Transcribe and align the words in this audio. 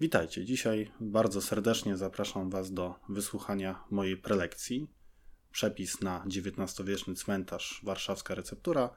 Witajcie. 0.00 0.44
Dzisiaj 0.44 0.90
bardzo 1.00 1.40
serdecznie 1.40 1.96
zapraszam 1.96 2.50
Was 2.50 2.72
do 2.72 2.94
wysłuchania 3.08 3.84
mojej 3.90 4.16
prelekcji. 4.16 4.90
Przepis 5.52 6.00
na 6.00 6.24
XIX-wieczny 6.24 7.14
cmentarz 7.14 7.80
Warszawska 7.84 8.34
Receptura, 8.34 8.90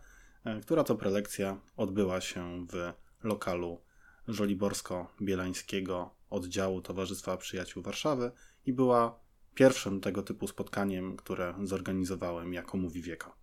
e, 0.43 0.59
która 0.61 0.83
to 0.83 0.95
prelekcja 0.95 1.59
odbyła 1.77 2.21
się 2.21 2.67
w 2.71 2.93
lokalu 3.23 3.81
Żoliborsko-Bielańskiego 4.27 6.09
oddziału 6.29 6.81
Towarzystwa 6.81 7.37
Przyjaciół 7.37 7.83
Warszawy 7.83 8.31
i 8.65 8.73
była 8.73 9.19
pierwszym 9.55 10.01
tego 10.01 10.23
typu 10.23 10.47
spotkaniem, 10.47 11.17
które 11.17 11.55
zorganizowałem 11.63 12.53
jako 12.53 12.77
Mówi 12.77 13.01
Wieka. 13.01 13.35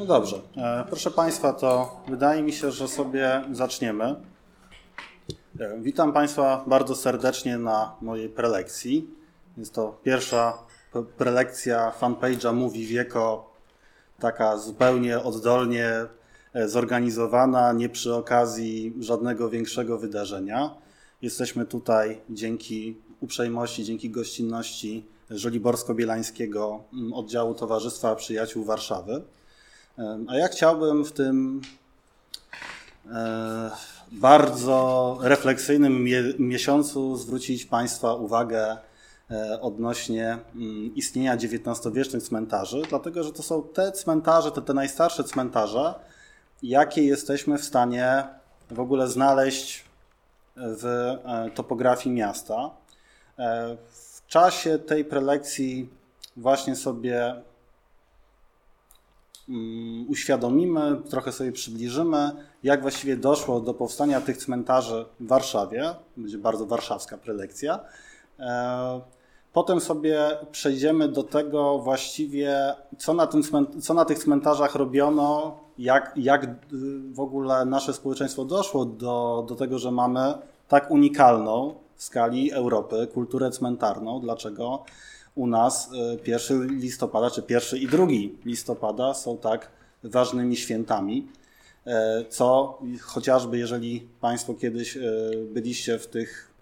No 0.00 0.06
dobrze. 0.06 0.40
E, 0.56 0.84
proszę 0.88 1.10
Państwa, 1.10 1.52
to 1.52 2.00
wydaje 2.08 2.42
mi 2.42 2.52
się, 2.52 2.70
że 2.70 2.88
sobie 2.88 3.44
zaczniemy. 3.52 4.04
E, 5.60 5.78
witam 5.80 6.12
Państwa 6.12 6.64
bardzo 6.66 6.94
serdecznie 6.94 7.58
na 7.58 7.96
mojej 8.00 8.28
prelekcji. 8.28 9.10
Jest 9.56 9.74
to 9.74 9.98
pierwsza 10.02 10.58
prelekcja 11.18 11.92
fanpage'a 12.00 12.54
Mówi 12.54 12.86
Wieko, 12.86 13.52
taka 14.18 14.58
zupełnie 14.58 15.22
oddolnie 15.22 16.06
e, 16.54 16.68
zorganizowana, 16.68 17.72
nie 17.72 17.88
przy 17.88 18.14
okazji 18.14 18.94
żadnego 19.00 19.50
większego 19.50 19.98
wydarzenia. 19.98 20.74
Jesteśmy 21.22 21.66
tutaj 21.66 22.20
dzięki 22.30 22.96
uprzejmości, 23.20 23.84
dzięki 23.84 24.10
gościnności 24.10 25.06
Żoliborsko-Bielańskiego 25.30 26.78
mm, 26.92 27.12
oddziału 27.12 27.54
Towarzystwa 27.54 28.16
Przyjaciół 28.16 28.64
Warszawy. 28.64 29.22
A 30.28 30.36
ja 30.36 30.48
chciałbym 30.48 31.04
w 31.04 31.12
tym 31.12 31.60
e, 33.12 33.70
bardzo 34.12 35.18
refleksyjnym 35.22 36.04
miesiącu 36.38 37.16
zwrócić 37.16 37.64
Państwa 37.64 38.14
uwagę 38.14 38.76
e, 39.30 39.60
odnośnie 39.60 40.38
mm, 40.54 40.94
istnienia 40.94 41.34
XIX-wiecznych 41.34 42.22
cmentarzy, 42.22 42.82
dlatego 42.88 43.24
że 43.24 43.32
to 43.32 43.42
są 43.42 43.62
te 43.62 43.92
cmentarze, 43.92 44.52
te, 44.52 44.62
te 44.62 44.74
najstarsze 44.74 45.24
cmentarze, 45.24 45.94
jakie 46.62 47.04
jesteśmy 47.04 47.58
w 47.58 47.64
stanie 47.64 48.24
w 48.70 48.80
ogóle 48.80 49.08
znaleźć 49.08 49.84
w 50.56 50.84
e, 50.84 51.50
topografii 51.54 52.14
miasta. 52.14 52.70
W 53.92 54.26
czasie 54.26 54.78
tej 54.78 55.04
prelekcji 55.04 55.88
właśnie 56.36 56.76
sobie 56.76 57.42
uświadomimy, 60.08 60.96
trochę 61.10 61.32
sobie 61.32 61.52
przybliżymy, 61.52 62.30
jak 62.62 62.82
właściwie 62.82 63.16
doszło 63.16 63.60
do 63.60 63.74
powstania 63.74 64.20
tych 64.20 64.36
cmentarzy 64.36 65.04
w 65.20 65.28
Warszawie. 65.28 65.94
Będzie 66.16 66.38
bardzo 66.38 66.66
warszawska 66.66 67.18
prelekcja. 67.18 67.80
E, 68.38 69.00
potem 69.52 69.80
sobie 69.80 70.28
przejdziemy 70.52 71.08
do 71.08 71.22
tego 71.22 71.78
właściwie, 71.78 72.74
co 72.98 73.14
na, 73.14 73.26
tym, 73.26 73.42
co 73.80 73.94
na 73.94 74.04
tych 74.04 74.18
cmentarzach 74.18 74.74
robiono, 74.74 75.58
jak, 75.78 76.12
jak 76.16 76.46
w 77.12 77.20
ogóle 77.20 77.64
nasze 77.64 77.92
społeczeństwo 77.92 78.44
doszło 78.44 78.84
do, 78.84 79.44
do 79.48 79.54
tego, 79.54 79.78
że 79.78 79.90
mamy 79.90 80.34
tak 80.68 80.90
unikalną 80.90 81.74
w 81.96 82.02
skali 82.02 82.52
Europy 82.52 83.08
kulturę 83.14 83.50
cmentarną. 83.50 84.20
Dlaczego? 84.20 84.84
U 85.34 85.46
nas 85.46 85.90
1 86.26 86.62
y, 86.62 86.66
listopada, 86.66 87.30
czy 87.30 87.42
1 87.48 87.78
i 87.80 87.86
2 87.86 88.06
listopada 88.44 89.14
są 89.14 89.38
tak 89.38 89.70
ważnymi 90.04 90.56
świętami, 90.56 91.28
e, 91.86 92.24
co 92.28 92.78
chociażby 93.02 93.58
jeżeli 93.58 94.08
Państwo 94.20 94.54
kiedyś 94.54 94.96
e, 94.96 95.00
byliście 95.52 95.98
w 95.98 96.06
tych, 96.06 96.52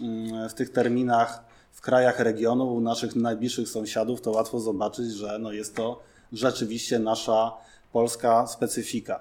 mm, 0.00 0.48
w 0.48 0.54
tych 0.54 0.70
terminach 0.70 1.44
w 1.72 1.80
krajach 1.80 2.20
regionu, 2.20 2.74
u 2.74 2.80
naszych 2.80 3.16
najbliższych 3.16 3.68
sąsiadów, 3.68 4.20
to 4.20 4.30
łatwo 4.30 4.60
zobaczyć, 4.60 5.12
że 5.12 5.38
no 5.38 5.52
jest 5.52 5.76
to 5.76 6.00
rzeczywiście 6.32 6.98
nasza 6.98 7.52
polska 7.92 8.46
specyfika. 8.46 9.20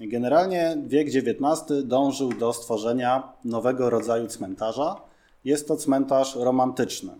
Generalnie 0.00 0.76
wiek 0.86 1.08
XIX 1.08 1.84
dążył 1.84 2.32
do 2.32 2.52
stworzenia 2.52 3.32
nowego 3.44 3.90
rodzaju 3.90 4.26
cmentarza. 4.26 4.96
Jest 5.44 5.68
to 5.68 5.76
cmentarz 5.76 6.36
romantyczny. 6.36 7.12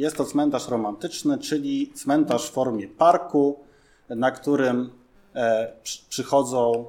Jest 0.00 0.16
to 0.16 0.24
cmentarz 0.24 0.68
romantyczny, 0.68 1.38
czyli 1.38 1.92
cmentarz 1.94 2.50
w 2.50 2.52
formie 2.52 2.88
parku, 2.88 3.58
na 4.08 4.30
którym 4.30 4.90
e, 5.34 5.72
przychodzą 6.08 6.86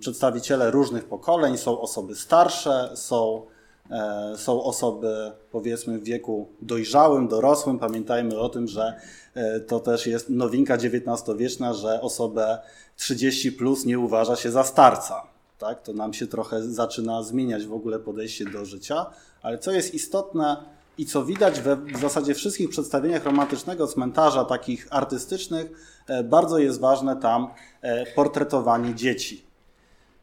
przedstawiciele 0.00 0.70
różnych 0.70 1.04
pokoleń. 1.04 1.58
Są 1.58 1.80
osoby 1.80 2.14
starsze, 2.14 2.90
są, 2.94 3.42
e, 3.90 4.34
są 4.36 4.62
osoby 4.62 5.32
powiedzmy 5.50 5.98
w 5.98 6.04
wieku 6.04 6.48
dojrzałym, 6.62 7.28
dorosłym. 7.28 7.78
Pamiętajmy 7.78 8.38
o 8.38 8.48
tym, 8.48 8.68
że 8.68 8.94
e, 9.34 9.60
to 9.60 9.80
też 9.80 10.06
jest 10.06 10.30
nowinka 10.30 10.74
XIX-wieczna, 10.74 11.74
że 11.74 12.00
osobę 12.00 12.58
30 12.96 13.52
plus 13.52 13.84
nie 13.84 13.98
uważa 13.98 14.36
się 14.36 14.50
za 14.50 14.64
starca. 14.64 15.26
Tak? 15.58 15.82
To 15.82 15.92
nam 15.92 16.12
się 16.12 16.26
trochę 16.26 16.62
zaczyna 16.62 17.22
zmieniać 17.22 17.66
w 17.66 17.72
ogóle 17.72 17.98
podejście 17.98 18.44
do 18.44 18.64
życia. 18.64 19.06
Ale 19.42 19.58
co 19.58 19.72
jest 19.72 19.94
istotne, 19.94 20.73
i 20.98 21.06
co 21.06 21.24
widać 21.24 21.60
we 21.60 21.76
w 21.76 22.00
zasadzie 22.00 22.34
wszystkich 22.34 22.68
przedstawieniach 22.70 23.24
romantycznego 23.24 23.86
cmentarza, 23.86 24.44
takich 24.44 24.86
artystycznych, 24.90 25.72
e, 26.08 26.24
bardzo 26.24 26.58
jest 26.58 26.80
ważne 26.80 27.16
tam 27.16 27.48
e, 27.82 28.06
portretowanie 28.06 28.94
dzieci. 28.94 29.44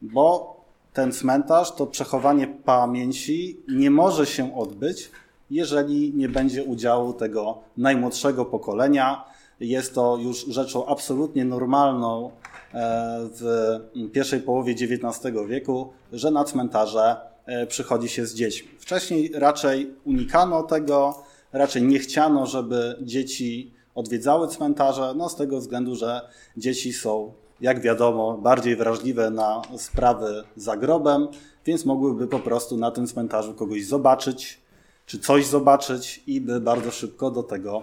Bo 0.02 0.56
ten 0.94 1.12
cmentarz, 1.12 1.72
to 1.76 1.88
przechowanie 1.88 2.48
pamięci 2.48 3.60
nie 3.68 3.92
może 3.92 4.26
się 4.26 4.58
odbyć, 4.58 5.12
jeżeli 5.50 6.14
nie 6.14 6.30
będzie 6.30 6.64
udziału 6.64 7.14
tego 7.14 7.58
najmłodszego 7.78 8.46
pokolenia. 8.46 9.24
Jest 9.60 9.96
to 9.96 10.18
już 10.18 10.46
rzeczą 10.46 10.86
absolutnie 10.86 11.46
normalną 11.46 12.32
e, 12.74 13.20
w 13.40 13.80
pierwszej 14.14 14.40
połowie 14.40 14.74
XIX 14.74 15.36
wieku, 15.48 15.94
że 16.14 16.32
na 16.32 16.44
cmentarze 16.44 17.31
przychodzi 17.68 18.10
się 18.10 18.26
z 18.26 18.36
dziećmi. 18.36 18.70
Wcześniej 18.80 19.32
raczej 19.34 19.94
unikano 20.06 20.64
tego, 20.64 21.24
raczej 21.54 21.84
nie 21.84 22.00
chciano, 22.00 22.46
żeby 22.46 22.98
dzieci 23.02 23.74
odwiedzały 23.96 24.48
cmentarze, 24.48 25.14
no 25.18 25.30
z 25.30 25.36
tego 25.36 25.60
względu, 25.60 25.96
że 25.96 26.22
dzieci 26.58 26.94
są, 26.94 27.34
jak 27.62 27.82
wiadomo, 27.82 28.38
bardziej 28.38 28.76
wrażliwe 28.76 29.30
na 29.30 29.62
sprawy 29.78 30.44
za 30.56 30.78
grobem, 30.78 31.28
więc 31.66 31.86
mogłyby 31.86 32.28
po 32.28 32.40
prostu 32.40 32.78
na 32.78 32.92
tym 32.92 33.08
cmentarzu 33.08 33.54
kogoś 33.54 33.86
zobaczyć, 33.86 34.60
czy 35.06 35.20
coś 35.20 35.46
zobaczyć 35.46 36.24
i 36.28 36.42
by 36.42 36.60
bardzo 36.60 36.92
szybko 36.92 37.32
do 37.32 37.44
tego 37.44 37.82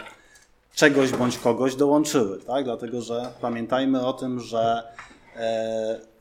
czegoś 0.74 1.12
bądź 1.12 1.38
kogoś 1.38 1.76
dołączyły, 1.76 2.38
tak? 2.38 2.64
Dlatego, 2.64 3.00
że 3.00 3.32
pamiętajmy 3.40 4.06
o 4.06 4.12
tym, 4.12 4.40
że 4.40 4.82
E, 4.82 5.07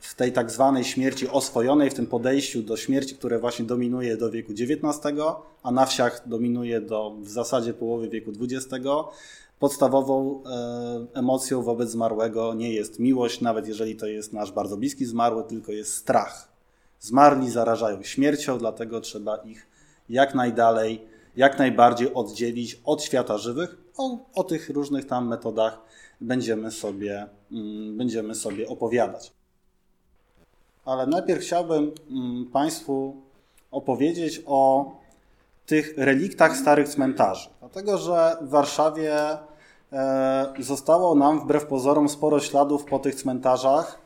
w 0.00 0.14
tej 0.16 0.32
tak 0.32 0.50
zwanej 0.50 0.84
śmierci 0.84 1.28
oswojonej, 1.28 1.90
w 1.90 1.94
tym 1.94 2.06
podejściu 2.06 2.62
do 2.62 2.76
śmierci, 2.76 3.14
które 3.14 3.38
właśnie 3.38 3.64
dominuje 3.64 4.16
do 4.16 4.30
wieku 4.30 4.52
XIX, 4.52 4.98
a 5.62 5.70
na 5.70 5.86
wsiach 5.86 6.28
dominuje 6.28 6.80
do 6.80 7.16
w 7.20 7.28
zasadzie 7.28 7.74
połowy 7.74 8.08
wieku 8.08 8.30
XX, 8.40 8.86
podstawową 9.58 10.42
e, 10.44 11.18
emocją 11.18 11.62
wobec 11.62 11.90
zmarłego 11.90 12.54
nie 12.54 12.72
jest 12.72 12.98
miłość, 12.98 13.40
nawet 13.40 13.68
jeżeli 13.68 13.96
to 13.96 14.06
jest 14.06 14.32
nasz 14.32 14.52
bardzo 14.52 14.76
bliski 14.76 15.04
zmarły, 15.04 15.44
tylko 15.44 15.72
jest 15.72 15.94
strach. 15.94 16.48
Zmarli 17.00 17.50
zarażają 17.50 18.02
śmiercią, 18.02 18.58
dlatego 18.58 19.00
trzeba 19.00 19.36
ich 19.36 19.66
jak 20.08 20.34
najdalej, 20.34 21.04
jak 21.36 21.58
najbardziej 21.58 22.14
oddzielić 22.14 22.80
od 22.84 23.02
świata 23.02 23.38
żywych. 23.38 23.76
O, 23.96 24.18
o 24.34 24.44
tych 24.44 24.70
różnych 24.70 25.06
tam 25.06 25.28
metodach 25.28 25.80
będziemy 26.20 26.70
sobie, 26.70 27.26
mm, 27.52 27.96
będziemy 27.96 28.34
sobie 28.34 28.68
opowiadać. 28.68 29.32
Ale 30.84 31.06
najpierw 31.06 31.40
chciałbym 31.40 31.92
mm, 32.10 32.46
Państwu 32.52 33.16
opowiedzieć 33.70 34.42
o 34.46 34.90
tych 35.66 35.98
reliktach 35.98 36.56
starych 36.56 36.88
cmentarzy. 36.88 37.48
Dlatego, 37.60 37.98
że 37.98 38.36
w 38.40 38.48
Warszawie 38.48 39.14
e, 39.92 40.54
zostało 40.58 41.14
nam 41.14 41.40
wbrew 41.40 41.66
pozorom 41.66 42.08
sporo 42.08 42.40
śladów 42.40 42.84
po 42.84 42.98
tych 42.98 43.14
cmentarzach, 43.14 44.00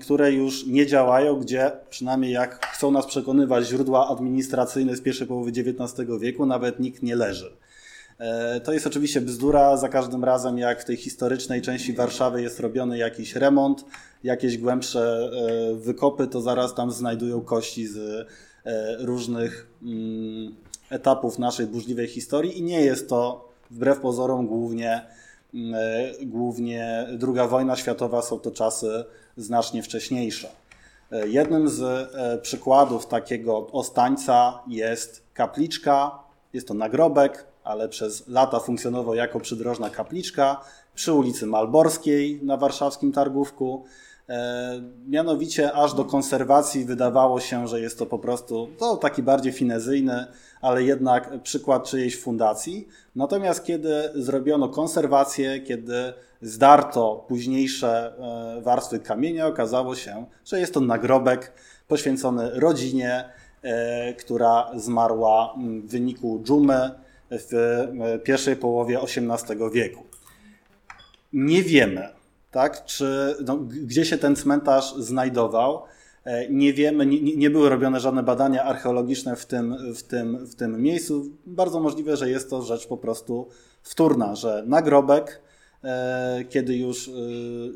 które 0.00 0.32
już 0.32 0.66
nie 0.66 0.86
działają, 0.86 1.40
gdzie 1.40 1.72
przynajmniej 1.90 2.32
jak 2.32 2.66
chcą 2.66 2.90
nas 2.90 3.06
przekonywać 3.06 3.66
źródła 3.66 4.08
administracyjne 4.08 4.96
z 4.96 5.02
pierwszej 5.02 5.26
połowy 5.26 5.50
XIX 5.50 6.10
wieku, 6.20 6.46
nawet 6.46 6.80
nikt 6.80 7.02
nie 7.02 7.16
leży. 7.16 7.56
E, 8.18 8.60
to 8.60 8.72
jest 8.72 8.86
oczywiście 8.86 9.20
bzdura. 9.20 9.76
Za 9.76 9.88
każdym 9.88 10.24
razem, 10.24 10.58
jak 10.58 10.82
w 10.82 10.84
tej 10.84 10.96
historycznej 10.96 11.62
części 11.62 11.92
Warszawy 11.92 12.42
jest 12.42 12.60
robiony 12.60 12.98
jakiś 12.98 13.34
remont, 13.34 13.84
jakieś 14.24 14.58
głębsze 14.58 15.30
e, 15.72 15.74
wykopy, 15.74 16.26
to 16.26 16.40
zaraz 16.40 16.74
tam 16.74 16.90
znajdują 16.90 17.40
kości 17.40 17.86
z 17.86 17.96
e, 18.66 18.96
różnych 18.98 19.70
mm, 19.82 20.56
etapów 20.90 21.38
naszej 21.38 21.66
burzliwej 21.66 22.06
historii 22.06 22.58
i 22.58 22.62
nie 22.62 22.80
jest 22.80 23.08
to 23.08 23.48
wbrew 23.70 24.00
pozorom 24.00 24.46
głównie, 24.46 25.06
mm, 25.54 25.74
głównie 26.22 27.06
II 27.22 27.48
wojna 27.48 27.76
światowa, 27.76 28.22
są 28.22 28.38
to 28.38 28.50
czasy 28.50 29.04
znacznie 29.36 29.82
wcześniejsze. 29.82 30.48
Jednym 31.26 31.68
z 31.68 32.10
przykładów 32.42 33.06
takiego 33.06 33.66
ostańca 33.72 34.62
jest 34.68 35.22
kapliczka. 35.34 36.18
Jest 36.52 36.68
to 36.68 36.74
nagrobek, 36.74 37.46
ale 37.66 37.88
przez 37.88 38.28
lata 38.28 38.60
funkcjonował 38.60 39.14
jako 39.14 39.40
przydrożna 39.40 39.90
kapliczka 39.90 40.60
przy 40.94 41.12
ulicy 41.12 41.46
Malborskiej 41.46 42.40
na 42.42 42.56
warszawskim 42.56 43.12
Targówku. 43.12 43.84
E, 44.28 44.82
mianowicie 45.08 45.72
aż 45.72 45.94
do 45.94 46.04
konserwacji 46.04 46.84
wydawało 46.84 47.40
się, 47.40 47.68
że 47.68 47.80
jest 47.80 47.98
to 47.98 48.06
po 48.06 48.18
prostu 48.18 48.68
to 48.78 48.96
taki 48.96 49.22
bardziej 49.22 49.52
finezyjny, 49.52 50.26
ale 50.60 50.82
jednak 50.82 51.42
przykład 51.42 51.84
czyjejś 51.84 52.20
fundacji. 52.20 52.88
Natomiast 53.16 53.64
kiedy 53.64 54.10
zrobiono 54.14 54.68
konserwację, 54.68 55.60
kiedy 55.60 56.12
zdarto 56.42 57.24
późniejsze 57.28 58.12
e, 58.58 58.60
warstwy 58.62 58.98
kamienia, 58.98 59.46
okazało 59.46 59.94
się, 59.94 60.26
że 60.44 60.60
jest 60.60 60.74
to 60.74 60.80
nagrobek 60.80 61.52
poświęcony 61.88 62.50
rodzinie, 62.60 63.24
e, 63.62 64.14
która 64.14 64.70
zmarła 64.74 65.54
w 65.84 65.90
wyniku 65.90 66.40
dżumy 66.44 67.05
w 67.30 67.78
pierwszej 68.24 68.56
połowie 68.56 69.00
XVIII 69.00 69.70
wieku. 69.72 70.02
Nie 71.32 71.62
wiemy, 71.62 72.08
tak? 72.50 72.84
Czy, 72.84 73.36
no, 73.44 73.56
gdzie 73.56 74.04
się 74.04 74.18
ten 74.18 74.36
cmentarz 74.36 74.94
znajdował. 74.94 75.82
E, 76.24 76.48
nie 76.48 76.72
wiemy, 76.72 77.06
nie, 77.06 77.36
nie, 77.36 77.50
były 77.50 77.68
robione 77.68 78.00
żadne 78.00 78.22
badania 78.22 78.64
archeologiczne 78.64 79.36
w 79.36 79.46
tym, 79.46 79.94
w, 79.94 80.02
tym, 80.02 80.46
w 80.46 80.54
tym 80.54 80.82
miejscu. 80.82 81.24
Bardzo 81.46 81.80
możliwe, 81.80 82.16
że 82.16 82.30
jest 82.30 82.50
to 82.50 82.62
rzecz 82.62 82.86
po 82.86 82.96
prostu 82.96 83.48
wtórna, 83.82 84.34
że 84.34 84.64
nagrobek, 84.66 85.40
e, 85.84 86.44
kiedy 86.48 86.76
już 86.76 87.08
e, 87.08 87.12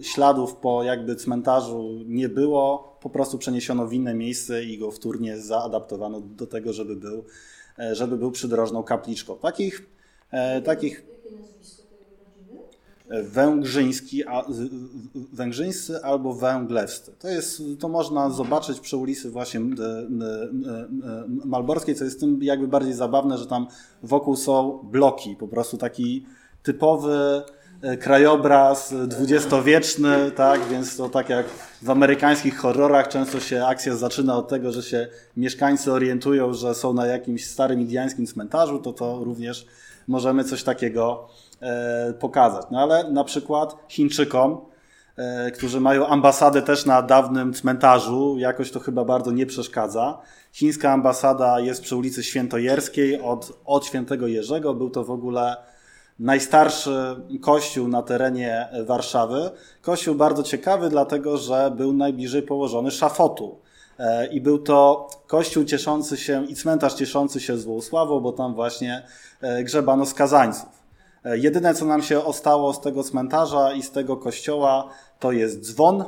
śladów 0.03 0.57
po 0.57 0.83
jakby 0.83 1.17
cmentarzu 1.17 2.01
nie 2.07 2.29
było, 2.29 2.97
po 3.03 3.11
prostu 3.11 3.39
przeniesiono 3.39 3.87
w 3.87 3.93
inne 3.93 4.15
miejsce 4.15 4.65
i 4.65 4.79
go 4.79 4.91
wtórnie 4.91 5.39
zaadaptowano 5.39 6.21
do 6.21 6.47
tego, 6.47 6.73
żeby 6.73 6.97
był, 6.97 7.25
żeby 7.93 8.17
był 8.17 8.31
przydrożną 8.31 8.83
kapliczką. 8.83 9.37
Takich, 9.37 9.87
takich 10.65 11.05
węgrzyński, 13.11 14.27
a, 14.27 14.45
węgrzyńscy 15.33 16.05
albo 16.05 16.35
węglewscy. 16.35 17.13
To, 17.19 17.29
jest, 17.29 17.63
to 17.79 17.89
można 17.89 18.31
zobaczyć 18.31 18.81
przy 18.81 18.97
ulicy 18.97 19.31
właśnie 19.31 19.61
Malborskiej, 21.45 21.95
co 21.95 22.05
jest 22.05 22.21
tym 22.21 22.43
jakby 22.43 22.69
bardziej 22.69 22.95
zabawne, 22.95 23.39
że 23.39 23.47
tam 23.47 23.67
wokół 24.03 24.37
są 24.37 24.79
bloki, 24.93 25.37
po 25.37 25.49
prostu 25.49 25.77
taki 25.77 26.27
typowy 26.63 27.13
e, 27.13 27.60
krajobraz 28.01 28.95
dwudziestowieczny, 29.07 30.31
tak, 30.31 30.61
więc 30.71 30.97
to 30.97 31.09
tak 31.09 31.29
jak 31.29 31.47
w 31.83 31.91
amerykańskich 31.91 32.59
horrorach 32.59 33.09
często 33.09 33.41
się 33.41 33.67
akcja 33.67 33.97
zaczyna 33.97 34.37
od 34.37 34.49
tego, 34.49 34.73
że 34.73 34.83
się 34.83 35.09
mieszkańcy 35.37 35.93
orientują, 35.93 36.55
że 36.55 36.75
są 36.75 36.93
na 36.93 37.07
jakimś 37.07 37.47
starym 37.47 37.81
indiańskim 37.81 38.27
cmentarzu, 38.27 38.79
to 38.79 38.93
to 38.93 39.25
również 39.25 39.67
możemy 40.09 40.45
coś 40.45 40.63
takiego 40.63 41.29
E, 41.63 42.13
pokazać. 42.13 42.67
No 42.71 42.81
ale 42.81 43.11
na 43.11 43.25
przykład 43.25 43.77
Chińczykom, 43.89 44.61
e, 45.17 45.51
którzy 45.51 45.81
mają 45.81 46.07
ambasadę 46.07 46.63
też 46.63 46.87
na 46.87 47.03
dawnym 47.03 47.55
cmentarzu, 47.55 48.39
jakoś 48.39 48.71
to 48.71 48.81
chyba 48.81 49.05
bardzo 49.05 49.31
nie 49.31 49.47
przeszkadza. 49.47 50.19
Chińska 50.53 50.93
ambasada 50.93 51.61
jest 51.61 51.83
przy 51.83 51.97
ulicy 51.97 52.23
Świętojerskiej 52.23 53.21
od, 53.21 53.53
od 53.65 53.87
Świętego 53.87 54.27
Jerzego. 54.27 54.75
Był 54.75 54.91
to 54.91 55.05
w 55.05 55.11
ogóle 55.11 55.57
najstarszy 56.21 57.17
kościół 57.41 57.89
na 57.89 58.03
terenie 58.03 58.69
Warszawy. 58.87 59.51
Kościół 59.83 60.15
bardzo 60.15 60.43
ciekawy, 60.43 60.89
dlatego 60.89 61.39
że 61.39 61.73
był 61.77 61.93
najbliżej 61.93 62.43
położony 62.43 62.91
szafotu. 62.91 63.59
E, 63.99 64.27
I 64.27 64.41
był 64.41 64.59
to 64.59 65.09
kościół 65.27 65.65
cieszący 65.65 66.17
się 66.17 66.45
i 66.45 66.55
cmentarz 66.55 66.95
cieszący 66.95 67.41
się 67.41 67.59
złą 67.59 67.81
sławą, 67.81 68.21
bo 68.21 68.33
tam 68.33 68.55
właśnie 68.55 69.07
grzebano 69.65 70.07
skazańców. 70.07 70.81
E, 71.25 71.39
jedyne, 71.39 71.75
co 71.75 71.85
nam 71.85 72.03
się 72.03 72.25
ostało 72.25 72.73
z 72.73 72.81
tego 72.81 73.05
cmentarza 73.05 73.73
i 73.73 73.83
z 73.83 73.91
tego 73.91 74.17
kościoła, 74.17 74.89
to 75.19 75.33
jest 75.33 75.61
dzwon. 75.61 76.05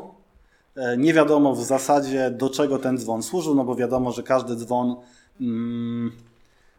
E, 0.76 0.96
nie 0.96 1.14
wiadomo 1.14 1.54
w 1.54 1.64
zasadzie, 1.64 2.30
do 2.30 2.50
czego 2.50 2.78
ten 2.78 2.98
dzwon 2.98 3.22
służył, 3.22 3.54
no 3.54 3.64
bo 3.64 3.74
wiadomo, 3.74 4.12
że 4.12 4.22
każdy 4.22 4.56
dzwon 4.56 4.96
mm, 5.40 6.08
e, 6.08 6.31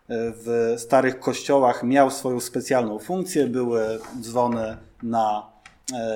w 0.09 0.75
starych 0.77 1.19
kościołach 1.19 1.83
miał 1.83 2.11
swoją 2.11 2.39
specjalną 2.39 2.99
funkcję. 2.99 3.47
Były 3.47 3.99
dzwony 4.21 4.77
na, 5.03 5.49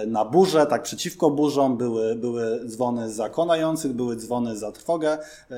na 0.08 0.26
burzę, 0.26 0.66
tak 0.66 0.84
przeciwko 0.84 1.30
burzom, 1.30 1.78
były, 1.78 2.16
były 2.16 2.62
dzwony 2.66 3.12
za 3.12 3.30
konających, 3.30 3.94
były 3.94 4.16
dzwony 4.16 4.58
za 4.58 4.72
trwogę. 4.72 5.18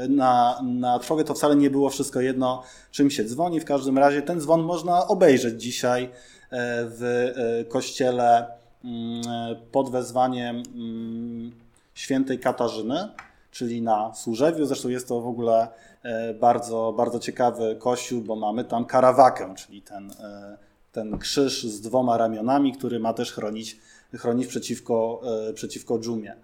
Na, 0.09 0.61
na 0.63 0.99
trwogę 0.99 1.23
to 1.23 1.33
wcale 1.33 1.55
nie 1.55 1.69
było 1.69 1.89
wszystko 1.89 2.21
jedno, 2.21 2.63
czym 2.91 3.11
się 3.11 3.23
dzwoni. 3.23 3.59
W 3.59 3.65
każdym 3.65 3.97
razie 3.97 4.21
ten 4.21 4.41
dzwon 4.41 4.61
można 4.61 5.07
obejrzeć 5.07 5.61
dzisiaj 5.61 6.09
w 6.51 7.31
e, 7.35 7.65
kościele 7.65 8.47
mm, 8.83 9.23
pod 9.71 9.89
wezwaniem 9.89 10.63
mm, 10.75 11.51
świętej 11.93 12.39
Katarzyny, 12.39 13.07
czyli 13.51 13.81
na 13.81 14.13
Służewiu. 14.13 14.65
Zresztą 14.65 14.89
jest 14.89 15.07
to 15.07 15.21
w 15.21 15.27
ogóle 15.27 15.61
e, 15.63 15.69
bardzo, 16.39 16.93
bardzo 16.97 17.19
ciekawy 17.19 17.75
kościół, 17.79 18.21
bo 18.21 18.35
mamy 18.35 18.65
tam 18.65 18.85
karawakę, 18.85 19.55
czyli 19.55 19.81
ten, 19.81 20.11
e, 20.11 20.57
ten 20.91 21.17
krzyż 21.17 21.63
z 21.63 21.81
dwoma 21.81 22.17
ramionami, 22.17 22.73
który 22.73 22.99
ma 22.99 23.13
też 23.13 23.31
chronić, 23.31 23.77
chronić 24.13 24.47
przeciwko, 24.47 25.21
przeciwko 25.53 25.99
dżumie. 25.99 26.35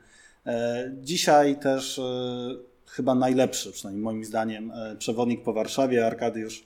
Dzisiaj 1.01 1.59
też 1.59 2.01
chyba 2.87 3.15
najlepszy, 3.15 3.71
przynajmniej 3.71 4.03
moim 4.03 4.25
zdaniem, 4.25 4.71
przewodnik 4.99 5.43
po 5.43 5.53
Warszawie, 5.53 6.07
Arkadiusz 6.07 6.63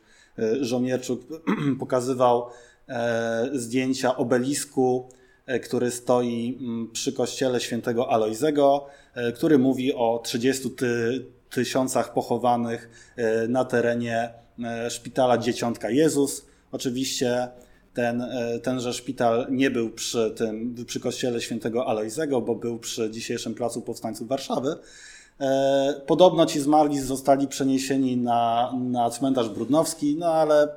Żołnierczuk, 0.61 1.21
pokazywał 1.79 2.49
E, 2.89 3.49
zdjęcia 3.53 4.17
obelisku, 4.17 5.09
e, 5.45 5.59
który 5.59 5.91
stoi 5.91 6.57
mm, 6.59 6.91
przy 6.91 7.13
kościele 7.13 7.59
świętego 7.59 8.11
Alojzego, 8.11 8.85
e, 9.13 9.31
który 9.31 9.57
mówi 9.57 9.93
o 9.93 10.21
30 10.23 10.69
ty 10.71 11.25
tysiącach 11.49 12.13
pochowanych 12.13 13.13
na 13.49 13.65
terenie 13.65 14.33
szpitala 14.89 15.37
Dzieciątka 15.37 15.89
Jezus. 15.89 16.45
Oczywiście 16.71 17.47
ten, 17.93 18.23
tenże 18.63 18.93
szpital 18.93 19.47
nie 19.51 19.71
był 19.71 19.89
przy, 19.89 20.31
tym, 20.37 20.75
przy 20.87 20.99
kościele 20.99 21.41
świętego 21.41 21.87
Alojzego, 21.87 22.41
bo 22.41 22.55
był 22.55 22.79
przy 22.79 23.11
dzisiejszym 23.11 23.53
Placu 23.55 23.81
Powstańców 23.81 24.27
Warszawy. 24.27 24.75
Podobno 26.07 26.45
ci 26.45 26.59
zmarli 26.59 26.99
zostali 26.99 27.47
przeniesieni 27.47 28.17
na, 28.17 28.73
na 28.79 29.09
cmentarz 29.09 29.49
Brudnowski, 29.49 30.15
no 30.19 30.25
ale 30.25 30.67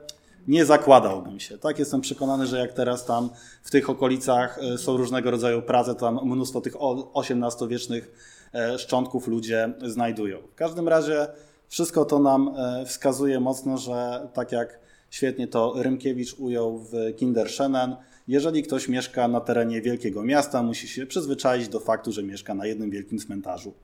nie 0.49 0.65
zakładałbym 0.65 1.41
się. 1.41 1.59
Tak, 1.59 1.79
jestem 1.79 2.01
przekonany, 2.01 2.47
że 2.47 2.59
jak 2.59 2.73
teraz 2.73 3.05
tam 3.05 3.31
w 3.63 3.71
tych 3.71 3.91
okolicach 3.91 4.59
e, 4.63 4.79
są 4.79 4.97
różnego 4.97 5.31
rodzaju 5.31 5.63
prace, 5.63 5.95
tam 5.95 6.21
mnóstwo 6.25 6.61
tych 6.61 6.75
XVIII-wiecznych 7.15 8.05
e, 8.05 8.32
szczątków 8.79 9.29
ludzie 9.29 9.73
znajdują. 9.87 10.39
W 10.53 10.55
każdym 10.55 10.89
razie 10.89 11.27
wszystko 11.69 12.05
to 12.05 12.19
nam 12.19 12.55
e, 12.57 12.87
wskazuje 12.87 13.41
mocno, 13.41 13.79
że 13.79 14.29
tak 14.35 14.53
jak 14.53 14.79
świetnie 15.11 15.49
to 15.49 15.75
Rymkiewicz 15.77 16.35
ujął 16.39 16.79
w 16.79 16.93
Kinderszenen, 17.17 17.97
jeżeli 18.29 18.63
ktoś 18.63 18.89
mieszka 18.89 19.29
na 19.29 19.41
terenie 19.41 19.83
wielkiego 19.83 20.23
miasta, 20.23 20.63
musi 20.63 20.89
się 20.89 21.07
przyzwyczaić 21.07 21.69
do 21.69 21.81
faktu, 21.81 22.13
że 22.13 22.23
mieszka 22.23 22.55
na 22.55 22.67
jednym 22.67 22.91
wielkim 22.91 23.19
cmentarzu. 23.19 23.75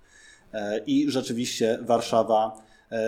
I 0.87 1.11
rzeczywiście 1.11 1.79
Warszawa, 1.83 2.63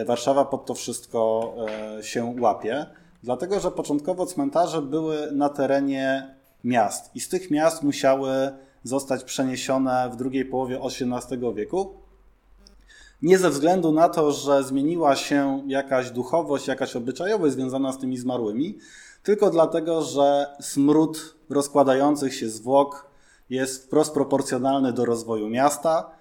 Warszawa 0.06 0.44
pod 0.44 0.66
to 0.66 0.74
wszystko 0.74 1.54
się 2.02 2.36
łapie. 2.40 2.86
Dlatego, 3.22 3.60
że 3.60 3.70
początkowo 3.70 4.26
cmentarze 4.26 4.82
były 4.82 5.32
na 5.32 5.48
terenie 5.48 6.34
miast 6.64 7.16
i 7.16 7.20
z 7.20 7.28
tych 7.28 7.50
miast 7.50 7.82
musiały 7.82 8.32
zostać 8.84 9.24
przeniesione 9.24 10.10
w 10.12 10.16
drugiej 10.16 10.44
połowie 10.44 10.80
XVIII 10.82 11.54
wieku. 11.54 11.94
Nie 13.22 13.38
ze 13.38 13.50
względu 13.50 13.92
na 13.92 14.08
to, 14.08 14.32
że 14.32 14.64
zmieniła 14.64 15.16
się 15.16 15.62
jakaś 15.66 16.10
duchowość, 16.10 16.68
jakaś 16.68 16.96
obyczajowość 16.96 17.54
związana 17.54 17.92
z 17.92 17.98
tymi 17.98 18.16
zmarłymi, 18.16 18.78
tylko 19.22 19.50
dlatego, 19.50 20.02
że 20.02 20.46
smród 20.60 21.34
rozkładających 21.50 22.34
się 22.34 22.48
zwłok 22.48 23.06
jest 23.50 23.84
wprost 23.84 24.14
proporcjonalny 24.14 24.92
do 24.92 25.04
rozwoju 25.04 25.48
miasta 25.48 26.20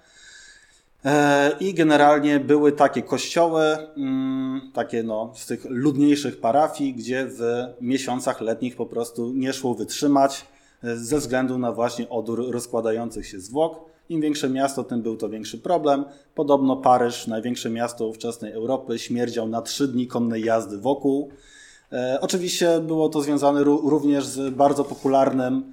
E, 1.04 1.56
I 1.60 1.74
generalnie 1.74 2.40
były 2.40 2.72
takie 2.72 3.02
kościoły, 3.02 3.62
mm, 3.96 4.70
takie 4.74 5.02
no, 5.02 5.32
z 5.34 5.46
tych 5.46 5.64
ludniejszych 5.64 6.40
parafii, 6.40 6.94
gdzie 6.94 7.26
w 7.26 7.40
miesiącach 7.80 8.40
letnich 8.40 8.76
po 8.76 8.86
prostu 8.86 9.32
nie 9.34 9.52
szło 9.52 9.74
wytrzymać 9.74 10.46
ze 10.82 11.18
względu 11.18 11.58
na 11.58 11.72
właśnie 11.72 12.08
odór 12.08 12.50
rozkładających 12.50 13.26
się 13.26 13.40
zwłok. 13.40 13.80
Im 14.08 14.20
większe 14.20 14.48
miasto, 14.48 14.84
tym 14.84 15.02
był 15.02 15.16
to 15.16 15.28
większy 15.28 15.58
problem. 15.58 16.04
Podobno 16.34 16.76
Paryż, 16.76 17.26
największe 17.26 17.70
miasto 17.70 18.06
ówczesnej 18.06 18.52
Europy, 18.52 18.98
śmierdział 18.98 19.48
na 19.48 19.62
trzy 19.62 19.88
dni 19.88 20.06
konnej 20.06 20.44
jazdy 20.44 20.78
wokół. 20.78 21.30
E, 21.92 22.18
oczywiście 22.20 22.80
było 22.80 23.08
to 23.08 23.22
związane 23.22 23.64
również 23.64 24.26
z 24.26 24.54
bardzo 24.54 24.84
popularnym 24.84 25.72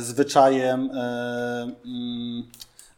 zwyczajem. 0.00 0.90
Mm, 0.90 2.42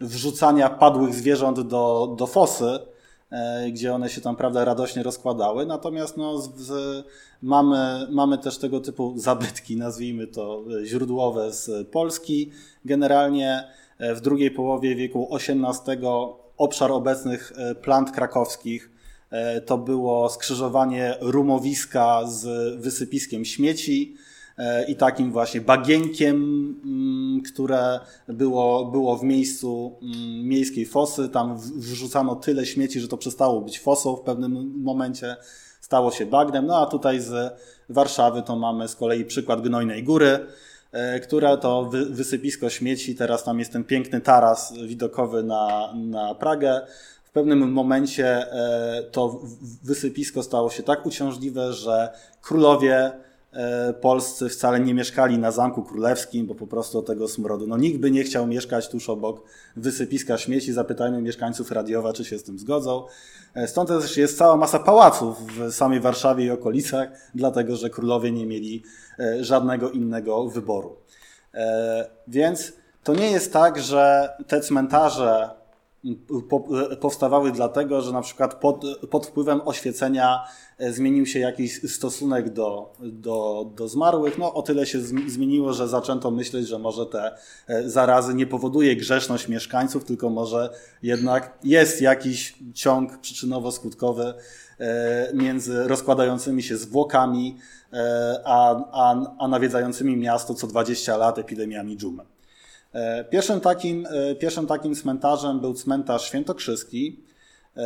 wrzucania 0.00 0.70
padłych 0.70 1.14
zwierząt 1.14 1.60
do, 1.60 2.14
do 2.18 2.26
fosy, 2.26 2.78
gdzie 3.72 3.94
one 3.94 4.08
się 4.08 4.20
tam 4.20 4.36
prawda 4.36 4.64
radośnie 4.64 5.02
rozkładały. 5.02 5.66
Natomiast 5.66 6.16
no, 6.16 6.38
z, 6.38 6.56
z, 6.56 7.04
mamy, 7.42 8.06
mamy 8.10 8.38
też 8.38 8.58
tego 8.58 8.80
typu 8.80 9.14
zabytki, 9.16 9.76
nazwijmy 9.76 10.26
to 10.26 10.64
źródłowe 10.84 11.52
z 11.52 11.88
Polski. 11.88 12.50
Generalnie 12.84 13.64
w 14.00 14.20
drugiej 14.20 14.50
połowie 14.50 14.96
wieku 14.96 15.28
XVIII 15.36 15.98
obszar 16.56 16.92
obecnych 16.92 17.52
plant 17.82 18.10
krakowskich 18.10 18.94
E, 19.34 19.60
to 19.60 19.78
było 19.78 20.28
skrzyżowanie 20.28 21.14
rumowiska 21.20 22.26
z 22.26 22.74
wysypiskiem 22.80 23.44
śmieci 23.44 24.14
e, 24.16 24.23
i 24.88 24.96
takim 24.96 25.32
właśnie 25.32 25.60
bagienkiem, 25.60 26.36
mm, 26.84 27.42
które 27.42 28.00
było, 28.28 28.84
było 28.84 29.16
w 29.16 29.22
miejscu 29.22 29.98
mm, 30.02 30.48
miejskiej 30.48 30.86
fosy. 30.86 31.28
Tam 31.28 31.58
wrzucano 31.58 32.36
tyle 32.36 32.66
śmieci, 32.66 33.00
że 33.00 33.08
to 33.08 33.16
przestało 33.16 33.60
być 33.60 33.80
fosą 33.80 34.16
w 34.16 34.20
pewnym 34.20 34.72
momencie, 34.82 35.36
stało 35.80 36.10
się 36.10 36.26
bagnem. 36.26 36.66
No 36.66 36.78
a 36.78 36.86
tutaj 36.86 37.20
z 37.20 37.52
Warszawy 37.88 38.42
to 38.42 38.56
mamy 38.56 38.88
z 38.88 38.96
kolei 38.96 39.24
przykład 39.24 39.60
Gnojnej 39.60 40.04
Góry, 40.04 40.46
e, 40.92 41.20
która 41.20 41.56
to 41.56 41.90
wysypisko 42.10 42.70
śmieci, 42.70 43.14
teraz 43.14 43.44
tam 43.44 43.58
jest 43.58 43.72
ten 43.72 43.84
piękny 43.84 44.20
taras 44.20 44.74
widokowy 44.86 45.42
na, 45.42 45.94
na 45.94 46.34
Pragę, 46.34 46.80
pewnym 47.34 47.72
momencie 47.72 48.52
e, 48.52 49.02
to 49.02 49.40
wysypisko 49.82 50.42
stało 50.42 50.70
się 50.70 50.82
tak 50.82 51.06
uciążliwe, 51.06 51.72
że 51.72 52.12
królowie 52.42 52.96
e, 52.96 53.23
polscy 54.00 54.48
wcale 54.48 54.80
nie 54.80 54.94
mieszkali 54.94 55.38
na 55.38 55.50
Zamku 55.50 55.82
Królewskim, 55.82 56.46
bo 56.46 56.54
po 56.54 56.66
prostu 56.66 56.98
od 56.98 57.06
tego 57.06 57.28
smrodu. 57.28 57.66
No 57.66 57.76
nikt 57.76 58.00
by 58.00 58.10
nie 58.10 58.24
chciał 58.24 58.46
mieszkać 58.46 58.88
tuż 58.88 59.08
obok 59.08 59.42
wysypiska 59.76 60.38
śmieci. 60.38 60.72
Zapytajmy 60.72 61.22
mieszkańców 61.22 61.72
Radiowa, 61.72 62.12
czy 62.12 62.24
się 62.24 62.38
z 62.38 62.44
tym 62.44 62.58
zgodzą. 62.58 63.04
E, 63.54 63.68
stąd 63.68 63.88
też 63.88 64.16
jest 64.16 64.38
cała 64.38 64.56
masa 64.56 64.78
pałaców 64.78 65.36
w 65.46 65.72
samej 65.72 66.00
Warszawie 66.00 66.44
i 66.44 66.50
okolicach, 66.50 67.08
dlatego 67.34 67.76
że 67.76 67.90
królowie 67.90 68.32
nie 68.32 68.46
mieli 68.46 68.82
żadnego 69.40 69.90
innego 69.90 70.48
wyboru. 70.48 70.96
Więc 72.28 72.72
to 73.04 73.14
nie 73.14 73.30
jest 73.30 73.52
tak, 73.52 73.82
że 73.82 74.28
te 74.48 74.60
cmentarze 74.60 75.50
powstawały 77.00 77.52
dlatego, 77.52 78.00
że 78.00 78.12
na 78.12 78.22
przykład 78.22 78.54
pod, 78.54 78.84
pod 79.10 79.26
wpływem 79.26 79.60
oświecenia 79.64 80.44
e, 80.78 80.92
zmienił 80.92 81.26
się 81.26 81.38
jakiś 81.38 81.90
stosunek 81.90 82.52
do, 82.52 82.92
do, 83.00 83.66
do 83.76 83.88
zmarłych. 83.88 84.38
No 84.38 84.54
o 84.54 84.62
tyle 84.62 84.86
się 84.86 85.00
zmieniło, 85.26 85.72
że 85.72 85.88
zaczęto 85.88 86.30
myśleć, 86.30 86.68
że 86.68 86.78
może 86.78 87.06
te 87.06 87.36
e, 87.68 87.88
zarazy 87.88 88.34
nie 88.34 88.46
powoduje 88.46 88.96
grzeszność 88.96 89.48
mieszkańców, 89.48 90.04
tylko 90.04 90.30
może 90.30 90.70
jednak 91.02 91.58
jest 91.64 92.00
jakiś 92.00 92.54
ciąg 92.74 93.18
przyczynowo-skutkowy 93.20 94.34
e, 94.78 95.30
między 95.34 95.88
rozkładającymi 95.88 96.62
się 96.62 96.76
zwłokami 96.76 97.56
a, 98.44 98.76
a, 98.92 99.36
a 99.38 99.48
nawiedzającymi 99.48 100.16
miasto 100.16 100.54
co 100.54 100.66
20 100.66 101.16
lat 101.16 101.38
epidemiami 101.38 101.96
dżumy. 101.96 102.33
E, 102.94 103.24
pierwszym 103.24 103.60
takim, 103.60 104.06
e, 104.06 104.34
pierwszym 104.34 104.66
takim 104.66 104.94
cmentarzem 104.94 105.60
był 105.60 105.74
cmentarz 105.74 106.24
świętokrzyski, 106.24 107.20
e, 107.76 107.80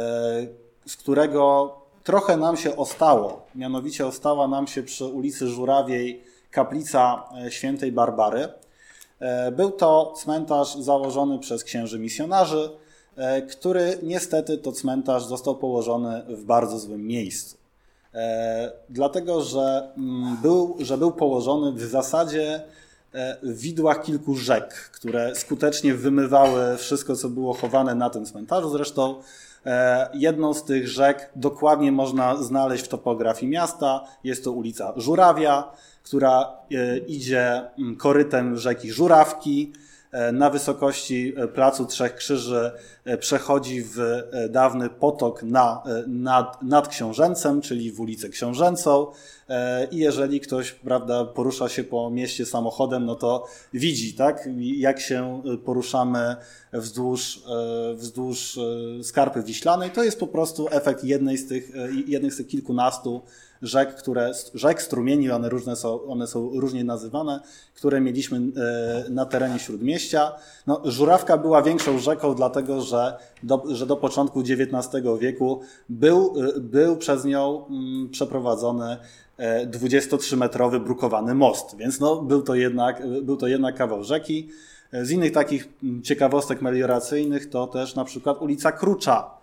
z 0.86 0.96
którego 0.96 1.74
trochę 2.04 2.36
nam 2.36 2.56
się 2.56 2.76
ostało. 2.76 3.46
Mianowicie 3.54 4.06
ostała 4.06 4.48
nam 4.48 4.66
się 4.66 4.82
przy 4.82 5.04
ulicy 5.04 5.48
Żurawiej 5.48 6.22
kaplica 6.50 7.24
świętej 7.48 7.92
Barbary. 7.92 8.48
Był 9.52 9.70
to 9.70 10.14
cmentarz 10.16 10.74
założony 10.74 11.38
przez 11.38 11.64
księży 11.64 11.98
misjonarzy, 11.98 12.70
który 13.50 13.98
niestety 14.02 14.58
to 14.58 14.72
cmentarz 14.72 15.24
został 15.24 15.56
położony 15.56 16.22
w 16.28 16.44
bardzo 16.44 16.78
złym 16.78 17.06
miejscu. 17.06 17.56
Dlatego, 18.88 19.42
że 19.42 19.92
mm, 19.96 20.36
był, 20.42 20.76
że 20.80 20.98
był 20.98 21.12
położony 21.12 21.72
w 21.72 21.82
zasadzie 21.82 22.64
widłach 23.42 24.02
kilku 24.02 24.36
rzek, 24.36 24.74
które 24.74 25.34
skutecznie 25.34 25.94
wymywały 25.94 26.76
wszystko, 26.76 27.16
co 27.16 27.28
było 27.28 27.54
chowane 27.54 27.94
na 27.94 28.10
tym 28.10 28.26
cmentarzu. 28.26 28.70
Zresztą 28.70 29.22
e, 29.66 30.08
jedną 30.14 30.54
z 30.54 30.64
tych 30.64 30.88
rzek 30.88 31.30
dokładnie 31.36 31.92
można 31.92 32.42
znaleźć 32.42 32.84
w 32.84 32.88
topografii 32.88 33.52
miasta. 33.52 34.04
Jest 34.24 34.44
to 34.44 34.52
ulica 34.52 34.92
Żurawia, 34.96 35.72
która 36.02 36.52
e, 36.70 36.98
idzie 36.98 37.62
mm, 37.78 37.96
korytem 37.96 38.56
rzeki 38.56 38.92
Żurawki. 38.92 39.72
Na 40.32 40.50
wysokości 40.50 41.34
Placu 41.54 41.86
Trzech 41.86 42.14
Krzyży 42.14 42.70
przechodzi 43.20 43.82
w 43.82 43.98
dawny 44.50 44.90
potok 44.90 45.42
na, 45.42 45.82
nad, 46.06 46.62
nad 46.62 46.88
Książęcem, 46.88 47.60
czyli 47.60 47.92
w 47.92 48.00
ulicę 48.00 48.28
Książęcą. 48.28 49.06
E, 49.48 49.88
i 49.90 49.96
jeżeli 49.96 50.40
ktoś 50.40 50.72
prawda, 50.72 51.24
porusza 51.24 51.68
się 51.68 51.84
po 51.84 52.10
mieście 52.10 52.46
samochodem, 52.46 53.04
no 53.04 53.14
to 53.14 53.46
widzi, 53.72 54.14
tak, 54.14 54.48
jak 54.58 55.00
się 55.00 55.42
poruszamy 55.64 56.36
wzdłuż, 56.72 57.42
e, 57.90 57.94
wzdłuż 57.94 58.58
e, 58.58 59.04
skarpy 59.04 59.42
wiślanej. 59.42 59.90
To 59.90 60.04
jest 60.04 60.20
po 60.20 60.26
prostu 60.26 60.68
efekt 60.70 61.04
jednej 61.04 61.38
z 61.38 61.48
tych, 61.48 61.72
jednej 62.06 62.30
z 62.30 62.36
tych 62.36 62.46
kilkunastu 62.46 63.22
rzek, 63.62 63.94
które, 63.94 64.32
rzek, 64.54 64.82
strumieni, 64.82 65.30
one, 65.30 65.48
różne 65.48 65.76
są, 65.76 66.02
one 66.02 66.26
są 66.26 66.50
różnie 66.60 66.84
nazywane, 66.84 67.40
które 67.74 68.00
mieliśmy 68.00 68.40
na 69.10 69.26
terenie 69.26 69.58
Śródmieścia. 69.58 70.32
No, 70.66 70.82
Żurawka 70.84 71.38
była 71.38 71.62
większą 71.62 71.98
rzeką, 71.98 72.34
dlatego 72.34 72.80
że 72.80 73.18
do, 73.42 73.62
że 73.68 73.86
do 73.86 73.96
początku 73.96 74.40
XIX 74.40 75.04
wieku 75.20 75.60
był, 75.88 76.34
był 76.56 76.96
przez 76.96 77.24
nią 77.24 77.66
mm, 77.66 78.08
przeprowadzony 78.08 78.96
23-metrowy 79.70 80.80
brukowany 80.80 81.34
most, 81.34 81.76
więc 81.76 82.00
no, 82.00 82.22
był, 82.22 82.42
to 82.42 82.54
jednak, 82.54 83.02
był 83.22 83.36
to 83.36 83.46
jednak 83.46 83.76
kawał 83.76 84.04
rzeki. 84.04 84.48
Z 84.92 85.10
innych 85.10 85.32
takich 85.32 85.68
ciekawostek 86.02 86.62
melioracyjnych 86.62 87.50
to 87.50 87.66
też 87.66 87.94
na 87.94 88.04
przykład 88.04 88.42
ulica 88.42 88.72
Krucza 88.72 89.30
e, 89.30 89.38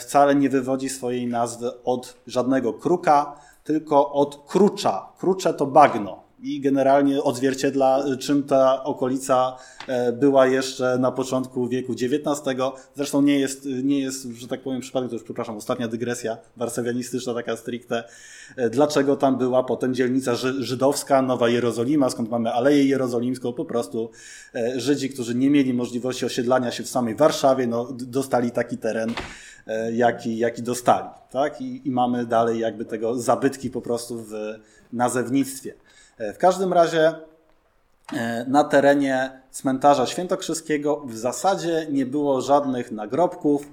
wcale 0.00 0.34
nie 0.34 0.48
wywodzi 0.48 0.88
swojej 0.88 1.26
nazwy 1.26 1.82
od 1.84 2.16
żadnego 2.26 2.72
kruka, 2.72 3.36
tylko 3.64 4.12
od 4.12 4.44
krucza. 4.46 5.08
Krucze 5.18 5.54
to 5.54 5.66
bagno 5.66 6.21
i 6.42 6.60
generalnie 6.60 7.22
odzwierciedla, 7.22 8.04
czym 8.18 8.42
ta 8.42 8.84
okolica 8.84 9.56
e, 9.88 10.12
była 10.12 10.46
jeszcze 10.46 10.98
na 10.98 11.12
początku 11.12 11.68
wieku 11.68 11.92
XIX. 11.92 12.60
Zresztą 12.96 13.22
nie 13.22 13.38
jest, 13.38 13.68
nie 13.82 14.00
jest 14.00 14.22
że 14.22 14.48
tak 14.48 14.60
powiem, 14.60 14.80
przypadek, 14.80 15.10
to 15.10 15.16
już 15.16 15.24
przepraszam, 15.24 15.56
ostatnia 15.56 15.88
dygresja 15.88 16.38
warszawianistyczna, 16.56 17.34
taka 17.34 17.56
stricte. 17.56 18.04
E, 18.56 18.70
dlaczego 18.70 19.16
tam 19.16 19.38
była 19.38 19.64
potem 19.64 19.94
dzielnica 19.94 20.34
żydowska, 20.58 21.22
Nowa 21.22 21.48
Jerozolima, 21.48 22.10
skąd 22.10 22.30
mamy 22.30 22.52
Aleję 22.52 22.84
Jerozolimską, 22.84 23.52
po 23.52 23.64
prostu 23.64 24.10
e, 24.54 24.80
Żydzi, 24.80 25.10
którzy 25.10 25.34
nie 25.34 25.50
mieli 25.50 25.74
możliwości 25.74 26.26
osiedlania 26.26 26.70
się 26.70 26.82
w 26.82 26.88
samej 26.88 27.14
Warszawie, 27.14 27.66
no, 27.66 27.88
dostali 27.92 28.50
taki 28.50 28.78
teren, 28.78 29.12
jaki, 29.92 30.38
jaki 30.38 30.62
dostali. 30.62 31.08
Tak? 31.30 31.60
I, 31.60 31.88
I 31.88 31.90
mamy 31.90 32.26
dalej 32.26 32.60
jakby 32.60 32.84
tego 32.84 33.18
zabytki 33.18 33.70
po 33.70 33.80
prostu 33.80 34.18
w 34.18 34.32
nazewnictwie. 34.92 35.74
E, 36.18 36.32
w 36.32 36.38
każdym 36.38 36.72
razie 36.72 37.14
e, 38.12 38.44
na 38.48 38.64
terenie 38.64 39.40
cmentarza 39.50 40.06
świętokrzyskiego 40.06 41.02
w 41.06 41.16
zasadzie 41.16 41.86
nie 41.90 42.06
było 42.06 42.40
żadnych 42.40 42.92
nagrobków. 42.92 43.66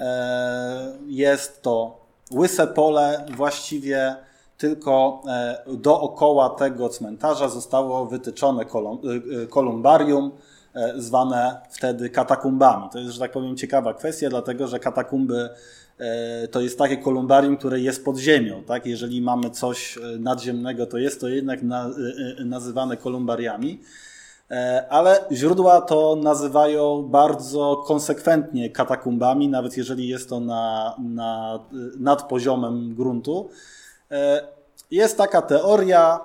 E, 0.00 0.92
jest 1.06 1.62
to 1.62 2.00
łyse 2.32 2.66
pole, 2.66 3.26
właściwie 3.36 4.16
tylko 4.58 5.22
dookoła 5.66 6.50
tego 6.50 6.88
cmentarza 6.88 7.48
zostało 7.48 8.06
wytyczone 8.06 8.64
kolumbarium, 9.50 10.30
zwane 10.96 11.60
wtedy 11.70 12.10
katakumbami. 12.10 12.90
To 12.92 12.98
jest, 12.98 13.10
że 13.10 13.20
tak 13.20 13.32
powiem, 13.32 13.56
ciekawa 13.56 13.94
kwestia, 13.94 14.30
dlatego 14.30 14.68
że 14.68 14.78
katakumby 14.78 15.50
to 16.50 16.60
jest 16.60 16.78
takie 16.78 16.96
kolumbarium, 16.96 17.56
które 17.56 17.80
jest 17.80 18.04
pod 18.04 18.18
ziemią. 18.18 18.62
Tak? 18.62 18.86
Jeżeli 18.86 19.22
mamy 19.22 19.50
coś 19.50 19.98
e, 19.98 20.00
nadziemnego, 20.18 20.86
to 20.86 20.98
jest 20.98 21.20
to 21.20 21.28
jednak 21.28 21.62
na, 21.62 21.90
e, 22.40 22.44
nazywane 22.44 22.96
kolumbariami. 22.96 23.80
Ale 24.88 25.24
źródła 25.32 25.80
to 25.80 26.16
nazywają 26.22 27.02
bardzo 27.02 27.76
konsekwentnie 27.86 28.70
katakumbami, 28.70 29.48
nawet 29.48 29.76
jeżeli 29.76 30.08
jest 30.08 30.28
to 30.28 30.40
na, 30.40 30.96
na, 30.98 31.58
nad 31.98 32.28
poziomem 32.28 32.94
gruntu. 32.94 33.50
Jest 34.90 35.18
taka 35.18 35.42
teoria, 35.42 36.20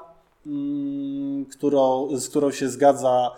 którą, 1.52 2.08
z 2.18 2.30
którą 2.30 2.52
się 2.52 2.70
zgadza 2.70 3.32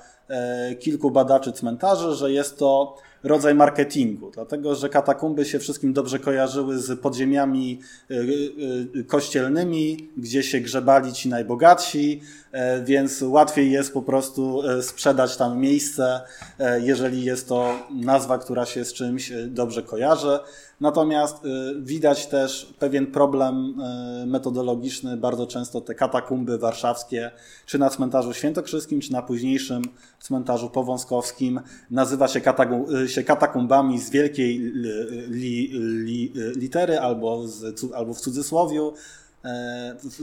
kilku 0.79 1.11
badaczy 1.11 1.51
cmentarzy, 1.51 2.15
że 2.15 2.31
jest 2.31 2.59
to 2.59 2.95
rodzaj 3.23 3.55
marketingu, 3.55 4.31
dlatego 4.31 4.75
że 4.75 4.89
katakumby 4.89 5.45
się 5.45 5.59
wszystkim 5.59 5.93
dobrze 5.93 6.19
kojarzyły 6.19 6.79
z 6.79 6.99
podziemiami 6.99 7.79
kościelnymi, 9.07 10.09
gdzie 10.17 10.43
się 10.43 10.59
grzebali 10.59 11.13
ci 11.13 11.29
najbogatsi, 11.29 12.21
więc 12.85 13.21
łatwiej 13.21 13.71
jest 13.71 13.93
po 13.93 14.01
prostu 14.01 14.61
sprzedać 14.81 15.37
tam 15.37 15.59
miejsce, 15.59 16.21
jeżeli 16.81 17.23
jest 17.23 17.49
to 17.49 17.75
nazwa, 17.91 18.37
która 18.37 18.65
się 18.65 18.85
z 18.85 18.93
czymś 18.93 19.31
dobrze 19.47 19.83
kojarzy. 19.83 20.39
Natomiast 20.81 21.35
widać 21.79 22.27
też 22.27 22.73
pewien 22.79 23.07
problem 23.07 23.75
metodologiczny. 24.25 25.17
Bardzo 25.17 25.47
często 25.47 25.81
te 25.81 25.95
katakumby 25.95 26.57
warszawskie, 26.57 27.31
czy 27.65 27.79
na 27.79 27.89
cmentarzu 27.89 28.33
świętokrzyskim, 28.33 29.01
czy 29.01 29.11
na 29.11 29.21
późniejszym 29.21 29.83
cmentarzu 30.19 30.69
powązkowskim, 30.69 31.61
nazywa 31.91 32.27
się, 32.27 32.41
katakumbami 33.25 33.99
z 33.99 34.09
wielkiej 34.09 34.59
li, 35.29 35.71
li, 36.05 36.33
litery 36.55 36.99
albo, 36.99 37.47
z, 37.47 37.93
albo 37.93 38.13
w 38.13 38.21
cudzysłowiu, 38.21 38.93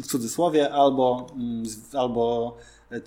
w 0.00 0.06
cudzysłowie, 0.06 0.72
albo, 0.72 1.26
mm, 1.36 1.64
albo 1.92 2.56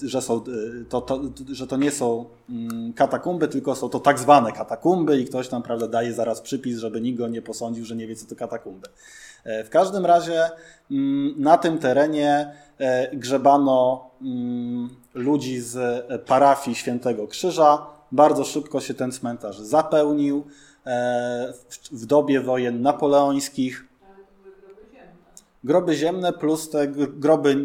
że, 0.03 0.21
są, 0.21 0.43
to, 0.89 1.01
to, 1.01 1.21
że 1.51 1.67
to 1.67 1.77
nie 1.77 1.91
są 1.91 2.25
mm, 2.49 2.93
katakumby, 2.93 3.47
tylko 3.47 3.75
są 3.75 3.89
to 3.89 3.99
tak 3.99 4.19
zwane 4.19 4.51
katakumby 4.51 5.21
i 5.21 5.25
ktoś 5.25 5.47
tam 5.47 5.63
prawda, 5.63 5.87
daje 5.87 6.13
zaraz 6.13 6.41
przypis, 6.41 6.77
żeby 6.77 7.01
nikt 7.01 7.17
go 7.17 7.27
nie 7.27 7.41
posądził, 7.41 7.85
że 7.85 7.95
nie 7.95 8.07
wie, 8.07 8.15
co 8.15 8.25
to 8.27 8.35
katakumby. 8.35 8.87
E, 9.43 9.63
w 9.63 9.69
każdym 9.69 10.05
razie 10.05 10.49
mm, 10.91 11.33
na 11.37 11.57
tym 11.57 11.77
terenie 11.77 12.53
e, 12.77 13.15
grzebano 13.15 14.09
ludzi 15.13 15.59
z 15.59 16.05
parafii 16.25 16.75
Świętego 16.75 17.27
Krzyża. 17.27 17.85
Bardzo 18.11 18.43
szybko 18.43 18.81
się 18.81 18.93
ten 18.93 19.11
cmentarz 19.11 19.59
zapełnił. 19.59 20.45
E, 20.85 21.53
w 21.91 22.05
dobie 22.05 22.41
wojen 22.41 22.81
napoleońskich 22.81 23.89
groby 25.63 25.95
ziemne 25.95 26.33
plus 26.33 26.69
te 26.69 26.87
groby 27.07 27.55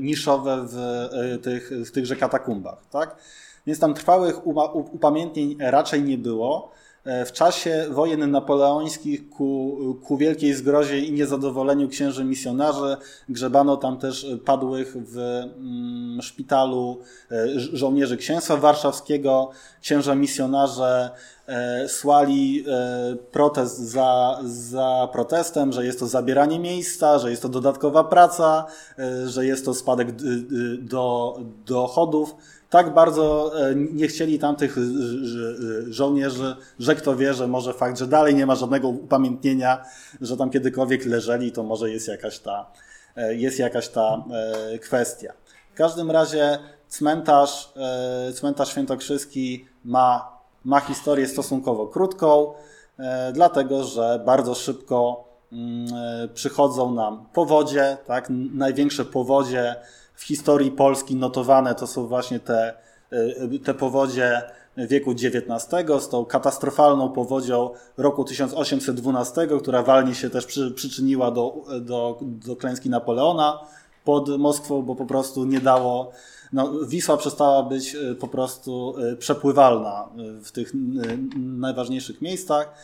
niszowe 0.00 0.66
w 0.68 0.76
e, 0.76 1.38
tych, 1.38 1.70
w 1.86 1.90
tychże 1.90 2.16
katakumbach. 2.16 2.86
Tak? 2.90 3.16
Więc 3.66 3.78
tam 3.78 3.94
trwałych 3.94 4.46
upamiętnień 4.92 5.56
raczej 5.60 6.02
nie 6.02 6.18
było. 6.18 6.72
E, 7.04 7.24
w 7.24 7.32
czasie 7.32 7.86
wojen 7.90 8.30
napoleońskich 8.30 9.30
ku, 9.30 9.78
ku 10.04 10.16
wielkiej 10.16 10.54
zgrozie 10.54 10.98
i 10.98 11.12
niezadowoleniu 11.12 11.88
księży 11.88 12.24
misjonarzy 12.24 12.96
grzebano 13.28 13.76
tam 13.76 13.98
też 13.98 14.26
padłych 14.44 14.96
w 14.96 15.18
mm, 15.18 16.22
szpitalu 16.22 17.00
e, 17.30 17.46
żołnierzy 17.56 18.16
księstwa 18.16 18.56
warszawskiego. 18.56 19.50
Księża 19.80 20.14
misjonarze 20.14 21.10
e, 21.46 21.88
słali 21.88 22.64
protest 23.32 23.78
za, 23.78 24.40
za 24.44 25.08
protestem, 25.12 25.72
że 25.72 25.86
jest 25.86 25.98
to 25.98 26.06
zabieranie 26.06 26.58
miejsca, 26.58 27.18
że 27.18 27.30
jest 27.30 27.42
to 27.42 27.48
dodatkowa 27.48 28.04
praca, 28.04 28.66
że 29.26 29.46
jest 29.46 29.64
to 29.64 29.74
spadek 29.74 30.08
do 30.78 31.36
dochodów 31.66 32.34
tak 32.74 32.94
bardzo 32.94 33.52
e, 33.60 33.74
nie 33.74 34.08
chcieli 34.08 34.38
tamtych 34.38 34.76
żołnierzy, 35.88 36.56
że 36.78 36.94
kto 36.94 37.16
wie, 37.16 37.34
że 37.34 37.48
może 37.48 37.72
fakt, 37.72 37.98
że 37.98 38.06
dalej 38.06 38.34
nie 38.34 38.46
ma 38.46 38.54
żadnego 38.54 38.88
upamiętnienia, 38.88 39.84
że 40.20 40.36
tam 40.36 40.50
kiedykolwiek 40.50 41.06
leżeli, 41.06 41.52
to 41.52 41.62
może 41.62 41.90
jest 41.90 42.08
jakaś 42.08 42.38
ta, 42.38 42.66
e, 43.16 43.34
jest 43.34 43.58
jakaś 43.58 43.88
ta 43.88 44.24
e, 44.74 44.78
kwestia. 44.78 45.32
W 45.74 45.76
każdym 45.76 46.10
razie 46.10 46.58
cmentarz, 46.88 47.72
cmentarz 48.34 48.68
świętokrzyski 48.68 49.66
ma, 49.84 50.38
ma 50.64 50.80
historię 50.80 51.28
stosunkowo 51.28 51.86
krótką, 51.86 52.52
dlatego 53.32 53.84
że 53.84 54.22
bardzo 54.26 54.54
szybko 54.54 55.24
mm, 55.52 55.86
przychodzą 56.34 56.94
nam 56.94 57.26
powodzie, 57.32 57.96
tak? 58.06 58.26
największe 58.54 59.04
powodzie 59.04 59.76
w 60.14 60.24
historii 60.24 60.70
Polski 60.70 61.16
notowane 61.16 61.74
to 61.74 61.86
są 61.86 62.06
właśnie 62.06 62.40
te, 62.40 62.74
e, 63.10 63.58
te 63.58 63.74
powodzie 63.74 64.42
wieku 64.76 65.10
XIX 65.10 66.02
z 66.02 66.08
tą 66.08 66.24
katastrofalną 66.24 67.08
powodzią 67.08 67.70
roku 67.96 68.24
1812, 68.24 69.48
która 69.60 69.82
walnie 69.82 70.14
się 70.14 70.30
też 70.30 70.46
przy, 70.46 70.70
przyczyniła 70.70 71.30
do, 71.30 71.54
do, 71.80 72.18
do 72.22 72.56
klęski 72.56 72.90
Napoleona 72.90 73.60
pod 74.04 74.28
Moskwą, 74.28 74.82
bo 74.82 74.94
po 74.94 75.06
prostu 75.06 75.44
nie 75.44 75.60
dało. 75.60 76.10
No, 76.52 76.72
Wisła 76.86 77.16
przestała 77.16 77.62
być 77.62 77.94
e, 77.94 78.14
po 78.14 78.28
prostu 78.28 78.94
e, 78.98 79.16
przepływalna 79.16 80.08
w 80.44 80.52
tych 80.52 80.72
najważniejszych 81.36 82.22
miejscach. 82.22 82.74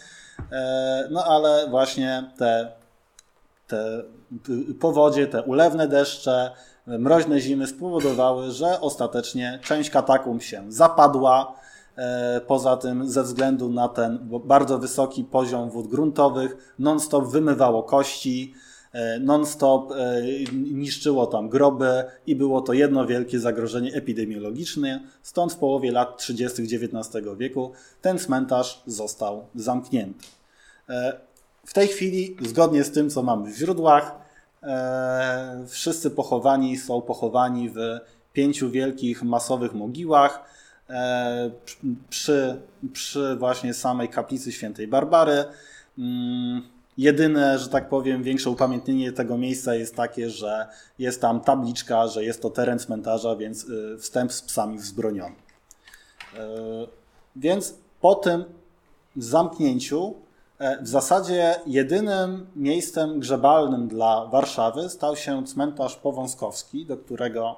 No 1.10 1.24
ale 1.24 1.68
właśnie 1.70 2.30
te, 2.38 2.72
te 3.66 4.02
powodzie, 4.80 5.26
te 5.26 5.42
ulewne 5.42 5.88
deszcze, 5.88 6.50
mroźne 6.98 7.40
zimy 7.40 7.66
spowodowały, 7.66 8.50
że 8.50 8.80
ostatecznie 8.80 9.58
część 9.62 9.90
katakumb 9.90 10.42
się 10.42 10.64
zapadła. 10.68 11.54
E, 11.96 12.40
poza 12.46 12.76
tym, 12.76 13.10
ze 13.10 13.22
względu 13.22 13.70
na 13.70 13.88
ten 13.88 14.18
bardzo 14.44 14.78
wysoki 14.78 15.24
poziom 15.24 15.70
wód 15.70 15.86
gruntowych, 15.86 16.74
non-stop 16.78 17.28
wymywało 17.28 17.82
kości, 17.82 18.54
e, 18.92 19.18
non-stop 19.18 19.92
e, 19.92 20.22
niszczyło 20.52 21.26
tam 21.26 21.48
groby 21.48 22.04
i 22.26 22.36
było 22.36 22.60
to 22.60 22.72
jedno 22.72 23.06
wielkie 23.06 23.40
zagrożenie 23.40 23.94
epidemiologiczne. 23.94 25.00
Stąd 25.22 25.52
w 25.52 25.56
połowie 25.56 25.92
lat 25.92 26.18
30. 26.18 26.62
XIX 26.62 27.26
wieku 27.38 27.72
ten 28.00 28.18
cmentarz 28.18 28.82
został 28.86 29.46
zamknięty. 29.54 30.24
W 31.66 31.72
tej 31.72 31.88
chwili, 31.88 32.36
zgodnie 32.42 32.84
z 32.84 32.90
tym, 32.90 33.10
co 33.10 33.22
mamy 33.22 33.52
w 33.52 33.56
źródłach, 33.56 34.29
wszyscy 35.68 36.10
pochowani 36.10 36.78
są 36.78 37.02
pochowani 37.02 37.70
w 37.70 37.78
pięciu 38.32 38.70
wielkich, 38.70 39.22
masowych 39.22 39.74
mogiłach 39.74 40.44
e, 40.90 41.50
przy, 42.10 42.60
przy 42.92 43.36
właśnie 43.36 43.74
samej 43.74 44.08
kaplicy 44.08 44.52
świętej 44.52 44.88
Barbary. 44.88 45.44
Mm, 45.98 46.62
jedyne, 46.98 47.58
że 47.58 47.68
tak 47.68 47.88
powiem, 47.88 48.22
większe 48.22 48.50
upamiętnienie 48.50 49.12
tego 49.12 49.38
miejsca 49.38 49.74
jest 49.74 49.96
takie, 49.96 50.30
że 50.30 50.66
jest 50.98 51.20
tam 51.20 51.40
tabliczka, 51.40 52.06
że 52.06 52.24
jest 52.24 52.42
to 52.42 52.50
teren 52.50 52.78
cmentarza, 52.78 53.36
więc 53.36 53.64
y, 53.64 53.98
wstęp 53.98 54.32
z 54.32 54.42
psami 54.42 54.78
wzbroniony. 54.78 55.34
E, 56.36 56.48
więc 57.36 57.74
po 58.00 58.14
tym 58.14 58.44
zamknięciu 59.16 60.14
E, 60.14 60.29
w 60.80 60.88
zasadzie 60.88 61.54
jedynym 61.66 62.46
miejscem 62.56 63.20
grzebalnym 63.20 63.88
dla 63.88 64.26
Warszawy 64.26 64.88
stał 64.88 65.16
się 65.16 65.46
cmentarz 65.46 65.96
powązkowski, 65.96 66.86
do 66.86 66.96
którego, 66.96 67.56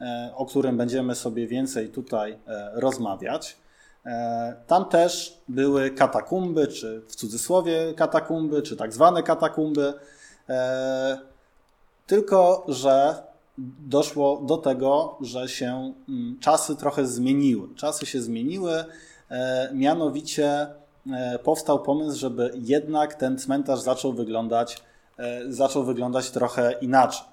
e, 0.00 0.30
o 0.36 0.46
którym 0.46 0.76
będziemy 0.76 1.14
sobie 1.14 1.46
więcej 1.46 1.88
tutaj 1.88 2.38
e, 2.46 2.70
rozmawiać. 2.74 3.56
Tam 4.66 4.84
też 4.84 5.38
były 5.48 5.90
katakumby, 5.90 6.66
czy 6.66 7.02
w 7.08 7.16
cudzysłowie 7.16 7.94
katakumby, 7.96 8.62
czy 8.62 8.76
tak 8.76 8.92
zwane 8.92 9.22
katakumby. 9.22 9.94
Tylko, 12.06 12.64
że 12.68 13.22
doszło 13.78 14.42
do 14.46 14.56
tego, 14.56 15.18
że 15.20 15.48
się 15.48 15.92
mm, 16.08 16.38
czasy 16.40 16.76
trochę 16.76 17.06
zmieniły. 17.06 17.74
Czasy 17.74 18.06
się 18.06 18.22
zmieniły, 18.22 18.84
mianowicie 19.72 20.66
E, 20.66 20.85
powstał 21.42 21.82
pomysł, 21.82 22.18
żeby 22.18 22.50
jednak 22.54 23.14
ten 23.14 23.38
cmentarz 23.38 23.80
zaczął 23.80 24.12
wyglądać, 24.12 24.82
e, 25.18 25.52
zaczął 25.52 25.84
wyglądać 25.84 26.30
trochę 26.30 26.74
inaczej. 26.80 27.26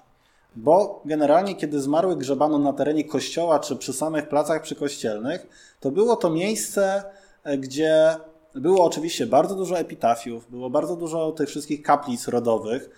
Bo 0.56 1.02
generalnie, 1.04 1.56
kiedy 1.56 1.80
zmarły 1.80 2.16
grzebano 2.16 2.58
na 2.58 2.72
terenie 2.72 3.04
kościoła 3.04 3.58
czy 3.58 3.76
przy 3.76 3.92
samych 3.92 4.28
placach 4.28 4.62
przykościelnych, 4.62 5.46
to 5.80 5.90
było 5.90 6.16
to 6.16 6.30
miejsce, 6.30 7.02
e, 7.44 7.58
gdzie 7.58 8.16
było 8.54 8.84
oczywiście 8.84 9.26
bardzo 9.26 9.54
dużo 9.54 9.78
epitafiów, 9.78 10.50
było 10.50 10.70
bardzo 10.70 10.96
dużo 10.96 11.32
tych 11.32 11.48
wszystkich 11.48 11.82
kaplic 11.82 12.28
rodowych. 12.28 12.90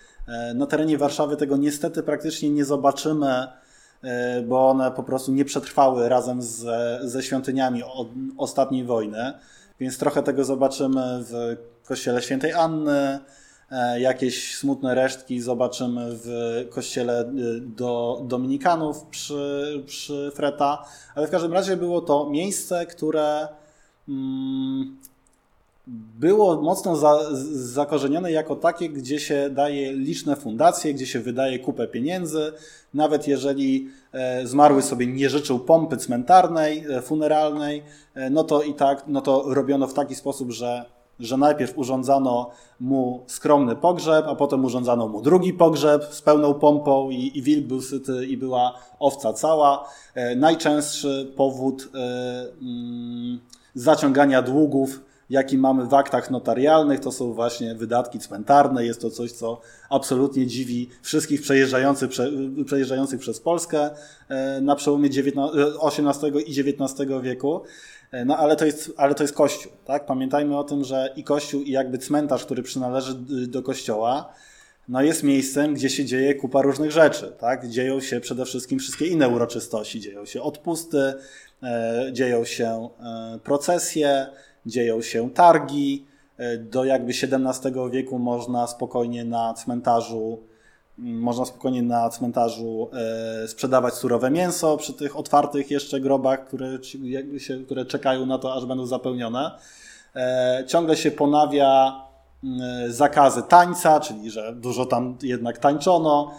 Na 0.55 0.65
terenie 0.65 0.97
Warszawy 0.97 1.37
tego 1.37 1.57
niestety 1.57 2.03
praktycznie 2.03 2.49
nie 2.49 2.65
zobaczymy, 2.65 3.47
bo 4.47 4.69
one 4.69 4.91
po 4.91 5.03
prostu 5.03 5.31
nie 5.31 5.45
przetrwały 5.45 6.09
razem 6.09 6.41
z, 6.41 6.65
ze 7.11 7.23
świątyniami 7.23 7.83
ostatniej 8.37 8.83
wojny. 8.83 9.33
Więc 9.79 9.97
trochę 9.97 10.23
tego 10.23 10.43
zobaczymy 10.43 11.23
w 11.23 11.57
kościele 11.87 12.21
świętej 12.21 12.53
Anny, 12.53 13.19
e, 13.71 14.01
jakieś 14.01 14.55
smutne 14.57 14.95
resztki 14.95 15.41
zobaczymy 15.41 16.09
w 16.11 16.27
kościele 16.69 17.21
y, 17.21 17.61
do 17.61 18.21
Dominikanów 18.27 19.03
przy, 19.03 19.83
przy 19.85 20.31
Freta, 20.35 20.85
ale 21.15 21.27
w 21.27 21.31
każdym 21.31 21.53
razie 21.53 21.77
było 21.77 22.01
to 22.01 22.29
miejsce, 22.29 22.85
które 22.85 23.47
mm, 24.09 24.97
było 26.19 26.61
mocno 26.61 26.95
za, 26.95 27.19
zakorzenione 27.51 28.31
jako 28.31 28.55
takie, 28.55 28.89
gdzie 28.89 29.19
się 29.19 29.49
daje 29.49 29.93
liczne 29.93 30.35
fundacje, 30.35 30.93
gdzie 30.93 31.05
się 31.05 31.19
wydaje 31.19 31.59
kupę 31.59 31.87
pieniędzy. 31.87 32.51
Nawet 32.93 33.27
jeżeli 33.27 33.89
e, 34.11 34.47
zmarły 34.47 34.81
sobie 34.81 35.07
nie 35.07 35.29
życzył 35.29 35.59
pompy 35.59 35.97
cmentarnej, 35.97 36.85
e, 36.89 37.01
funeralnej, 37.01 37.83
e, 38.15 38.29
no 38.29 38.43
to 38.43 38.61
i 38.63 38.73
tak, 38.73 39.03
no 39.07 39.21
to 39.21 39.43
robiono 39.47 39.87
w 39.87 39.93
taki 39.93 40.15
sposób, 40.15 40.51
że, 40.51 40.85
że 41.19 41.37
najpierw 41.37 41.77
urządzano 41.77 42.49
mu 42.79 43.23
skromny 43.27 43.75
pogrzeb, 43.75 44.25
a 44.27 44.35
potem 44.35 44.65
urządzano 44.65 45.07
mu 45.07 45.21
drugi 45.21 45.53
pogrzeb 45.53 46.03
z 46.03 46.21
pełną 46.21 46.53
pompą 46.53 47.09
i, 47.09 47.37
i 47.37 47.41
wilk 47.41 47.65
był 47.65 47.81
syty 47.81 48.25
i 48.25 48.37
była 48.37 48.73
owca 48.99 49.33
cała. 49.33 49.89
Najczęstszy 50.35 51.33
powód 51.35 51.89
mm, 52.61 53.39
zaciągania 53.75 54.41
długów 54.41 55.06
jaki 55.29 55.57
mamy 55.57 55.85
w 55.85 55.93
aktach 55.93 56.31
notarialnych, 56.31 56.99
to 56.99 57.11
są 57.11 57.33
właśnie 57.33 57.75
wydatki 57.75 58.19
cmentarne. 58.19 58.85
Jest 58.85 59.01
to 59.01 59.09
coś, 59.09 59.31
co 59.31 59.61
absolutnie 59.89 60.47
dziwi 60.47 60.89
wszystkich 61.01 61.41
przejeżdżających, 61.41 62.09
prze, 62.09 62.31
przejeżdżających 62.65 63.19
przez 63.19 63.39
Polskę 63.39 63.89
e, 64.29 64.61
na 64.61 64.75
przełomie 64.75 65.09
XVIII 65.09 66.37
e, 66.37 66.41
i 66.41 66.59
XIX 66.59 67.09
wieku. 67.21 67.61
E, 68.11 68.25
no 68.25 68.37
ale 68.37 68.55
to 68.55 68.65
jest, 68.65 68.93
ale 68.97 69.15
to 69.15 69.23
jest 69.23 69.35
kościół, 69.35 69.71
tak? 69.85 70.05
Pamiętajmy 70.05 70.57
o 70.57 70.63
tym, 70.63 70.83
że 70.83 71.13
i 71.15 71.23
kościół, 71.23 71.61
i 71.61 71.71
jakby 71.71 71.97
cmentarz, 71.97 72.45
który 72.45 72.63
przynależy 72.63 73.15
do 73.47 73.63
kościoła, 73.63 74.33
no 74.89 75.01
jest 75.01 75.23
miejscem, 75.23 75.73
gdzie 75.73 75.89
się 75.89 76.05
dzieje 76.05 76.35
kupa 76.35 76.61
różnych 76.61 76.91
rzeczy, 76.91 77.33
tak? 77.39 77.67
Dzieją 77.67 78.01
się 78.01 78.19
przede 78.19 78.45
wszystkim 78.45 78.79
wszystkie 78.79 79.07
inne 79.07 79.29
uroczystości, 79.29 79.99
dzieją 79.99 80.25
się 80.25 80.41
odpusty, 80.41 81.13
dzieją 82.11 82.45
się 82.45 82.89
procesje, 83.43 84.27
dzieją 84.67 85.01
się 85.01 85.29
targi. 85.29 86.05
E, 86.37 86.57
do 86.57 86.85
jakby 86.85 87.11
XVII 87.11 87.71
wieku 87.91 88.19
można 88.19 88.67
spokojnie 88.67 89.25
na 89.25 89.53
cmentarzu 89.53 90.39
mm, 90.99 91.19
można 91.19 91.45
spokojnie 91.45 91.83
na 91.83 92.09
cmentarzu 92.09 92.89
e, 93.43 93.47
sprzedawać 93.47 93.93
surowe 93.93 94.31
mięso 94.31 94.77
przy 94.77 94.93
tych 94.93 95.17
otwartych 95.17 95.71
jeszcze 95.71 95.99
grobach, 95.99 96.45
które, 96.45 96.77
się, 97.37 97.65
które 97.65 97.85
czekają 97.85 98.25
na 98.25 98.37
to, 98.37 98.53
aż 98.53 98.65
będą 98.65 98.85
zapełnione. 98.85 99.51
E, 100.15 100.63
ciągle 100.67 100.97
się 100.97 101.11
ponawia 101.11 102.01
mm, 102.43 102.91
zakazy 102.91 103.43
tańca, 103.43 103.99
czyli 103.99 104.31
że 104.31 104.55
dużo 104.55 104.85
tam 104.85 105.17
jednak 105.23 105.57
tańczono. 105.57 106.31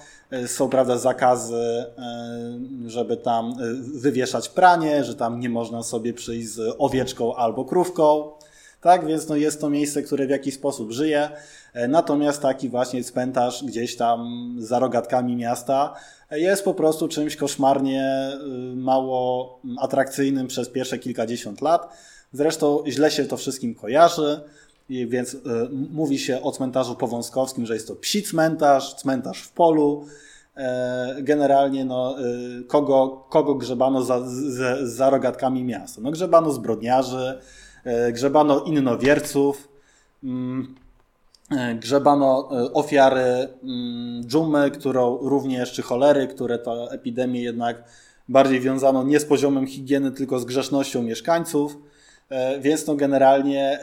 Są, 0.46 0.68
prawda, 0.68 0.98
zakazy, 0.98 1.84
żeby 2.86 3.16
tam 3.16 3.54
wywieszać 3.94 4.48
pranie, 4.48 5.04
że 5.04 5.14
tam 5.14 5.40
nie 5.40 5.48
można 5.48 5.82
sobie 5.82 6.14
przyjść 6.14 6.48
z 6.48 6.76
owieczką 6.78 7.36
albo 7.36 7.64
krówką. 7.64 8.30
Tak, 8.80 9.06
więc 9.06 9.28
no 9.28 9.36
jest 9.36 9.60
to 9.60 9.70
miejsce, 9.70 10.02
które 10.02 10.26
w 10.26 10.30
jakiś 10.30 10.54
sposób 10.54 10.92
żyje. 10.92 11.28
Natomiast 11.88 12.42
taki 12.42 12.68
właśnie 12.68 13.04
cmentarz 13.04 13.64
gdzieś 13.64 13.96
tam 13.96 14.56
za 14.58 14.78
rogatkami 14.78 15.36
miasta 15.36 15.94
jest 16.30 16.64
po 16.64 16.74
prostu 16.74 17.08
czymś 17.08 17.36
koszmarnie 17.36 18.32
mało 18.74 19.60
atrakcyjnym 19.78 20.46
przez 20.46 20.68
pierwsze 20.68 20.98
kilkadziesiąt 20.98 21.60
lat. 21.60 21.88
Zresztą 22.32 22.84
źle 22.86 23.10
się 23.10 23.24
to 23.24 23.36
wszystkim 23.36 23.74
kojarzy. 23.74 24.40
Więc 24.88 25.37
mówi 25.90 26.18
się 26.18 26.42
o 26.42 26.53
cmentarzu 26.53 26.94
powązkowskim, 26.94 27.66
że 27.66 27.74
jest 27.74 27.88
to 27.88 27.96
psi 27.96 28.22
cmentarz, 28.22 28.94
cmentarz 28.94 29.42
w 29.42 29.53
polu, 29.53 30.05
E, 30.59 31.16
generalnie 31.22 31.85
no, 31.85 32.16
e, 32.18 32.24
kogo, 32.66 33.24
kogo 33.29 33.55
grzebano 33.55 34.03
za, 34.03 34.20
za, 34.31 34.87
za 34.87 35.11
rogatkami 35.11 35.64
miasta. 35.64 36.01
No, 36.03 36.11
grzebano 36.11 36.53
zbrodniarzy, 36.53 37.38
e, 37.85 38.12
grzebano 38.12 38.61
innowierców, 38.61 39.68
mm, 40.24 40.74
grzebano 41.74 42.48
ofiary 42.72 43.48
mm, 43.62 44.24
dżumy, 44.27 44.70
którą 44.70 45.18
również, 45.18 45.72
czy 45.72 45.83
cholery, 45.83 46.27
które 46.27 46.59
to 46.59 46.92
epidemię 46.92 47.42
jednak 47.42 47.85
bardziej 48.29 48.61
wiązano 48.61 49.03
nie 49.03 49.20
z 49.20 49.24
poziomem 49.24 49.66
higieny, 49.66 50.11
tylko 50.11 50.38
z 50.38 50.44
grzesznością 50.44 51.03
mieszkańców. 51.03 51.79
Więc 52.60 52.86
no 52.86 52.94
generalnie 52.94 53.78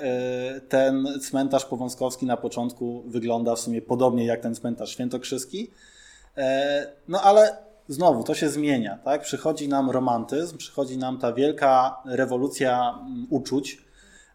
ten 0.70 1.08
cmentarz 1.22 1.66
powązkowski 1.66 2.26
na 2.26 2.38
początku 2.38 3.04
wygląda 3.08 3.56
w 3.56 3.60
sumie 3.60 3.82
podobnie 3.82 4.26
jak 4.26 4.42
ten 4.42 4.56
cmentarz 4.56 4.90
świętokrzyski. 4.90 5.72
E, 6.38 6.88
no 7.08 7.22
ale 7.22 7.58
znowu 7.88 8.24
to 8.24 8.36
się 8.36 8.50
zmienia, 8.50 8.98
tak? 9.04 9.22
Przychodzi 9.22 9.68
nam 9.68 9.90
romantyzm, 9.90 10.58
przychodzi 10.58 10.98
nam 10.98 11.18
ta 11.18 11.34
wielka 11.34 11.98
rewolucja 12.06 13.00
mm, 13.00 13.28
uczuć, 13.30 13.82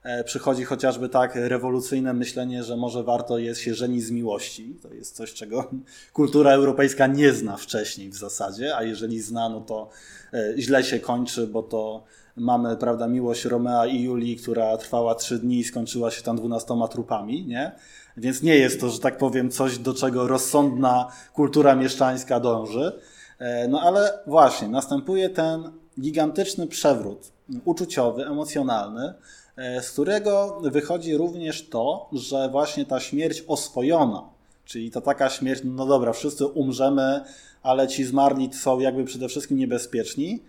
e, 0.03 0.25
przychodzi 0.25 0.65
chociażby 0.65 1.09
tak 1.09 1.35
rewolucyjne 1.35 2.13
myślenie, 2.13 2.65
że 2.65 2.77
może 2.77 3.03
warto 3.03 3.39
jest 3.39 3.61
się 3.61 3.75
żenić 3.75 4.05
z 4.05 4.11
miłości. 4.11 4.77
To 4.83 4.95
jest 4.95 5.17
coś, 5.17 5.35
czego 5.35 5.71
kultura 6.13 6.53
europejska 6.53 7.07
nie 7.07 7.33
zna 7.33 7.57
wcześniej 7.57 8.11
w 8.11 8.17
zasadzie, 8.17 8.77
a 8.77 8.83
jeżeli 8.83 9.21
zna, 9.21 9.49
no 9.49 9.61
to 9.61 9.89
e, 10.33 10.55
źle 10.59 10.85
się 10.85 11.01
kończy, 11.01 11.47
bo 11.47 11.63
to 11.63 12.05
mamy, 12.37 12.77
prawda, 12.77 13.09
miłość 13.09 13.45
Romea 13.45 13.87
i 13.87 14.03
Julii, 14.03 14.37
która 14.37 14.77
trwała 14.77 15.15
trzy 15.15 15.39
dni 15.39 15.59
i 15.59 15.65
skończyła 15.65 16.11
się 16.11 16.23
tam 16.23 16.37
dwunastoma 16.37 16.89
trupami, 16.89 17.47
nie? 17.47 17.73
Więc 18.17 18.43
nie 18.43 18.57
jest 18.57 18.81
to, 18.81 18.91
że 18.91 18.99
tak 18.99 19.19
powiem, 19.19 19.51
coś, 19.51 19.79
do 19.79 19.95
czego 19.95 20.27
rozsądna 20.27 21.09
kultura 21.35 21.75
mieszczańska 21.75 22.41
dąży. 22.41 22.93
E, 23.39 23.69
no 23.69 23.81
ale 23.81 24.19
właśnie, 24.27 24.69
następuje 24.69 25.29
ten 25.29 25.71
gigantyczny 26.01 26.67
przewrót 26.67 27.33
uczuciowy, 27.65 28.27
emocjonalny, 28.27 29.15
e, 29.57 29.83
z 29.83 29.91
którego 29.91 30.61
wychodzi 30.63 31.17
również 31.17 31.69
to, 31.69 32.09
że 32.13 32.49
właśnie 32.49 32.87
ta 32.87 33.01
śmierć 33.01 33.45
oswojona, 33.49 34.23
czyli 34.65 34.91
to 34.91 35.01
taka 35.01 35.31
śmierć, 35.31 35.61
no 35.65 35.87
dobra, 35.87 36.13
wszyscy 36.13 36.47
umrzemy, 36.47 37.21
ale 37.63 37.89
ci 37.89 38.05
zmarli 38.05 38.53
są 38.53 38.81
jakby 38.81 39.05
przede 39.05 39.29
wszystkim 39.29 39.59
niebezpieczni, 39.59 40.43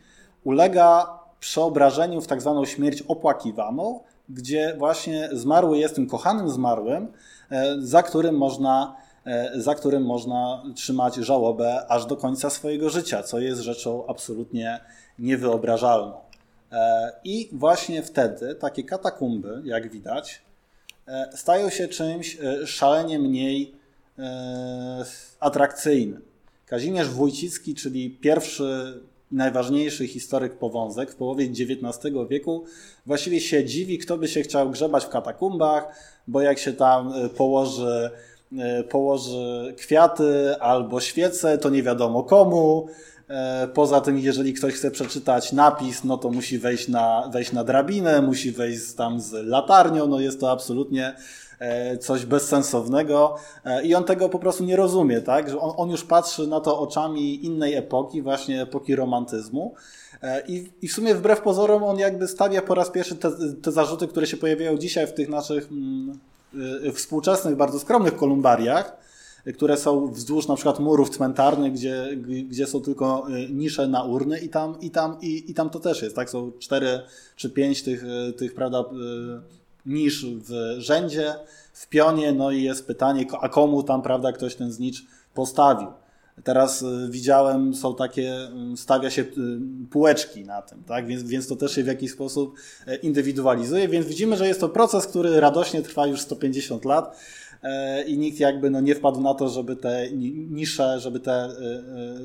ulega 0.44 1.21
przeobrażeniu 1.42 2.22
w 2.22 2.28
tak 2.28 2.42
zwaną 2.42 2.66
śmierć 2.66 3.02
opłakiwaną, 3.02 4.00
gdzie 4.30 4.76
właśnie 4.78 5.30
zmarły 5.32 5.78
jest 5.78 5.96
tym 5.96 6.08
kochanym 6.08 6.50
zmarłym, 6.50 7.08
e, 7.52 7.76
za 7.80 8.04
którym 8.04 8.38
można, 8.38 8.96
e, 9.26 9.52
za 9.62 9.76
którym 9.76 10.04
można 10.06 10.64
trzymać 10.76 11.16
żałobę 11.16 11.86
aż 11.88 12.06
do 12.06 12.18
końca 12.18 12.50
swojego 12.50 12.90
życia, 12.90 13.24
co 13.24 13.40
jest 13.40 13.62
rzeczą 13.62 14.08
absolutnie 14.08 14.80
niewyobrażalną. 15.20 16.14
E, 16.72 17.12
I 17.24 17.50
właśnie 17.52 18.04
wtedy 18.04 18.56
takie 18.56 18.84
katakumby, 18.84 19.62
jak 19.66 19.92
widać, 19.92 20.42
stają 21.36 21.70
się 21.70 21.88
czymś 21.88 22.38
szalenie 22.66 23.20
mniej 23.20 23.76
atrakcyjnym. 25.40 26.22
Kazimierz 26.66 27.10
Wójcicki, 27.10 27.76
czyli 27.76 28.10
pierwszy 28.10 29.02
najważniejszy 29.32 30.08
historyk 30.08 30.58
powązek 30.58 31.12
w 31.12 31.16
połowie 31.16 31.46
XIX 31.46 32.16
wieku 32.30 32.64
właściwie 33.06 33.42
się 33.42 33.66
dziwi, 33.66 33.98
kto 33.98 34.18
by 34.18 34.28
się 34.28 34.42
chciał 34.42 34.70
grzebać 34.70 35.06
w 35.06 35.10
katakumbach, 35.10 35.88
bo 36.28 36.42
jak 36.42 36.60
się 36.60 36.74
tam 36.74 37.14
e, 37.14 37.30
położy, 37.30 38.10
e, 38.58 38.84
położy 38.84 39.74
kwiaty 39.78 40.56
albo 40.60 41.00
świece, 41.00 41.58
to 41.58 41.70
nie 41.70 41.84
wiadomo 41.84 42.24
komu. 42.24 42.88
E, 43.30 43.68
poza 43.74 44.02
tym, 44.02 44.20
jeżeli 44.20 44.54
ktoś 44.54 44.74
chce 44.74 44.92
przeczytać 44.92 45.52
napis, 45.52 46.04
no 46.04 46.18
to 46.18 46.30
musi 46.30 46.60
wejść 46.60 46.88
na, 46.88 47.30
wejść 47.34 47.52
na 47.52 47.64
drabinę, 47.64 48.22
musi 48.22 48.52
wejść 48.52 48.94
tam 48.94 49.20
z 49.20 49.32
latarnią, 49.32 50.08
no 50.08 50.20
jest 50.20 50.40
to 50.40 50.52
absolutnie 50.52 51.16
coś 52.00 52.26
bezsensownego 52.26 53.36
e, 53.66 53.84
i 53.84 53.96
on 53.96 54.04
tego 54.04 54.30
po 54.30 54.40
prostu 54.40 54.64
nie 54.64 54.76
rozumie, 54.76 55.22
tak? 55.22 55.50
Że 55.50 55.60
on, 55.60 55.74
on 55.78 55.90
już 55.90 56.04
patrzy 56.04 56.48
na 56.48 56.60
to 56.60 56.80
oczami 56.80 57.46
innej 57.46 57.76
epoki, 57.76 58.22
właśnie 58.22 58.62
epoki 58.62 58.96
romantyzmu. 58.96 59.74
E, 60.22 60.48
I, 60.48 60.72
I 60.82 60.88
w 60.88 60.94
sumie 60.94 61.16
wbrew 61.16 61.42
pozorom 61.42 61.84
on 61.84 62.00
jakby 62.00 62.28
stawia 62.28 62.62
po 62.62 62.76
raz 62.76 62.90
pierwszy 62.90 63.16
te, 63.16 63.32
te 63.62 63.72
zarzuty, 63.72 64.08
które 64.08 64.28
się 64.28 64.38
pojawiają 64.38 64.78
dzisiaj 64.78 65.08
w 65.08 65.14
tych 65.14 65.30
naszych 65.30 65.70
mm, 65.72 66.20
współczesnych, 66.94 67.56
bardzo 67.56 67.80
skromnych 67.80 68.16
kolumbariach, 68.16 68.98
które 69.56 69.78
są 69.78 70.08
wzdłuż 70.08 70.48
na 70.48 70.56
przykład 70.56 70.80
murów 70.80 71.10
cmentarnych, 71.10 71.74
gdzie, 71.74 72.08
gdzie 72.50 72.68
są 72.68 72.82
tylko 72.82 73.28
nisze 73.50 73.88
na 73.88 74.04
urny 74.04 74.40
i 74.40 74.50
tam, 74.50 74.80
i 74.82 74.92
tam, 74.92 75.18
i, 75.22 75.52
i 75.52 75.54
tam 75.54 75.70
to 75.70 75.80
też 75.80 76.02
jest, 76.02 76.16
tak? 76.16 76.30
Są 76.30 76.52
cztery 76.60 77.02
czy 77.36 77.50
pięć 77.50 77.84
tych, 77.84 78.04
tych 78.38 78.54
prawda, 78.54 78.84
niż 79.86 80.26
w 80.26 80.76
rzędzie, 80.78 81.36
w 81.74 81.88
pionie, 81.88 82.32
no 82.32 82.52
i 82.52 82.64
jest 82.64 82.88
pytanie, 82.88 83.26
a 83.42 83.50
komu 83.50 83.84
tam, 83.84 84.02
prawda, 84.02 84.32
ktoś 84.32 84.56
ten 84.56 84.72
znicz 84.72 85.06
postawił. 85.34 85.88
Teraz 86.44 86.82
y, 86.82 87.08
widziałem, 87.10 87.76
są 87.76 87.96
takie, 87.96 88.48
y, 88.74 88.78
stawia 88.78 89.10
się 89.10 89.22
y, 89.22 89.28
półeczki 89.92 90.46
na 90.46 90.62
tym, 90.62 90.84
tak? 90.84 91.08
więc, 91.08 91.24
więc 91.24 91.48
to 91.48 91.56
też 91.56 91.76
się 91.76 91.84
w 91.84 91.88
jakiś 91.88 92.12
sposób 92.12 92.56
e, 92.88 92.96
indywidualizuje, 92.96 93.88
więc 93.88 94.08
widzimy, 94.08 94.38
że 94.38 94.48
jest 94.48 94.60
to 94.60 94.70
proces, 94.70 95.08
który 95.08 95.40
radośnie 95.40 95.82
trwa 95.82 96.08
już 96.08 96.22
150 96.22 96.86
lat 96.86 97.18
e, 97.64 98.04
i 98.04 98.18
nikt 98.18 98.40
jakby 98.40 98.70
no 98.70 98.82
nie 98.82 98.96
wpadł 98.96 99.22
na 99.22 99.34
to, 99.34 99.50
żeby 99.50 99.76
te 99.76 100.12
nisze, 100.50 101.00
żeby, 101.00 101.20
te, 101.20 101.32
e, 101.34 101.52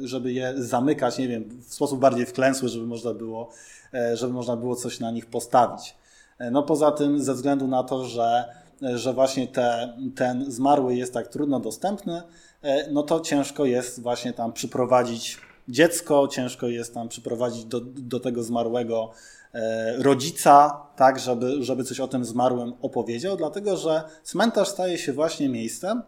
żeby 0.02 0.32
je 0.32 0.54
zamykać, 0.56 1.18
nie 1.18 1.28
wiem, 1.28 1.60
w 1.68 1.74
sposób 1.74 2.00
bardziej 2.00 2.26
wklęsły, 2.26 2.68
żeby 2.68 2.86
można 2.86 3.14
było, 3.14 3.50
żeby 4.14 4.32
można 4.32 4.56
było 4.56 4.76
coś 4.76 5.00
na 5.00 5.10
nich 5.10 5.26
postawić. 5.26 5.94
No 6.50 6.62
poza 6.62 6.92
tym, 6.92 7.20
ze 7.20 7.34
względu 7.34 7.68
na 7.68 7.82
to, 7.82 8.04
że 8.04 8.44
że 8.94 9.12
właśnie 9.12 9.48
te, 9.48 9.96
ten 10.16 10.52
zmarły 10.52 10.94
jest 10.94 11.14
tak 11.14 11.28
trudno 11.28 11.60
dostępny, 11.60 12.22
no 12.90 13.02
to 13.02 13.20
ciężko 13.20 13.64
jest 13.64 14.02
właśnie 14.02 14.32
tam 14.32 14.52
przyprowadzić 14.52 15.38
dziecko, 15.68 16.28
ciężko 16.28 16.66
jest 16.66 16.94
tam 16.94 17.08
przyprowadzić 17.08 17.64
do, 17.64 17.80
do 17.80 18.20
tego 18.20 18.42
zmarłego 18.42 19.10
rodzica, 19.98 20.82
tak, 20.96 21.18
żeby, 21.18 21.62
żeby 21.62 21.84
coś 21.84 22.00
o 22.00 22.08
tym 22.08 22.24
zmarłym 22.24 22.72
opowiedział, 22.82 23.36
dlatego 23.36 23.76
że 23.76 24.02
cmentarz 24.22 24.68
staje 24.68 24.98
się 24.98 25.12
właśnie 25.12 25.48
miejscem, 25.48 26.02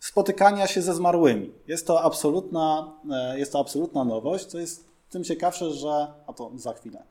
spotykania 0.00 0.66
się 0.66 0.82
ze 0.82 0.94
zmarłymi. 0.94 1.52
Jest 1.66 1.86
to 1.86 2.02
absolutna, 2.02 2.92
e, 3.10 3.38
jest 3.38 3.52
to 3.52 3.58
absolutna 3.58 4.04
nowość, 4.04 4.46
co 4.46 4.58
jest 4.58 4.84
tym 5.10 5.24
ciekawsze, 5.24 5.70
że, 5.70 6.06
a 6.26 6.32
to 6.32 6.50
za 6.54 6.72
chwilę, 6.72 7.02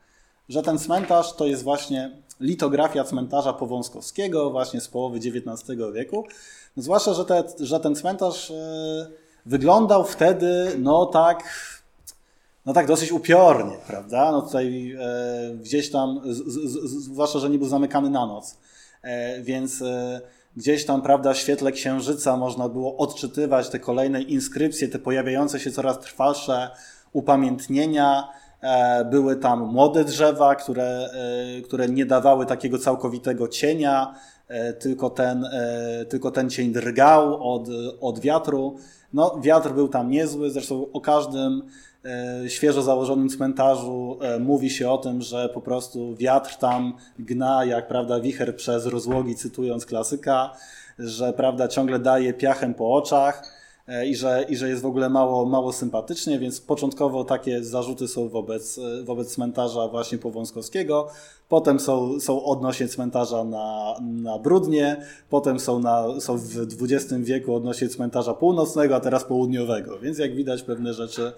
że 0.50 0.62
ten 0.62 0.78
cmentarz 0.78 1.32
to 1.32 1.46
jest 1.46 1.62
właśnie 1.62 2.10
litografia 2.40 3.04
cmentarza 3.04 3.52
Powązkowskiego 3.52 4.50
właśnie 4.50 4.80
z 4.80 4.88
połowy 4.88 5.18
XIX 5.18 5.78
wieku. 5.94 6.24
Zwłaszcza, 6.76 7.14
że, 7.14 7.24
te, 7.24 7.44
że 7.60 7.80
ten 7.80 7.94
cmentarz 7.94 8.50
e, 8.50 9.06
wyglądał 9.46 10.04
wtedy 10.04 10.72
no 10.78 11.06
tak, 11.06 11.44
no 12.66 12.72
tak 12.72 12.86
dosyć 12.86 13.12
upiornie, 13.12 13.76
prawda? 13.86 14.32
No 14.32 14.42
tutaj 14.42 14.96
e, 15.00 15.54
gdzieś 15.54 15.90
tam, 15.90 16.20
z, 16.24 16.38
z, 16.70 17.04
zwłaszcza, 17.04 17.38
że 17.38 17.50
nie 17.50 17.58
był 17.58 17.68
zamykany 17.68 18.10
na 18.10 18.26
noc, 18.26 18.56
więc 19.42 19.84
gdzieś 20.56 20.86
tam, 20.86 21.02
prawda, 21.02 21.32
w 21.32 21.38
świetle 21.38 21.72
księżyca 21.72 22.36
można 22.36 22.68
było 22.68 22.96
odczytywać 22.96 23.68
te 23.68 23.78
kolejne 23.78 24.22
inskrypcje, 24.22 24.88
te 24.88 24.98
pojawiające 24.98 25.60
się 25.60 25.70
coraz 25.70 25.98
trwalsze 26.00 26.70
upamiętnienia. 27.12 28.28
E, 28.60 29.04
były 29.04 29.36
tam 29.36 29.60
młode 29.60 30.04
drzewa, 30.04 30.54
które, 30.54 31.08
e, 31.58 31.62
które 31.62 31.88
nie 31.88 32.06
dawały 32.06 32.46
takiego 32.46 32.78
całkowitego 32.78 33.48
cienia, 33.48 34.14
e, 34.48 34.72
tylko 34.72 35.10
ten, 35.10 35.46
tylko 36.08 36.30
ten 36.30 36.50
cień 36.50 36.72
drgał 36.72 37.52
od, 37.54 37.68
od 38.00 38.20
wiatru. 38.20 38.76
No, 39.12 39.40
wiatr 39.42 39.70
był 39.72 39.88
tam 39.88 40.10
niezły, 40.10 40.50
zresztą 40.50 40.86
o 40.92 41.00
każdym 41.00 41.62
świeżo 42.48 42.82
założonym 42.82 43.28
cmentarzu 43.28 44.18
mówi 44.40 44.70
się 44.70 44.90
o 44.90 44.98
tym, 44.98 45.22
że 45.22 45.48
po 45.48 45.60
prostu 45.60 46.16
wiatr 46.16 46.56
tam 46.56 46.92
gna 47.18 47.64
jak 47.64 47.88
prawda 47.88 48.20
wicher 48.20 48.56
przez 48.56 48.86
rozłogi, 48.86 49.36
cytując 49.36 49.86
klasyka, 49.86 50.50
że 50.98 51.32
prawda 51.32 51.68
ciągle 51.68 51.98
daje 51.98 52.34
piachem 52.34 52.74
po 52.74 52.94
oczach 52.94 53.59
i 54.06 54.16
że, 54.16 54.46
i 54.48 54.56
że 54.56 54.68
jest 54.68 54.82
w 54.82 54.86
ogóle 54.86 55.10
mało, 55.10 55.46
mało 55.46 55.72
sympatycznie, 55.72 56.38
więc 56.38 56.60
początkowo 56.60 57.24
takie 57.24 57.64
zarzuty 57.64 58.08
są 58.08 58.28
wobec, 58.28 58.80
wobec 59.04 59.34
cmentarza 59.34 59.88
właśnie 59.88 60.18
Powązkowskiego, 60.18 61.08
potem 61.48 61.80
są, 61.80 62.20
są 62.20 62.44
odnośnie 62.44 62.88
cmentarza 62.88 63.44
na, 63.44 63.94
na 64.00 64.38
Brudnie, 64.38 65.04
potem 65.30 65.60
są, 65.60 65.78
na, 65.78 66.20
są 66.20 66.38
w 66.38 66.82
XX 66.82 67.14
wieku 67.14 67.54
odnośnie 67.54 67.88
cmentarza 67.88 68.34
północnego, 68.34 68.96
a 68.96 69.00
teraz 69.00 69.24
południowego, 69.24 69.98
więc 69.98 70.18
jak 70.18 70.34
widać 70.34 70.62
pewne 70.62 70.94
rzeczy 70.94 71.32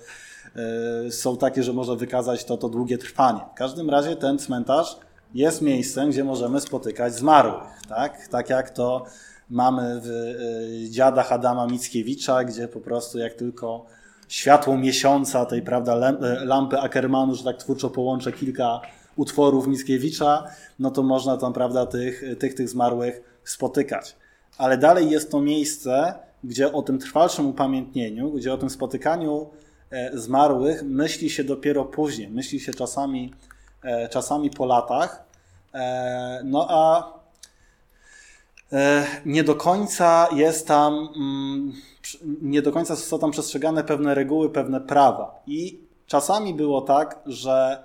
E, 0.57 1.11
są 1.11 1.37
takie, 1.37 1.63
że 1.63 1.73
można 1.73 1.95
wykazać 1.95 2.45
to, 2.45 2.57
to 2.57 2.69
długie 2.69 2.99
trwanie. 2.99 3.41
W 3.55 3.55
każdym 3.55 3.91
razie 3.91 4.17
ten 4.17 4.39
cmentarz 4.39 4.97
jest 5.35 5.63
miejscem, 5.63 6.11
gdzie 6.11 6.25
możemy 6.25 6.61
spotykać 6.61 7.15
zmarłych. 7.15 7.69
Tak, 7.89 8.29
tak 8.29 8.51
jak 8.51 8.71
to 8.71 9.05
mamy 9.53 10.01
w 10.01 10.07
e, 10.07 10.91
dziadach 10.91 11.33
Adama 11.33 11.67
Mickiewicza, 11.67 12.45
gdzie 12.45 12.69
po 12.69 12.81
prostu 12.81 13.19
jak 13.19 13.35
tylko 13.35 13.87
światło 14.29 14.79
miesiąca 14.79 15.47
tej 15.47 15.63
prawda, 15.63 15.95
e, 15.95 16.45
lampy 16.45 16.81
Ackermanu, 16.81 17.35
że 17.35 17.45
tak 17.45 17.57
twórczo 17.57 17.91
połączę 17.91 18.33
kilka 18.33 18.81
utworów 19.17 19.67
Mickiewicza, 19.67 20.45
no 20.79 20.91
to 20.91 21.03
można 21.03 21.37
tam 21.37 21.53
prawda, 21.53 21.87
tych, 21.87 22.25
tych, 22.39 22.55
tych 22.55 22.69
zmarłych 22.69 23.41
spotykać. 23.45 24.17
Ale 24.59 24.79
dalej 24.79 25.11
jest 25.11 25.31
to 25.31 25.41
miejsce, 25.41 26.15
gdzie 26.45 26.73
o 26.73 26.83
tym 26.83 26.99
trwalszym 26.99 27.47
upamiętnieniu, 27.47 28.31
gdzie 28.31 28.55
o 28.55 28.59
tym 28.59 28.71
spotykaniu 28.71 29.47
E, 29.93 30.19
zmarłych 30.19 30.83
myśli 30.83 31.31
się 31.31 31.45
dopiero 31.45 31.85
później, 31.85 32.29
myśli 32.31 32.61
się 32.61 32.75
czasami, 32.75 33.33
czasami 34.11 34.51
po 34.51 34.67
latach. 34.67 35.25
No 36.45 36.67
a 36.71 37.13
nie 39.27 39.45
do 39.45 39.55
końca 39.55 40.29
jest 40.35 40.67
tam, 40.67 41.09
mm, 41.17 41.73
nie 42.43 42.63
do 42.63 42.73
końca 42.73 42.97
są 42.97 43.19
tam 43.19 43.31
przestrzegane 43.31 43.85
pewne 43.85 44.15
reguły, 44.15 44.51
pewne 44.51 44.81
prawa. 44.81 45.43
I 45.47 45.81
czasami 46.07 46.55
było 46.55 46.81
tak, 46.81 47.21
że 47.27 47.85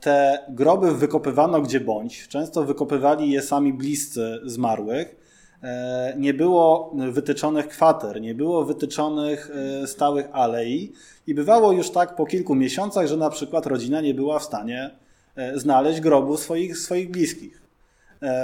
te 0.00 0.38
groby 0.48 0.94
wykopywano 0.94 1.60
gdzie 1.60 1.80
bądź. 1.80 2.28
Często 2.28 2.64
wykopywali 2.64 3.30
je 3.30 3.42
sami 3.42 3.72
bliscy 3.72 4.40
zmarłych. 4.44 5.20
E, 5.62 6.14
nie 6.18 6.34
było 6.34 6.94
wytyczonych 7.10 7.68
kwater, 7.68 8.20
nie 8.20 8.34
było 8.34 8.64
wytyczonych 8.64 9.50
e, 9.82 9.86
stałych 9.86 10.28
alei 10.32 10.92
i 11.26 11.34
bywało 11.34 11.72
już 11.72 11.90
tak 11.90 12.16
po 12.16 12.26
kilku 12.26 12.54
miesiącach, 12.54 13.06
że 13.06 13.16
na 13.16 13.30
przykład 13.30 13.66
rodzina 13.66 14.00
nie 14.00 14.14
była 14.14 14.38
w 14.38 14.44
stanie 14.44 14.90
e, 15.36 15.58
znaleźć 15.58 16.00
grobu 16.00 16.36
swoich, 16.36 16.78
swoich 16.78 17.10
bliskich. 17.10 17.62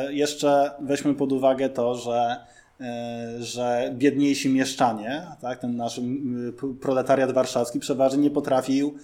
Jeszcze 0.08 0.70
weźmy 0.80 1.14
pod 1.14 1.32
uwagę 1.32 1.68
to, 1.68 1.94
że, 1.94 2.36
że 3.38 3.90
biedniejsi 3.94 4.48
mieszczanie, 4.48 5.26
tak, 5.40 5.58
ten 5.58 5.76
nasz 5.76 6.00
proletariat 6.80 7.32
warszawski 7.32 7.80
przeważnie 7.80 8.22
nie 8.22 8.30
potrafił, 8.30 8.94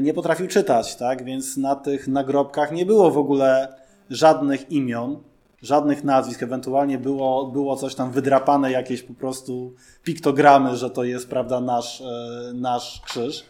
nie 0.00 0.14
potrafił 0.14 0.46
czytać, 0.46 0.96
tak, 0.96 1.24
więc 1.24 1.56
na 1.56 1.76
tych 1.76 2.08
nagrobkach 2.08 2.72
nie 2.72 2.86
było 2.86 3.10
w 3.10 3.18
ogóle 3.18 3.68
żadnych 4.10 4.70
imion, 4.70 5.22
żadnych 5.64 6.04
nazwisk, 6.04 6.42
ewentualnie 6.42 6.98
było, 6.98 7.46
było 7.46 7.76
coś 7.76 7.94
tam 7.94 8.12
wydrapane, 8.12 8.72
jakieś 8.72 9.02
po 9.02 9.14
prostu 9.14 9.74
piktogramy, 10.02 10.76
że 10.76 10.90
to 10.90 11.04
jest, 11.04 11.28
prawda, 11.28 11.60
nasz, 11.60 12.00
e, 12.00 12.52
nasz 12.54 13.02
krzyż. 13.04 13.44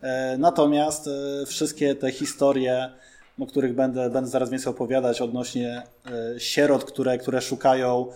E, 0.00 0.38
natomiast 0.38 1.08
e, 1.08 1.46
wszystkie 1.46 1.94
te 1.94 2.12
historie, 2.12 2.92
o 3.40 3.46
których 3.46 3.74
będę, 3.74 4.10
będę 4.10 4.30
zaraz 4.30 4.50
więcej 4.50 4.70
opowiadać 4.70 5.20
odnośnie 5.20 5.82
sierot, 6.38 6.84
które, 6.84 7.18
które 7.18 7.40
szukają 7.40 8.06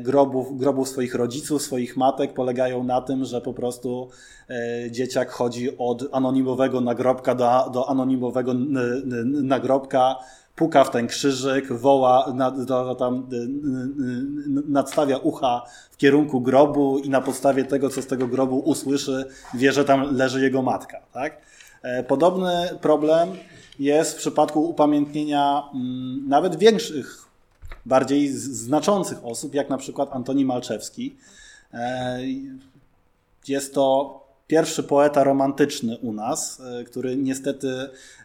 grobów, 0.00 0.58
grobów 0.58 0.88
swoich 0.88 1.14
rodziców, 1.14 1.62
swoich 1.62 1.96
matek, 1.96 2.34
polegają 2.34 2.84
na 2.84 3.00
tym, 3.00 3.24
że 3.24 3.40
po 3.40 3.54
prostu 3.54 4.08
dzieciak 4.90 5.30
chodzi 5.30 5.78
od 5.78 6.04
anonimowego 6.12 6.80
nagrobka 6.80 7.34
do, 7.34 7.70
do 7.72 7.88
anonimowego 7.88 8.54
nagrobka, 9.24 10.16
puka 10.56 10.84
w 10.84 10.90
ten 10.90 11.06
krzyżyk, 11.06 11.72
woła, 11.72 12.32
nad, 12.34 12.64
do, 12.64 12.94
tam, 12.94 13.28
nadstawia 14.68 15.18
ucha 15.18 15.62
w 15.90 15.96
kierunku 15.96 16.40
grobu 16.40 16.98
i 16.98 17.10
na 17.10 17.20
podstawie 17.20 17.64
tego, 17.64 17.90
co 17.90 18.02
z 18.02 18.06
tego 18.06 18.26
grobu 18.26 18.58
usłyszy, 18.58 19.24
wie, 19.54 19.72
że 19.72 19.84
tam 19.84 20.16
leży 20.16 20.40
jego 20.40 20.62
matka. 20.62 21.00
Tak? 21.12 21.38
E, 21.82 22.02
podobny 22.02 22.68
problem 22.80 23.28
jest 23.80 24.12
w 24.12 24.16
przypadku 24.16 24.68
upamiętnienia 24.68 25.62
mm, 25.74 26.28
nawet 26.28 26.56
większych, 26.56 27.24
bardziej 27.86 28.28
znaczących 28.32 29.24
osób, 29.24 29.54
jak 29.54 29.70
na 29.70 29.78
przykład 29.78 30.08
Antoni 30.12 30.44
Malczewski. 30.44 31.16
E, 31.74 32.20
jest 33.48 33.74
to 33.74 34.20
pierwszy 34.46 34.82
poeta 34.82 35.24
romantyczny 35.24 35.98
u 35.98 36.12
nas, 36.12 36.60
e, 36.60 36.84
który 36.84 37.16
niestety 37.16 37.68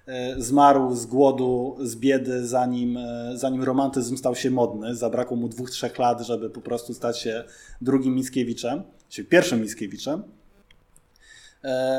e, 0.07 0.41
zmarł 0.41 0.95
z 0.95 1.05
głodu, 1.05 1.77
z 1.79 1.95
biedy, 1.95 2.47
zanim, 2.47 2.99
zanim 3.33 3.63
romantyzm 3.63 4.17
stał 4.17 4.35
się 4.35 4.51
modny. 4.51 4.95
Zabrakło 4.95 5.37
mu 5.37 5.49
dwóch, 5.49 5.69
trzech 5.69 5.99
lat, 5.99 6.21
żeby 6.21 6.49
po 6.49 6.61
prostu 6.61 6.93
stać 6.93 7.19
się 7.19 7.43
drugim 7.81 8.15
Mickiewiczem, 8.15 8.83
czyli 9.09 9.27
pierwszym 9.27 9.61
Mickiewiczem. 9.61 10.23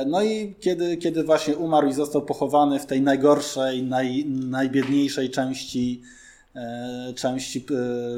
No 0.07 0.23
i 0.23 0.55
kiedy, 0.61 0.97
kiedy 0.97 1.25
właśnie 1.25 1.57
umarł 1.57 1.89
i 1.89 1.93
został 1.93 2.23
pochowany 2.23 2.79
w 2.79 2.87
tej 2.87 3.03
najgorszej, 3.03 3.83
naj, 3.83 4.25
najbiedniejszej 4.27 5.31
części, 5.31 6.03
części 7.15 7.67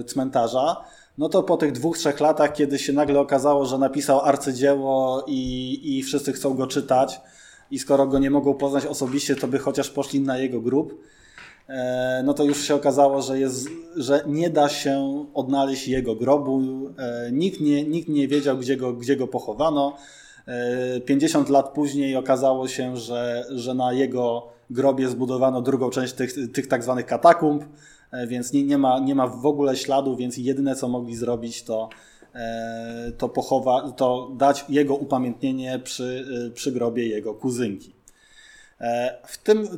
cmentarza, 0.06 0.84
no 1.18 1.28
to 1.28 1.42
po 1.42 1.56
tych 1.56 1.72
dwóch, 1.72 1.98
trzech 1.98 2.20
latach, 2.20 2.52
kiedy 2.52 2.78
się 2.78 2.92
nagle 2.92 3.20
okazało, 3.20 3.66
że 3.66 3.78
napisał 3.78 4.20
arcydzieło 4.20 5.24
i, 5.26 5.80
i 5.84 6.02
wszyscy 6.02 6.32
chcą 6.32 6.54
go 6.54 6.66
czytać, 6.66 7.20
i 7.70 7.78
skoro 7.78 8.06
go 8.06 8.18
nie 8.18 8.30
mogą 8.30 8.54
poznać 8.54 8.86
osobiście, 8.86 9.36
to 9.36 9.48
by 9.48 9.58
chociaż 9.58 9.90
poszli 9.90 10.20
na 10.20 10.38
jego 10.38 10.60
grób, 10.60 11.02
e, 11.68 12.22
no 12.24 12.34
to 12.34 12.44
już 12.44 12.62
się 12.62 12.74
okazało, 12.74 13.22
że, 13.22 13.40
jest, 13.40 13.68
że 13.96 14.24
nie 14.26 14.50
da 14.50 14.68
się 14.68 15.24
odnaleźć 15.34 15.88
jego 15.88 16.14
grobu. 16.14 16.62
E, 16.98 17.32
nikt 17.32 17.60
nie, 17.60 17.84
nikt 17.84 18.08
nie 18.08 18.28
wiedział, 18.28 18.58
gdzie 18.58 18.76
go, 18.76 18.92
gdzie 18.92 19.16
go 19.16 19.26
pochowano. 19.26 19.96
50 21.04 21.48
e, 21.48 21.52
lat 21.52 21.68
później 21.68 22.16
okazało 22.16 22.68
się, 22.68 22.96
że, 22.96 23.44
że 23.50 23.74
na 23.74 23.92
jego 23.92 24.48
grobie 24.70 25.08
zbudowano 25.08 25.62
drugą 25.62 25.90
część 25.90 26.12
tych, 26.12 26.52
tych 26.52 26.66
tak 26.66 26.82
zwanych 26.82 27.06
katakumb, 27.06 27.64
E, 28.10 28.26
więc 28.26 28.52
nie, 28.52 28.62
nie, 28.62 28.78
ma, 28.78 28.98
nie 28.98 29.14
ma 29.14 29.26
w 29.26 29.46
ogóle 29.46 29.76
śladu, 29.76 30.16
więc 30.16 30.36
jedyne 30.36 30.74
co 30.74 30.88
mogli 30.88 31.16
zrobić 31.16 31.62
to, 31.62 31.88
e, 32.34 33.12
to, 33.18 33.28
pochowa, 33.28 33.90
to 33.90 34.32
dać 34.36 34.64
jego 34.68 34.94
upamiętnienie 34.94 35.78
przy, 35.78 36.26
przy 36.54 36.72
grobie 36.72 37.08
jego 37.08 37.34
kuzynki. 37.34 37.97
W 39.26 39.38
tym 39.38 39.68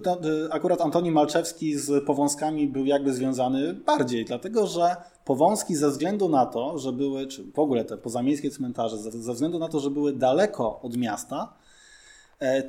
akurat 0.51 0.81
Antoni 0.81 1.11
Malczewski 1.11 1.79
z 1.79 2.05
Powązkami 2.05 2.69
był 2.69 2.85
jakby 2.85 3.15
związany 3.15 3.75
bardziej, 3.75 4.25
dlatego 4.25 4.67
że 4.67 4.97
Powązki 5.25 5.77
ze 5.77 5.91
względu 5.91 6.29
na 6.29 6.47
to, 6.47 6.79
że 6.79 6.93
były, 6.93 7.27
czy 7.27 7.45
w 7.45 7.59
ogóle 7.59 7.85
te 7.85 7.97
pozamiejskie 7.97 8.51
cmentarze, 8.51 8.99
ze 8.99 9.33
względu 9.33 9.59
na 9.59 9.69
to, 9.69 9.81
że 9.81 9.91
były 9.91 10.13
daleko 10.13 10.81
od 10.83 10.97
miasta, 10.97 11.53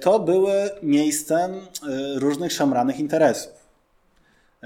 to 0.02 0.20
były 0.20 0.54
miejscem 0.84 1.52
różnych 2.16 2.52
szemranych 2.52 3.00
interesów. 3.00 3.54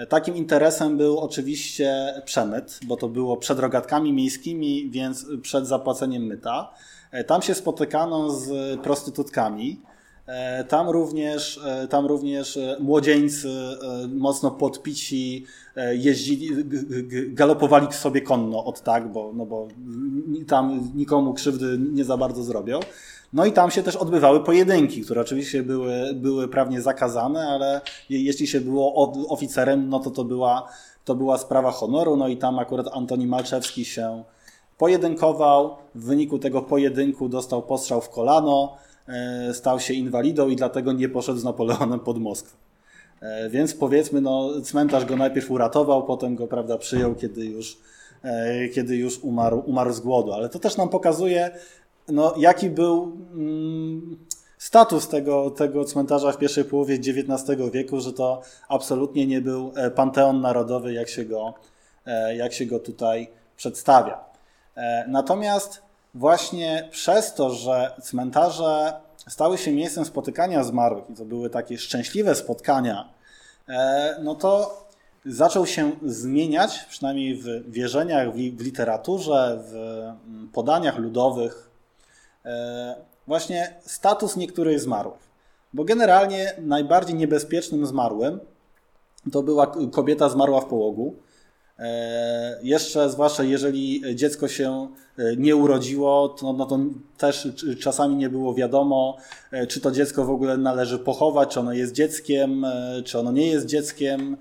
Takim 0.10 0.36
interesem 0.36 0.98
był 0.98 1.20
oczywiście 1.20 2.14
przemyt, 2.26 2.80
bo 2.88 2.98
to 2.98 3.08
było 3.08 3.38
przed 3.38 3.60
rogatkami 3.60 4.14
miejskimi, 4.14 4.90
więc 4.90 5.26
przed 5.42 5.68
zapłaceniem 5.68 6.24
myta. 6.24 6.74
Tam 7.28 7.42
się 7.42 7.54
spotykano 7.54 8.30
z 8.30 8.50
prostytutkami. 8.82 9.82
Tam 10.68 10.90
również, 10.90 11.60
tam 11.90 12.06
również 12.06 12.60
młodzieńcy 12.80 13.50
mocno 14.10 14.52
podpici 14.52 15.46
jeździli, 15.92 16.50
galopowali 17.28 17.94
sobie 17.94 18.22
konno 18.22 18.66
od 18.66 18.82
tak, 18.82 19.12
bo, 19.12 19.32
no 19.36 19.46
bo 19.46 19.68
tam 20.48 20.92
nikomu 20.96 21.34
krzywdy 21.34 21.78
nie 21.94 22.06
za 22.06 22.18
bardzo 22.18 22.44
zrobią. 22.44 22.80
No 23.34 23.46
i 23.46 23.52
tam 23.52 23.72
się 23.72 23.84
też 23.84 23.96
odbywały 23.96 24.44
pojedynki, 24.44 25.02
które 25.02 25.22
oczywiście 25.22 25.64
były, 25.64 26.14
były 26.14 26.48
prawnie 26.48 26.82
zakazane, 26.82 27.48
ale 27.48 27.82
jeśli 28.10 28.48
się 28.48 28.62
było 28.62 29.14
oficerem, 29.30 29.90
no 29.90 30.00
to 30.00 30.12
to 30.12 30.24
była, 30.24 30.68
to 31.06 31.16
była 31.16 31.38
sprawa 31.38 31.72
honoru. 31.72 32.18
No 32.18 32.28
i 32.28 32.38
tam 32.38 32.60
akurat 32.60 32.88
Antoni 32.94 33.28
Malczewski 33.28 33.86
się 33.86 34.24
pojedynkował. 34.78 35.76
W 35.96 36.06
wyniku 36.06 36.40
tego 36.40 36.62
pojedynku 36.62 37.30
dostał 37.30 37.62
postrzał 37.62 38.02
w 38.02 38.10
kolano, 38.10 38.74
e, 38.74 38.95
stał 39.54 39.80
się 39.80 39.94
inwalidą 39.94 40.50
i 40.50 40.56
dlatego 40.56 40.94
nie 40.94 41.10
poszedł 41.10 41.40
z 41.40 41.44
Napoleonem 41.44 42.00
pod 42.00 42.18
Moskwę. 42.18 42.58
E, 43.22 43.50
więc 43.50 43.74
powiedzmy, 43.74 44.22
no, 44.22 44.62
cmentarz 44.64 45.06
go 45.06 45.16
najpierw 45.16 45.52
uratował, 45.52 46.04
potem 46.04 46.36
go 46.36 46.48
prawda, 46.48 46.78
przyjął, 46.78 47.16
kiedy 47.16 47.46
już, 47.46 47.78
e, 48.24 48.70
kiedy 48.70 48.96
już 48.96 49.20
umarł, 49.20 49.64
umarł 49.66 49.94
z 49.94 50.00
głodu. 50.00 50.34
Ale 50.34 50.50
to 50.50 50.60
też 50.60 50.78
nam 50.78 50.90
pokazuje, 50.90 51.52
no, 52.08 52.34
jaki 52.38 52.70
był 52.70 53.18
mm, 53.34 54.18
status 54.58 55.08
tego, 55.08 55.50
tego 55.50 55.86
cmentarza 55.86 56.32
w 56.32 56.38
pierwszej 56.38 56.66
połowie 56.66 56.96
XIX 56.96 57.72
wieku, 57.74 58.00
że 58.00 58.14
to 58.14 58.42
absolutnie 58.70 59.28
nie 59.28 59.42
był 59.42 59.72
e, 59.76 59.92
panteon 59.92 60.42
narodowy, 60.42 60.94
jak 60.94 61.10
się 61.10 61.26
go, 61.26 61.54
e, 62.06 62.36
jak 62.36 62.54
się 62.54 62.66
go 62.66 62.80
tutaj 62.80 63.28
przedstawia. 63.58 64.20
E, 64.76 65.06
natomiast 65.08 65.85
właśnie 66.16 66.88
przez 66.92 67.34
to, 67.34 67.50
że 67.50 67.92
cmentarze 68.02 68.94
stały 69.28 69.58
się 69.58 69.72
miejscem 69.72 70.06
spotykania 70.06 70.64
zmarłych 70.64 71.10
i 71.10 71.14
to 71.14 71.26
były 71.26 71.50
takie 71.50 71.78
szczęśliwe 71.78 72.36
spotkania, 72.36 73.10
no 74.22 74.36
to 74.36 74.82
zaczął 75.26 75.66
się 75.66 75.92
zmieniać, 76.06 76.86
przynajmniej 76.90 77.36
w 77.36 77.72
wierzeniach, 77.72 78.34
w 78.34 78.62
literaturze, 78.62 79.64
w 79.64 79.76
mm, 80.28 80.50
podaniach 80.54 80.98
ludowych, 80.98 81.66
E, 82.46 82.96
właśnie 83.28 83.74
status 83.82 84.36
niektórych 84.36 84.80
zmarłych. 84.80 85.26
Bo 85.74 85.84
generalnie 85.84 86.54
najbardziej 86.58 87.16
niebezpiecznym 87.16 87.86
zmarłym 87.86 88.40
to 89.32 89.44
była 89.44 89.76
kobieta 89.92 90.30
zmarła 90.30 90.62
w 90.62 90.66
połogu. 90.66 91.16
E, 91.80 92.60
jeszcze, 92.64 93.10
zwłaszcza 93.10 93.44
jeżeli 93.44 94.16
dziecko 94.16 94.48
się 94.48 94.88
e, 95.18 95.36
nie 95.36 95.56
urodziło, 95.56 96.30
to, 96.30 96.54
no 96.54 96.66
to 96.66 96.80
też 97.18 97.48
czasami 97.82 98.16
nie 98.16 98.30
było 98.30 98.54
wiadomo, 98.54 99.18
czy 99.68 99.82
to 99.82 99.92
dziecko 99.92 100.26
w 100.26 100.30
ogóle 100.30 100.58
należy 100.58 101.00
pochować, 101.00 101.50
czy 101.50 101.60
ono 101.60 101.74
jest 101.74 101.94
dzieckiem, 101.94 102.66
czy 103.06 103.20
ono 103.20 103.32
nie 103.32 103.48
jest 103.48 103.66
dzieckiem, 103.66 104.38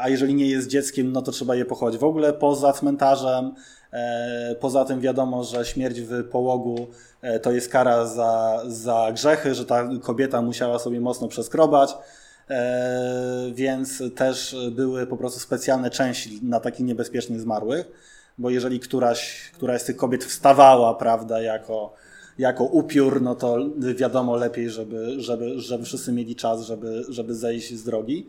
a 0.00 0.08
jeżeli 0.08 0.34
nie 0.34 0.46
jest 0.46 0.68
dzieckiem, 0.68 1.12
no 1.12 1.22
to 1.22 1.32
trzeba 1.32 1.54
je 1.54 1.64
pochować 1.64 1.98
w 1.98 2.04
ogóle 2.04 2.32
poza 2.32 2.72
cmentarzem. 2.72 3.54
E, 3.92 4.54
poza 4.60 4.84
tym 4.84 5.00
wiadomo, 5.00 5.44
że 5.44 5.64
śmierć 5.64 6.00
w 6.00 6.24
połogu 6.24 6.86
e, 7.22 7.40
to 7.40 7.52
jest 7.52 7.68
kara 7.68 8.06
za, 8.06 8.62
za 8.66 9.12
grzechy, 9.12 9.54
że 9.54 9.66
ta 9.66 9.88
kobieta 10.02 10.42
musiała 10.42 10.78
sobie 10.78 11.00
mocno 11.00 11.28
przeskrobać, 11.28 11.90
e, 11.90 11.96
więc 13.52 14.02
też 14.14 14.56
były 14.72 15.06
po 15.06 15.16
prostu 15.16 15.40
specjalne 15.40 15.90
części 15.90 16.40
na 16.42 16.60
takich 16.60 16.86
niebezpiecznych 16.86 17.40
zmarłych, 17.40 17.86
bo 18.38 18.50
jeżeli 18.50 18.80
któraś, 18.80 19.50
któraś 19.54 19.82
z 19.82 19.84
tych 19.84 19.96
kobiet 19.96 20.24
wstawała, 20.24 20.94
prawda, 20.94 21.42
jako, 21.42 21.94
jako 22.38 22.64
upiór, 22.64 23.22
no 23.22 23.34
to 23.34 23.56
wiadomo 23.94 24.36
lepiej, 24.36 24.70
żeby, 24.70 25.20
żeby, 25.20 25.60
żeby 25.60 25.84
wszyscy 25.84 26.12
mieli 26.12 26.36
czas, 26.36 26.60
żeby, 26.60 27.04
żeby 27.08 27.34
zejść 27.34 27.74
z 27.74 27.84
drogi. 27.84 28.28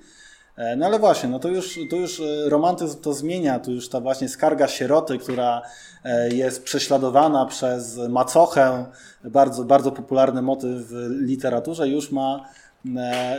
E, 0.59 0.75
no 0.75 0.85
ale 0.85 0.99
właśnie, 0.99 1.29
no 1.29 1.39
to 1.39 1.49
już, 1.49 1.79
to 1.89 1.95
już 1.95 2.19
e, 2.19 2.49
romantyzm 2.49 3.01
to 3.01 3.13
zmienia, 3.13 3.59
tu 3.59 3.71
już 3.71 3.89
ta 3.89 3.99
właśnie 3.99 4.29
skarga 4.29 4.67
sieroty, 4.67 5.17
która 5.17 5.61
e, 6.03 6.29
jest 6.29 6.63
prześladowana 6.63 7.45
przez 7.45 7.97
macochę, 7.97 8.85
bardzo, 9.23 9.63
bardzo 9.63 9.91
popularny 9.91 10.41
motyw 10.41 10.69
w 10.69 11.09
literaturze, 11.21 11.87
już 11.87 12.11
ma, 12.11 12.45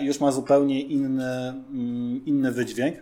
już 0.00 0.20
ma 0.20 0.32
zupełnie 0.32 0.80
inny, 0.80 1.48
mm, 1.48 2.26
inny 2.26 2.52
wydźwięk. 2.52 2.96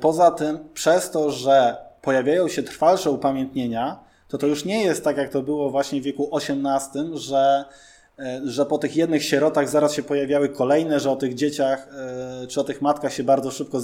Poza 0.00 0.30
tym, 0.30 0.58
przez 0.74 1.10
to, 1.10 1.30
że 1.30 1.76
pojawiają 2.02 2.48
się 2.48 2.62
trwalsze 2.62 3.10
upamiętnienia, 3.10 3.98
to 4.28 4.38
to 4.38 4.46
już 4.46 4.64
nie 4.64 4.84
jest 4.84 5.04
tak, 5.04 5.16
jak 5.16 5.30
to 5.30 5.42
było 5.42 5.70
właśnie 5.70 6.00
w 6.00 6.04
wieku 6.04 6.30
XVIII, 6.36 7.18
że 7.18 7.64
E, 8.18 8.40
że 8.44 8.66
po 8.66 8.78
tych 8.78 8.96
jednych 8.96 9.24
sierotach 9.24 9.68
zaraz 9.68 9.94
się 9.94 10.02
pojawiały 10.02 10.48
kolejne, 10.48 11.00
że 11.00 11.10
o 11.10 11.16
tych 11.16 11.34
dzieciach 11.34 11.88
e, 12.42 12.46
czy 12.46 12.60
o 12.60 12.64
tych 12.64 12.82
matkach 12.82 13.12
się 13.12 13.24
bardzo 13.24 13.50
szybko 13.50 13.80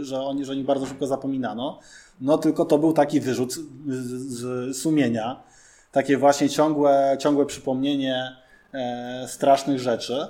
że 0.00 0.20
oni, 0.20 0.44
że 0.44 0.52
oni 0.52 0.64
bardzo 0.64 0.86
szybko 0.86 1.06
zapominano. 1.06 1.78
No 2.20 2.38
tylko 2.38 2.64
to 2.64 2.78
był 2.78 2.92
taki 2.92 3.20
wyrzut 3.20 3.54
z 3.86 4.76
sumienia, 4.76 5.42
takie 5.92 6.16
właśnie 6.16 6.48
ciągłe, 6.48 7.16
ciągłe 7.20 7.46
przypomnienie 7.46 8.14
e, 8.14 8.36
strasznych 9.26 9.78
rzeczy 9.80 10.26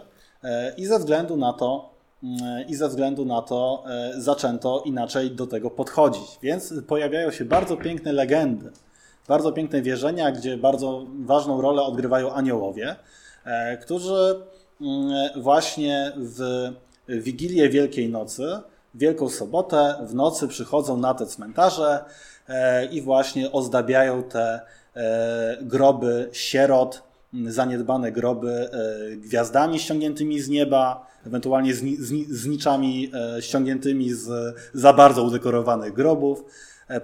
i 0.76 0.87
ze 0.87 0.98
względu 0.98 1.37
na 1.37 1.52
to 1.52 1.94
mm, 2.22 2.68
i 2.68 2.74
ze 2.74 2.88
względu 2.88 3.24
na 3.24 3.42
to 3.42 3.85
zaczęto 4.16 4.83
inaczej 4.85 5.30
do 5.30 5.46
tego 5.46 5.70
podchodzić. 5.70 6.38
Więc 6.42 6.74
pojawiają 6.88 7.30
się 7.30 7.44
bardzo 7.44 7.76
piękne 7.76 8.12
legendy, 8.12 8.70
bardzo 9.28 9.52
piękne 9.52 9.83
wierzenia, 9.83 10.33
gdzie 10.33 10.57
bardzo 10.57 11.07
ważną 11.24 11.61
rolę 11.61 11.83
odgrywają 11.83 12.33
aniołowie. 12.33 12.96
E, 13.44 13.76
którzy 13.76 14.40
mm, 14.80 15.42
właśnie 15.42 16.12
w 16.16 16.70
Wigilię 17.09 17.68
Wielkiej 17.68 18.09
Nocy, 18.09 18.59
Wielką 18.94 19.28
Sobotę, 19.28 19.94
w 20.07 20.14
nocy 20.14 20.48
przychodzą 20.48 20.96
na 20.96 21.14
te 21.14 21.26
cmentarze 21.26 22.04
e, 22.48 22.87
i 22.87 23.00
właśnie 23.00 23.52
ozdabiają 23.52 24.22
te 24.22 24.61
e, 24.96 25.59
groby 25.62 26.28
sierot, 26.33 27.02
zaniedbane 27.47 28.12
groby 28.12 28.68
gwiazdami 29.16 29.79
ściągniętymi 29.79 30.40
z 30.40 30.49
nieba, 30.49 31.07
ewentualnie 31.27 31.75
z, 31.75 31.81
z, 31.99 32.29
z 32.29 32.47
niczami 32.47 33.12
ściągniętymi 33.40 34.12
z 34.12 34.57
za 34.75 34.92
bardzo 34.92 35.23
udekorowanych 35.23 35.92
grobów. 35.92 36.44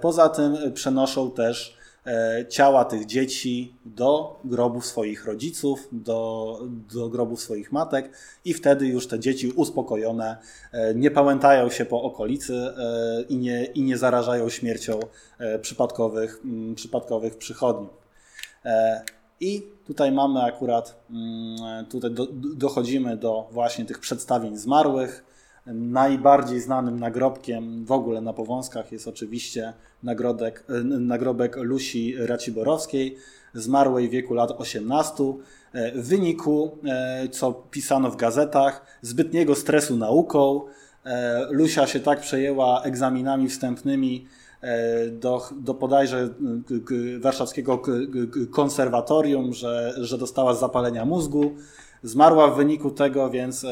Poza 0.01 0.29
tym 0.29 0.57
przenoszą 0.73 1.31
też 1.31 1.81
E, 2.05 2.45
ciała 2.49 2.85
tych 2.85 3.05
dzieci 3.05 3.75
do 3.85 4.39
grobów 4.45 4.85
swoich 4.85 5.25
rodziców, 5.25 5.87
do, 5.91 6.59
do 6.93 7.09
grobów 7.09 7.41
swoich 7.41 7.71
matek 7.71 8.11
i 8.45 8.53
wtedy 8.53 8.87
już 8.87 9.07
te 9.07 9.19
dzieci 9.19 9.51
uspokojone 9.51 10.37
e, 10.71 10.95
nie 10.95 11.11
pałętają 11.11 11.69
się 11.69 11.85
po 11.85 12.01
okolicy 12.01 12.55
e, 12.55 13.21
i 13.29 13.37
nie, 13.37 13.65
i 13.65 13.81
nie 13.81 13.97
zarażają 13.97 14.49
śmiercią 14.49 14.99
przypadkowych, 15.61 16.41
przypadkowych 16.75 17.37
przychodni. 17.37 17.87
I 19.41 19.63
tutaj 19.87 20.11
mamy 20.11 20.43
akurat, 20.43 21.03
mm, 21.09 21.85
tutaj 21.85 22.11
do, 22.11 22.27
dochodzimy 22.55 23.17
do 23.17 23.47
właśnie 23.51 23.85
tych 23.85 23.99
przedstawień 23.99 24.57
zmarłych, 24.57 25.23
Najbardziej 25.65 26.61
znanym 26.61 26.99
nagrobkiem 26.99 27.85
w 27.85 27.91
ogóle 27.91 28.21
na 28.21 28.33
Powązkach 28.33 28.91
jest 28.91 29.07
oczywiście 29.07 29.73
nagrodek, 30.03 30.63
nagrobek 30.83 31.55
Lusi 31.55 32.15
Raciborowskiej, 32.17 33.17
zmarłej 33.53 34.07
w 34.07 34.11
wieku 34.11 34.33
lat 34.33 34.51
18. 34.51 35.23
W 35.95 36.07
wyniku, 36.07 36.77
e, 36.85 37.27
co 37.29 37.53
pisano 37.53 38.11
w 38.11 38.15
gazetach, 38.15 38.85
zbytniego 39.01 39.55
stresu 39.55 39.97
nauką, 39.97 40.61
e, 41.05 41.45
Lusia 41.49 41.87
się 41.87 41.99
tak 41.99 42.21
przejęła 42.21 42.81
egzaminami 42.83 43.49
wstępnymi 43.49 44.25
e, 44.25 44.50
do, 45.11 45.41
do 45.51 45.73
bodajże 45.73 46.29
warszawskiego 47.19 47.81
konserwatorium, 48.51 49.53
że, 49.53 49.93
że 49.97 50.17
dostała 50.17 50.53
zapalenia 50.53 51.05
mózgu 51.05 51.55
zmarła 52.03 52.47
w 52.47 52.55
wyniku 52.55 52.91
tego, 52.91 53.29
więc 53.29 53.65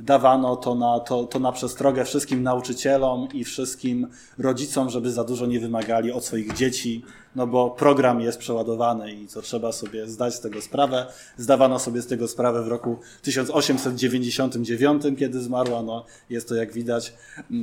dawano 0.00 0.56
to 0.56 0.74
na, 0.74 1.00
to, 1.00 1.24
to 1.24 1.38
na 1.38 1.52
przestrogę 1.52 2.04
wszystkim 2.04 2.42
nauczycielom 2.42 3.28
i 3.34 3.44
wszystkim 3.44 4.08
rodzicom, 4.38 4.90
żeby 4.90 5.12
za 5.12 5.24
dużo 5.24 5.46
nie 5.46 5.60
wymagali 5.60 6.12
od 6.12 6.24
swoich 6.24 6.54
dzieci, 6.54 7.04
no 7.36 7.46
bo 7.46 7.70
program 7.70 8.20
jest 8.20 8.38
przeładowany 8.38 9.12
i 9.12 9.28
co 9.28 9.42
trzeba 9.42 9.72
sobie 9.72 10.06
zdać 10.08 10.34
z 10.34 10.40
tego 10.40 10.62
sprawę. 10.62 11.06
Zdawano 11.36 11.78
sobie 11.78 12.02
z 12.02 12.06
tego 12.06 12.28
sprawę 12.28 12.62
w 12.62 12.68
roku 12.68 12.98
1899, 13.22 15.02
kiedy 15.18 15.40
zmarła. 15.40 15.82
No, 15.82 16.04
jest 16.30 16.48
to, 16.48 16.54
jak 16.54 16.72
widać, 16.72 17.12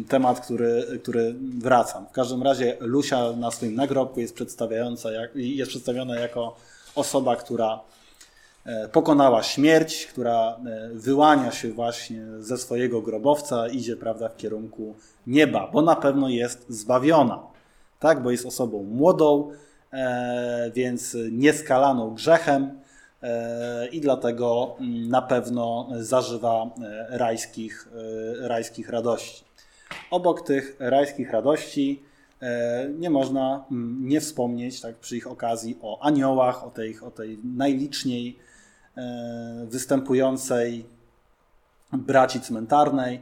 temat, 0.09 0.39
który, 0.39 0.99
który 1.03 1.35
wracam. 1.59 2.05
W 2.05 2.11
każdym 2.11 2.43
razie 2.43 2.77
Lusia 2.79 3.31
na 3.31 3.51
swoim 3.51 3.75
nagrobku 3.75 4.19
jest, 4.19 4.35
przedstawiająca, 4.35 5.09
jest 5.35 5.71
przedstawiona 5.71 6.19
jako 6.19 6.55
osoba, 6.95 7.35
która 7.35 7.73
e, 7.73 8.02
pokonała 8.91 9.43
śmierć, 9.43 10.05
która 10.05 10.57
e, 10.65 10.89
wyłania 10.93 11.51
się 11.51 11.71
właśnie 11.71 12.25
ze 12.39 12.57
swojego 12.57 13.01
grobowca, 13.01 13.67
idzie 13.67 13.97
prawda, 13.97 14.29
w 14.29 14.37
kierunku 14.37 14.95
nieba, 15.27 15.69
bo 15.73 15.81
na 15.81 15.95
pewno 15.95 16.29
jest 16.29 16.65
zbawiona. 16.69 17.43
Tak, 17.99 18.23
bo 18.23 18.31
jest 18.31 18.45
osobą 18.45 18.83
młodą, 18.83 19.51
e, 19.93 20.71
więc 20.75 21.17
nieskalaną 21.31 22.13
grzechem 22.13 22.83
i 23.91 24.01
dlatego 24.01 24.75
mm, 24.79 25.09
na 25.09 25.21
pewno 25.21 25.89
zażywa 25.91 26.69
rajskich, 27.09 27.87
rajskich 28.39 28.89
radości. 28.89 29.43
Obok 30.11 30.41
tych 30.41 30.75
rajskich 30.79 31.31
radości 31.31 32.03
E, 32.43 32.89
nie 32.99 33.09
można 33.09 33.65
mm, 33.71 34.07
nie 34.07 34.21
wspomnieć 34.21 34.81
tak, 34.81 34.95
przy 34.95 35.17
ich 35.17 35.27
okazji 35.27 35.77
o 35.81 36.01
aniołach, 36.01 36.63
o 36.63 36.69
tej, 36.69 36.99
o 36.99 37.11
tej 37.11 37.39
najliczniej 37.43 38.39
e, 38.39 38.52
występującej 39.65 40.85
braci 41.93 42.41
cmentarnej. 42.41 43.21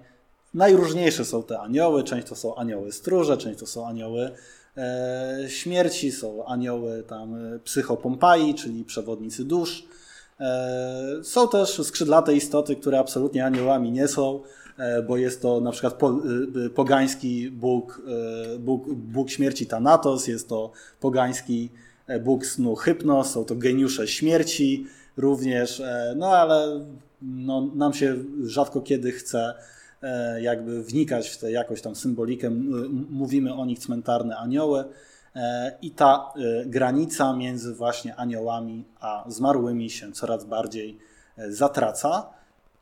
Najróżniejsze 0.53 1.25
są 1.25 1.43
te 1.43 1.59
anioły, 1.59 2.03
część 2.03 2.27
to 2.27 2.35
są 2.35 2.55
anioły 2.55 2.91
stróże, 2.91 3.37
część 3.37 3.59
to 3.59 3.67
są 3.67 3.87
anioły 3.87 4.31
e, 4.77 5.45
śmierci, 5.47 6.11
są 6.11 6.45
anioły 6.45 7.03
tam 7.03 7.35
psychopompai, 7.63 8.53
czyli 8.53 8.85
przewodnicy 8.85 9.45
dusz. 9.45 9.83
Są 11.23 11.47
też 11.47 11.81
skrzydlate 11.83 12.33
istoty, 12.33 12.75
które 12.75 12.99
absolutnie 12.99 13.45
aniołami 13.45 13.91
nie 13.91 14.07
są, 14.07 14.41
E, 14.81 15.01
bo 15.01 15.17
jest 15.17 15.41
to 15.41 15.61
na 15.61 15.71
przykład 15.71 15.93
po, 15.93 16.21
e, 16.65 16.69
pogański 16.69 17.51
bóg, 17.51 18.01
e, 18.55 18.59
bóg, 18.59 18.93
bóg 18.93 19.29
śmierci 19.29 19.65
Thanatos, 19.65 20.27
jest 20.27 20.49
to 20.49 20.71
pogański 20.99 21.69
bóg 22.21 22.45
snu 22.45 22.75
Hypnos, 22.75 23.31
są 23.31 23.45
to 23.45 23.55
geniusze 23.55 24.07
śmierci 24.07 24.85
również, 25.17 25.81
no 26.15 26.27
ale 26.27 26.85
no, 27.21 27.61
nam 27.75 27.93
się 27.93 28.15
rzadko 28.43 28.81
kiedy 28.81 29.11
chce 29.11 29.53
jakby 30.41 30.83
wnikać 30.83 31.29
w 31.29 31.37
tę 31.37 31.51
jakoś 31.51 31.81
tam 31.81 31.95
symbolikę. 31.95 32.49
Mówimy 33.09 33.53
o 33.53 33.65
nich 33.65 33.79
cmentarne 33.79 34.37
anioły 34.37 34.83
i 35.81 35.91
ta 35.91 36.33
granica 36.65 37.33
między 37.35 37.73
właśnie 37.73 38.15
aniołami 38.15 38.85
a 38.99 39.25
zmarłymi 39.27 39.89
się 39.89 40.11
coraz 40.11 40.45
bardziej 40.45 40.97
zatraca. 41.49 42.29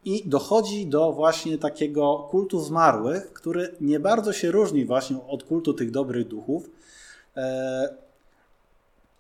I 0.06 0.30
dochodzi 0.30 0.88
do 0.88 1.14
właśnie 1.14 1.58
takiego 1.58 2.28
kultu 2.32 2.60
zmarłych, 2.60 3.34
który 3.34 3.76
nie 3.82 4.00
bardzo 4.00 4.34
się 4.34 4.52
różni 4.52 4.86
właśnie 4.86 5.18
od 5.28 5.44
kultu 5.44 5.74
tych 5.74 5.92
dobrych 5.92 6.28
duchów. 6.28 6.70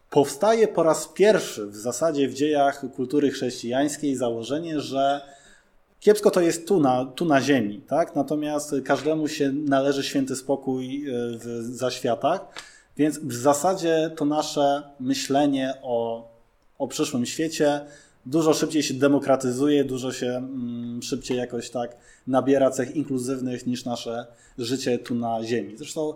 Powstaje 0.10 0.68
po 0.68 0.84
raz 0.84 1.08
pierwszy 1.08 1.68
w 1.68 1.76
zasadzie 1.76 2.28
w 2.28 2.34
dziejach 2.34 2.86
kultury 2.96 3.32
chrześcijańskiej 3.32 4.16
założenie, 4.16 4.80
że 4.80 5.22
kiepsko 6.00 6.32
to 6.32 6.42
jest 6.42 6.68
tu 6.68 6.80
na, 6.80 7.06
tu 7.06 7.26
na 7.26 7.42
ziemi, 7.42 7.82
tak? 7.88 8.16
natomiast 8.16 8.76
każdemu 8.86 9.28
się 9.28 9.52
należy 9.52 10.04
święty 10.04 10.36
spokój 10.36 11.10
e, 11.10 11.14
w 11.38 11.62
zaświatach, 11.62 12.46
więc 12.98 13.20
w 13.20 13.34
zasadzie 13.34 14.12
to 14.16 14.26
nasze 14.26 14.84
myślenie 15.00 15.74
o, 15.82 16.28
o 16.78 16.88
przyszłym 16.88 17.26
świecie 17.26 17.82
dużo 18.26 18.54
szybciej 18.54 18.84
się 18.84 18.94
demokratyzuje, 18.94 19.84
dużo 19.84 20.12
się 20.12 20.28
mm, 20.28 21.02
szybciej 21.02 21.38
jakoś 21.38 21.70
tak 21.70 21.96
nabiera 22.28 22.72
cech 22.72 22.96
inkluzywnych 22.96 23.68
niż 23.68 23.86
nasze 23.86 24.26
życie 24.58 25.00
tu 25.00 25.16
na 25.16 25.44
Ziemi. 25.44 25.78
Zresztą 25.78 26.14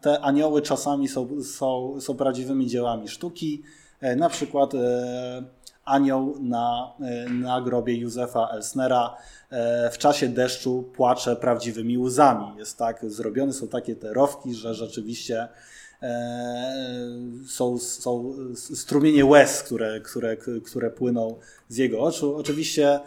te 0.00 0.20
anioły 0.20 0.62
czasami 0.62 1.08
są, 1.08 1.42
są, 1.42 2.00
są 2.00 2.14
prawdziwymi 2.16 2.66
dziełami 2.66 3.08
sztuki. 3.08 3.62
E, 4.00 4.16
na 4.16 4.28
przykład 4.28 4.74
e, 4.74 5.42
anioł 5.84 6.36
na, 6.40 6.92
na 7.30 7.60
grobie 7.60 7.96
Józefa 7.96 8.48
Elsnera 8.48 9.16
w 9.92 9.98
czasie 9.98 10.28
deszczu 10.28 10.82
płacze 10.82 11.36
prawdziwymi 11.36 11.98
łzami. 11.98 12.56
Jest 12.56 12.78
tak 12.78 13.10
zrobione, 13.10 13.52
są 13.52 13.68
takie 13.68 13.96
te 13.96 14.12
rowki, 14.12 14.54
że 14.54 14.74
rzeczywiście 14.74 15.48
E, 16.02 16.74
są, 17.46 17.78
są 17.78 18.34
strumienie 18.54 19.24
łez, 19.24 19.62
które, 19.62 20.00
które, 20.00 20.36
które 20.64 20.90
płyną 20.90 21.38
z 21.68 21.76
jego 21.76 22.00
oczu. 22.00 22.36
Oczywiście 22.36 22.94
e, 22.94 23.00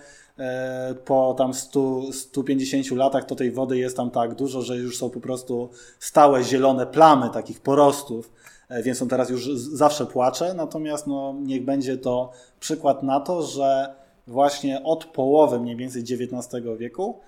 po 1.06 1.36
tam 1.38 1.54
100, 1.54 2.14
150 2.14 2.92
latach 2.92 3.26
to 3.26 3.36
tej 3.36 3.52
wody 3.52 3.78
jest 3.78 3.98
tam 3.98 4.12
tak 4.12 4.36
dużo, 4.36 4.62
że 4.62 4.78
już 4.78 4.98
są 4.98 5.10
po 5.10 5.20
prostu 5.20 5.70
stałe 6.00 6.44
zielone 6.44 6.86
plamy 6.86 7.30
takich 7.30 7.62
porostów, 7.62 8.32
e, 8.70 8.84
więc 8.84 9.02
on 9.02 9.08
teraz 9.08 9.30
już 9.30 9.50
zawsze 9.58 10.06
płacze. 10.06 10.54
Natomiast 10.54 11.08
no, 11.08 11.36
niech 11.42 11.66
będzie 11.66 11.98
to 11.98 12.32
przykład 12.60 13.04
na 13.04 13.20
to, 13.20 13.42
że 13.42 13.96
właśnie 14.28 14.84
od 14.84 15.06
połowy 15.06 15.60
mniej 15.60 15.76
więcej 15.76 16.02
XIX 16.02 16.64
wieku 16.78 17.20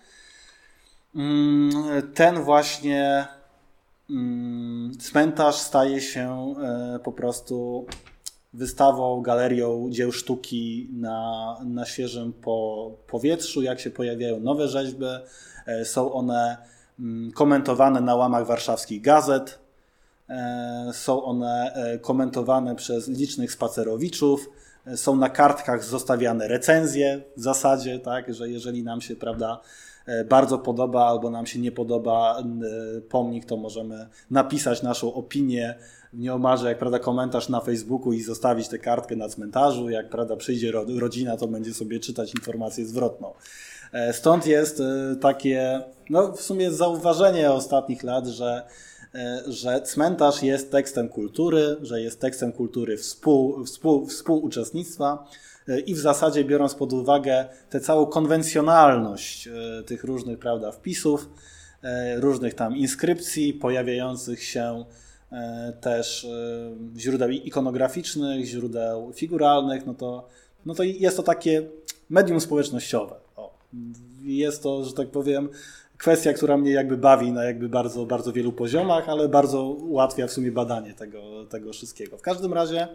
mm, 1.15 1.71
ten 2.13 2.43
właśnie 2.43 3.27
Mm, 4.09 4.97
cmentarz 4.99 5.55
staje 5.55 6.01
się 6.01 6.55
e, 6.63 6.99
po 6.99 7.11
prostu 7.11 7.85
wystawą, 8.57 9.21
galerią 9.21 9.87
dzieł 9.89 10.11
sztuki 10.11 10.89
na, 10.93 11.57
na 11.65 11.85
świeżym 11.85 12.33
po, 12.33 12.91
powietrzu. 13.07 13.61
Jak 13.61 13.79
się 13.79 13.89
pojawiają 13.89 14.39
nowe 14.39 14.67
rzeźby, 14.67 15.05
e, 15.65 15.85
są 15.85 16.13
one 16.13 16.57
mm, 16.99 17.31
komentowane 17.31 18.01
na 18.01 18.15
łamach 18.15 18.45
warszawskich 18.45 19.01
gazet, 19.01 19.59
e, 20.29 20.89
są 20.93 21.23
one 21.23 21.73
komentowane 22.01 22.75
przez 22.75 23.07
licznych 23.07 23.51
spacerowiczów, 23.51 24.49
są 24.95 25.15
na 25.15 25.29
kartkach 25.29 25.83
zostawiane 25.83 26.47
recenzje 26.47 27.21
w 27.37 27.41
zasadzie, 27.41 27.99
tak, 27.99 28.33
że 28.33 28.49
jeżeli 28.49 28.83
nam 28.83 29.01
się, 29.01 29.15
prawda, 29.15 29.61
E, 30.07 30.25
bardzo 30.25 30.57
podoba 30.57 31.05
albo 31.05 31.29
nam 31.29 31.45
się 31.45 31.59
nie 31.59 31.71
podoba 31.71 32.39
e, 32.39 33.01
pomnik, 33.01 33.45
to 33.45 33.57
możemy 33.57 34.07
napisać 34.31 34.83
naszą 34.83 35.13
opinię 35.13 35.75
w 36.13 36.19
nieomarze, 36.19 36.67
jak 36.67 36.79
prawda, 36.79 36.99
komentarz 36.99 37.49
na 37.49 37.61
Facebooku 37.61 38.13
i 38.13 38.21
zostawić 38.21 38.67
tę 38.67 38.79
kartkę 38.79 39.15
na 39.15 39.29
cmentarzu. 39.29 39.89
Jak 39.89 40.09
prawda, 40.09 40.35
przyjdzie 40.35 40.71
rodzina, 40.99 41.37
to 41.37 41.47
będzie 41.47 41.73
sobie 41.73 41.99
czytać 41.99 42.33
informację 42.33 42.85
zwrotną. 42.85 43.33
E, 43.93 44.13
stąd 44.13 44.47
jest 44.47 44.81
takie, 45.21 45.81
no 46.09 46.31
w 46.31 46.41
sumie 46.41 46.71
zauważenie 46.71 47.51
ostatnich 47.51 48.03
lat, 48.03 48.27
że 48.27 48.67
że 49.47 49.81
cmentarz 49.81 50.43
jest 50.43 50.71
tekstem 50.71 51.09
kultury, 51.09 51.77
że 51.81 52.01
jest 52.01 52.21
tekstem 52.21 52.51
kultury 52.51 52.97
współ, 52.97 53.65
współ, 53.65 54.07
współuczestnictwa, 54.07 55.27
i 55.85 55.93
w 55.93 55.97
zasadzie 55.97 56.43
biorąc 56.43 56.75
pod 56.75 56.93
uwagę 56.93 57.45
tę 57.69 57.79
całą 57.79 58.05
konwencjonalność 58.05 59.47
e, 59.47 59.83
tych 59.83 60.03
różnych 60.03 60.39
prawda, 60.39 60.71
wpisów, 60.71 61.29
e, 61.83 62.19
różnych 62.19 62.53
tam 62.53 62.75
inskrypcji 62.75 63.53
pojawiających 63.53 64.43
się 64.43 64.61
e, 64.61 65.06
też 65.81 66.27
źródeł 66.97 67.29
ikonograficznych, 67.29 68.45
źródeł 68.45 69.13
figuralnych, 69.13 69.85
no 69.85 69.93
to, 69.93 70.27
no 70.65 70.73
to 70.75 70.83
jest 70.83 71.17
to 71.17 71.23
takie 71.23 71.63
medium 72.09 72.41
społecznościowe. 72.41 73.15
O, 73.35 73.53
jest 74.23 74.63
to, 74.63 74.85
że 74.85 74.93
tak 74.93 75.07
powiem, 75.07 75.49
kwestia, 75.97 76.33
która 76.33 76.57
mnie 76.57 76.71
jakby 76.71 76.97
bawi 76.97 77.31
na 77.31 77.43
jakby 77.43 77.69
bardzo, 77.69 78.05
bardzo 78.05 78.33
wielu 78.33 78.51
poziomach, 78.51 79.09
ale 79.09 79.29
bardzo 79.29 79.63
ułatwia 79.63 80.27
w 80.27 80.31
sumie 80.31 80.51
badanie 80.51 80.93
tego, 80.93 81.45
tego 81.45 81.73
wszystkiego. 81.73 82.17
W 82.17 82.21
każdym 82.21 82.53
razie 82.53 82.87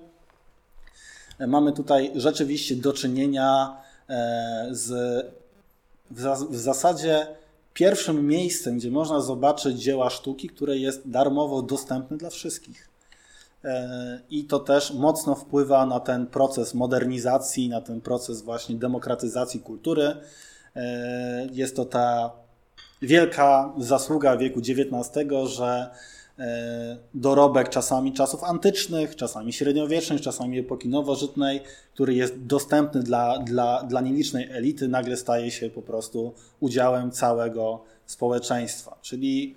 mamy 1.48 1.72
tutaj 1.72 2.12
rzeczywiście 2.14 2.76
do 2.76 2.92
czynienia 2.92 3.76
e, 4.08 4.68
z 4.70 4.92
w 6.50 6.56
zasadzie 6.56 7.26
pierwszym 7.74 8.26
miejscem, 8.26 8.78
gdzie 8.78 8.90
można 8.90 9.20
zobaczyć 9.20 9.82
dzieła 9.82 10.10
sztuki, 10.10 10.48
które 10.48 10.76
jest 10.78 11.10
darmowo 11.10 11.62
dostępne 11.62 12.16
dla 12.16 12.30
wszystkich. 12.30 12.88
E, 13.64 14.20
I 14.30 14.44
to 14.44 14.58
też 14.58 14.94
mocno 14.94 15.34
wpływa 15.34 15.86
na 15.86 16.00
ten 16.00 16.26
proces 16.26 16.74
modernizacji, 16.74 17.68
na 17.68 17.80
ten 17.80 18.00
proces 18.00 18.42
właśnie 18.42 18.76
demokratyzacji 18.76 19.60
kultury. 19.60 20.16
E, 20.76 21.48
jest 21.52 21.76
to 21.76 21.84
ta 21.84 22.30
wielka 23.02 23.72
zasługa 23.78 24.36
wieku 24.36 24.60
XIX, 24.60 25.28
że 25.44 25.90
dorobek 27.14 27.68
czasami 27.68 28.12
czasów 28.12 28.44
antycznych, 28.44 29.16
czasami 29.16 29.52
średniowiecznych, 29.52 30.20
czasami 30.20 30.58
epoki 30.58 30.88
nowożytnej, 30.88 31.60
który 31.94 32.14
jest 32.14 32.38
dostępny 32.38 33.02
dla, 33.02 33.38
dla, 33.38 33.82
dla 33.82 34.00
nielicznej 34.00 34.50
elity, 34.50 34.88
nagle 34.88 35.16
staje 35.16 35.50
się 35.50 35.70
po 35.70 35.82
prostu 35.82 36.32
udziałem 36.60 37.10
całego 37.10 37.80
społeczeństwa. 38.06 38.98
Czyli 39.02 39.54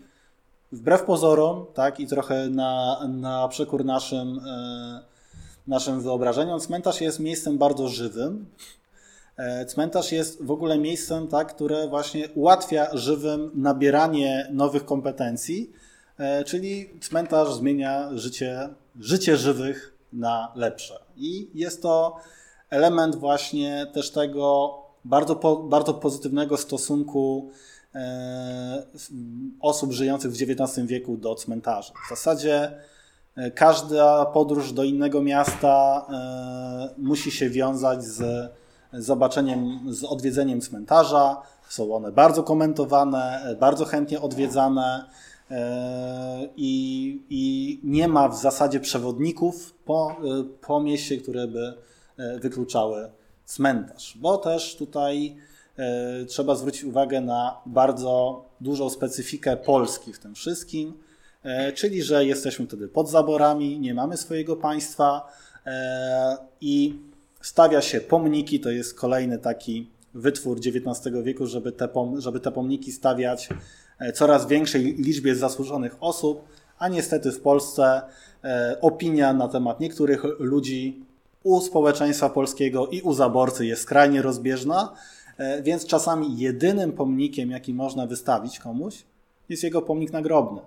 wbrew 0.72 1.04
pozorom, 1.04 1.66
tak, 1.74 2.00
i 2.00 2.08
trochę 2.08 2.50
na, 2.50 3.00
na 3.08 3.48
przekór 3.48 3.86
naszym, 3.86 4.40
e, 4.48 5.00
naszym 5.68 6.02
wyobrażeniom, 6.02 6.60
cmentarz 6.60 7.02
jest 7.02 7.20
miejscem 7.20 7.58
bardzo 7.58 7.88
żywym. 7.88 8.46
E, 9.38 9.66
cmentarz 9.66 10.12
jest 10.12 10.44
w 10.44 10.52
ogóle 10.52 10.78
miejscem, 10.78 11.28
tak, 11.28 11.56
które 11.56 11.88
właśnie 11.88 12.30
ułatwia 12.30 12.98
żywym 12.98 13.52
nabieranie 13.54 14.48
nowych 14.52 14.86
kompetencji, 14.86 15.72
e, 15.72 15.85
czyli 16.46 17.00
cmentarz 17.02 17.54
zmienia 17.54 18.10
życie, 18.14 18.70
życie 19.00 19.38
żywych 19.38 19.98
na 20.14 20.52
lepsze. 20.56 21.00
I 21.18 21.50
jest 21.54 21.82
to 21.82 22.16
element 22.70 23.16
właśnie 23.16 23.88
też 23.94 24.12
tego 24.12 24.74
bardzo, 25.06 25.36
po, 25.36 25.56
bardzo 25.56 25.94
pozytywnego 25.94 26.58
stosunku 26.58 27.52
E, 27.96 28.84
osób 29.62 29.92
żyjących 29.92 30.32
w 30.32 30.42
XIX 30.42 30.88
wieku 30.88 31.18
do 31.18 31.36
cmentarzy. 31.36 31.92
W 32.06 32.10
zasadzie 32.10 32.72
e, 33.36 33.52
każda 33.52 34.26
podróż 34.26 34.74
do 34.74 34.84
innego 34.84 35.22
miasta 35.22 36.06
e, 36.10 36.90
musi 36.98 37.32
się 37.32 37.50
wiązać 37.50 38.04
z 38.04 38.52
zobaczeniem, 38.94 39.80
z 39.94 40.04
odwiedzeniem 40.04 40.62
cmentarza. 40.62 41.42
Są 41.70 41.96
one 41.96 42.12
bardzo 42.12 42.44
komentowane, 42.44 43.56
bardzo 43.60 43.86
chętnie 43.86 44.22
odwiedzane 44.22 45.06
i, 46.56 47.22
i 47.30 47.80
nie 47.84 48.08
ma 48.08 48.30
w 48.30 48.42
zasadzie 48.42 48.80
przewodników 48.80 49.74
po, 49.86 50.16
po 50.62 50.82
mieście, 50.82 51.18
które 51.18 51.48
by 51.48 51.74
wykluczały 52.42 53.10
cmentarz, 53.46 54.18
bo 54.22 54.38
też 54.38 54.76
tutaj 54.76 55.36
E, 55.78 56.26
trzeba 56.26 56.56
zwrócić 56.56 56.84
uwagę 56.84 57.22
na 57.22 57.62
bardzo 57.66 58.46
dużą 58.62 58.90
specyfikę 58.90 59.58
Polski 59.58 60.14
w 60.14 60.20
tym 60.20 60.36
wszystkim, 60.36 60.94
e, 61.44 61.74
czyli 61.74 62.04
że 62.04 62.26
jesteśmy 62.26 62.68
wtedy 62.68 62.88
pod 62.88 63.10
zaborami, 63.10 63.80
nie 63.80 63.94
mamy 63.94 64.18
swojego 64.18 64.56
państwa 64.56 65.28
e, 65.66 66.38
i 66.62 67.00
stawia 67.42 67.82
się 67.82 68.02
pomniki, 68.02 68.60
to 68.60 68.70
jest 68.70 69.00
kolejny 69.00 69.40
taki 69.40 69.90
wytwór 70.14 70.58
XIX 70.58 71.16
wieku, 71.24 71.48
żeby 71.48 71.72
te, 71.72 71.90
żeby 72.18 72.40
te 72.40 72.52
pomniki 72.52 72.92
stawiać 72.92 73.50
coraz 74.14 74.48
większej 74.48 74.84
liczbie 74.84 75.36
zasłużonych 75.36 75.96
osób, 76.00 76.48
a 76.80 76.88
niestety 76.88 77.32
w 77.32 77.42
Polsce 77.42 78.02
opinia 78.82 79.34
na 79.34 79.48
temat 79.48 79.80
niektórych 79.80 80.24
ludzi 80.40 81.06
u 81.44 81.62
społeczeństwa 81.62 82.30
polskiego 82.30 82.88
i 82.88 83.02
u 83.02 83.14
zaborcy 83.14 83.66
jest 83.66 83.82
skrajnie 83.82 84.22
rozbieżna 84.22 84.96
E, 85.38 85.62
więc 85.62 85.86
czasami 85.86 86.38
jedynym 86.38 86.92
pomnikiem, 86.92 87.52
jaki 87.52 87.74
można 87.74 88.08
wystawić 88.08 88.60
komuś, 88.60 89.04
jest 89.50 89.64
jego 89.64 89.82
pomnik 89.82 90.12
nagrobny. 90.12 90.62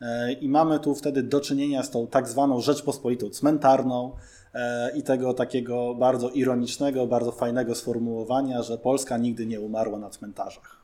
E, 0.00 0.32
I 0.32 0.48
mamy 0.48 0.80
tu 0.80 0.94
wtedy 0.94 1.22
do 1.22 1.40
czynienia 1.40 1.82
z 1.82 1.90
tą 1.90 2.06
tak 2.06 2.28
zwaną 2.28 2.60
Rzeczpospolitą 2.60 3.30
cmentarną 3.30 4.12
e, 4.54 4.90
i 4.96 5.02
tego 5.02 5.34
takiego 5.34 5.94
bardzo 5.94 6.28
ironicznego, 6.28 7.06
bardzo 7.06 7.32
fajnego 7.32 7.74
sformułowania, 7.74 8.62
że 8.62 8.78
Polska 8.78 9.18
nigdy 9.18 9.46
nie 9.46 9.60
umarła 9.60 9.98
na 9.98 10.10
cmentarzach. 10.10 10.80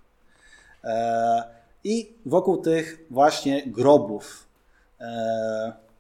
I 1.84 2.14
wokół 2.26 2.56
tych 2.56 3.06
właśnie 3.10 3.66
grobów, 3.66 4.46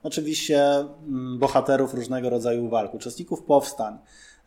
oczywiście 0.02 0.64
mm, 0.68 1.38
bohaterów 1.38 1.94
różnego 1.94 2.30
rodzaju 2.30 2.68
walk, 2.68 2.94
uczestników 2.94 3.42
powstań, 3.42 3.98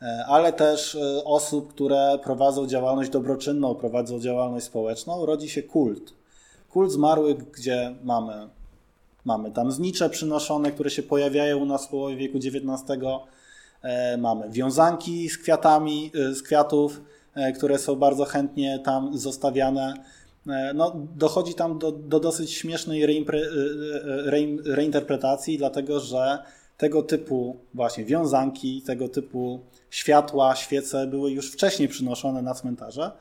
E, 0.02 0.26
ale 0.26 0.54
też 0.54 0.96
e, 0.96 1.24
osób, 1.24 1.74
które 1.74 2.20
prowadzą 2.24 2.68
działalność 2.68 3.10
dobroczynną, 3.10 3.76
prowadzą 3.76 4.20
działalność 4.20 4.66
społeczną, 4.66 5.26
rodzi 5.26 5.50
się 5.50 5.64
kult. 5.64 6.14
Kult 6.70 6.92
zmarłych, 6.92 7.52
gdzie 7.52 7.96
mamy, 8.04 8.50
mamy 9.26 9.52
tam 9.52 9.72
znicze 9.72 10.10
przynoszone, 10.10 10.72
które 10.72 10.90
się 10.90 11.04
pojawiają 11.04 11.58
u 11.58 11.66
nas 11.66 11.86
w 11.86 11.90
połowie 11.90 12.16
wieku 12.16 12.38
XIX, 12.38 13.02
e, 13.82 14.18
mamy 14.18 14.50
wiązanki 14.50 15.30
z 15.30 15.38
kwiatami, 15.38 16.12
z 16.34 16.42
kwiatów, 16.42 17.02
które 17.58 17.80
są 17.80 17.96
bardzo 17.96 18.26
chętnie 18.26 18.80
tam 18.80 19.18
zostawiane. 19.18 19.94
No, 20.76 21.08
dochodzi 21.16 21.54
tam 21.54 21.80
do, 21.80 21.92
do 21.92 22.20
dosyć 22.20 22.54
śmiesznej 22.54 23.06
reimpre, 23.06 23.42
reinterpretacji, 24.66 25.58
dlatego 25.58 26.00
że 26.00 26.44
tego 26.78 27.04
typu 27.04 27.56
właśnie 27.74 28.06
wiązanki, 28.06 28.82
tego 28.82 29.10
typu 29.10 29.60
światła, 29.90 30.56
świece 30.56 31.08
były 31.08 31.32
już 31.32 31.52
wcześniej 31.52 31.88
przynoszone 31.88 32.42
na 32.42 32.54
cmentarze, 32.54 33.12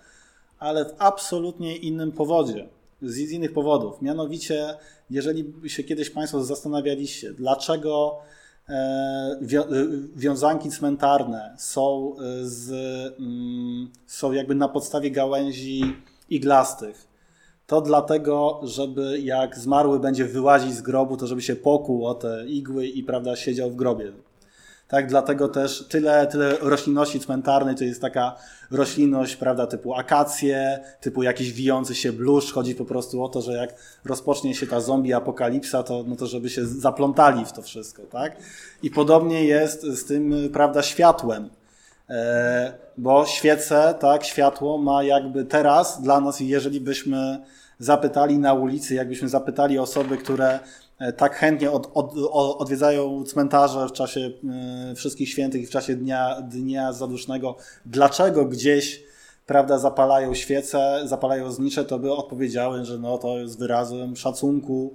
ale 0.58 0.84
w 0.84 0.94
absolutnie 0.98 1.76
innym 1.76 2.12
powodzie, 2.12 2.68
z 3.02 3.18
innych 3.18 3.52
powodów. 3.52 4.02
Mianowicie, 4.02 4.74
jeżeli 5.10 5.52
się 5.66 5.84
kiedyś 5.84 6.10
Państwo 6.10 6.44
zastanawialiście, 6.44 7.32
dlaczego 7.32 8.18
e, 8.68 8.72
e, 8.72 9.66
wiązanki 10.16 10.70
cmentarne 10.70 11.54
są, 11.58 12.14
e, 12.16 12.44
z, 12.44 12.70
mm, 13.20 13.90
są 14.06 14.32
jakby 14.32 14.54
na 14.54 14.68
podstawie 14.68 15.10
gałęzi 15.10 15.82
iglastych, 16.30 17.08
to 17.66 17.80
dlatego, 17.80 18.60
żeby 18.62 19.20
jak 19.20 19.58
zmarły 19.58 20.00
będzie 20.00 20.24
wyłazić 20.24 20.74
z 20.74 20.82
grobu, 20.82 21.16
to 21.16 21.26
żeby 21.26 21.42
się 21.42 21.56
pokuł 21.56 22.06
o 22.06 22.14
te 22.14 22.46
igły 22.46 22.86
i 22.86 23.02
prawda, 23.02 23.36
siedział 23.36 23.70
w 23.70 23.76
grobie. 23.76 24.12
Tak, 24.88 25.08
dlatego 25.08 25.48
też 25.48 25.88
tyle, 25.88 26.26
tyle 26.26 26.56
roślinności 26.60 27.20
cmentarnej 27.20 27.74
to 27.74 27.84
jest 27.84 28.00
taka 28.00 28.36
roślinność, 28.70 29.36
prawda, 29.36 29.66
typu 29.66 29.94
akacje, 29.94 30.80
typu 31.00 31.22
jakiś 31.22 31.52
wijący 31.52 31.94
się 31.94 32.12
bluszcz. 32.12 32.52
Chodzi 32.52 32.74
po 32.74 32.84
prostu 32.84 33.22
o 33.22 33.28
to, 33.28 33.42
że 33.42 33.52
jak 33.52 33.74
rozpocznie 34.04 34.54
się 34.54 34.66
ta 34.66 34.80
zombie 34.80 35.12
apokalipsa, 35.12 35.82
to, 35.82 36.04
no 36.06 36.16
to 36.16 36.26
żeby 36.26 36.50
się 36.50 36.66
zaplątali 36.66 37.44
w 37.44 37.52
to 37.52 37.62
wszystko, 37.62 38.02
tak? 38.02 38.36
I 38.82 38.90
podobnie 38.90 39.44
jest 39.44 39.82
z 39.82 40.04
tym, 40.04 40.34
prawda, 40.52 40.82
światłem. 40.82 41.50
E, 42.10 42.72
bo 42.98 43.26
świece, 43.26 43.94
tak, 44.00 44.24
światło 44.24 44.78
ma 44.78 45.02
jakby 45.02 45.44
teraz 45.44 46.02
dla 46.02 46.20
nas, 46.20 46.40
jeżeli 46.40 46.80
byśmy 46.80 47.38
zapytali 47.78 48.38
na 48.38 48.54
ulicy, 48.54 48.94
jakbyśmy 48.94 49.28
zapytali 49.28 49.78
osoby, 49.78 50.16
które 50.16 50.58
e, 50.98 51.12
tak 51.12 51.34
chętnie 51.34 51.70
od, 51.70 51.90
od, 51.94 52.12
odwiedzają 52.58 53.24
cmentarze 53.24 53.88
w 53.88 53.92
czasie 53.92 54.20
e, 54.90 54.94
wszystkich 54.94 55.28
świętych 55.28 55.62
i 55.62 55.66
w 55.66 55.70
czasie 55.70 55.96
dnia, 55.96 56.40
dnia 56.42 56.92
zadusznego, 56.92 57.56
dlaczego 57.86 58.44
gdzieś 58.44 59.02
prawda, 59.46 59.78
zapalają 59.78 60.34
świece, 60.34 61.00
zapalają 61.04 61.52
znicze, 61.52 61.84
to 61.84 61.98
by 61.98 62.12
odpowiedziały, 62.12 62.84
że 62.84 62.98
no, 62.98 63.18
to 63.18 63.38
jest 63.38 63.58
wyrazem 63.58 64.16
szacunku, 64.16 64.94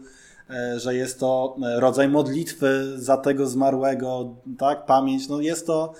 że 0.75 0.95
jest 0.95 1.19
to 1.19 1.55
rodzaj 1.77 2.09
modlitwy 2.09 2.93
za 2.95 3.17
tego 3.17 3.47
zmarłego, 3.47 4.35
tak, 4.57 4.85
pamięć. 4.85 5.29
No 5.29 5.41
jest 5.41 5.67
to 5.67 5.93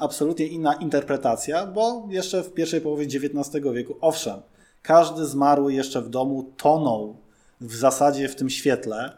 absolutnie 0.00 0.46
inna 0.46 0.74
interpretacja, 0.74 1.66
bo 1.66 2.06
jeszcze 2.08 2.42
w 2.42 2.52
pierwszej 2.52 2.80
połowie 2.80 3.04
XIX 3.04 3.64
wieku, 3.74 3.96
owszem, 4.00 4.40
każdy 4.82 5.26
zmarły 5.26 5.72
jeszcze 5.72 6.02
w 6.02 6.08
domu 6.08 6.52
tonął 6.56 7.16
w 7.60 7.74
zasadzie 7.74 8.28
w 8.28 8.36
tym 8.36 8.50
świetle, 8.50 9.12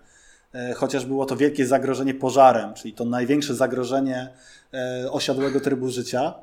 e, 0.55 0.75
chociaż 0.75 1.07
było 1.07 1.27
to 1.27 1.37
wielkie 1.37 1.67
zagrożenie 1.67 2.15
pożarem, 2.15 2.75
czyli 2.75 2.95
to 2.95 3.05
największe 3.05 3.55
zagrożenie 3.55 4.29
e, 4.75 5.13
osiadłego 5.13 5.61
trybu 5.61 5.89
życia, 5.89 6.35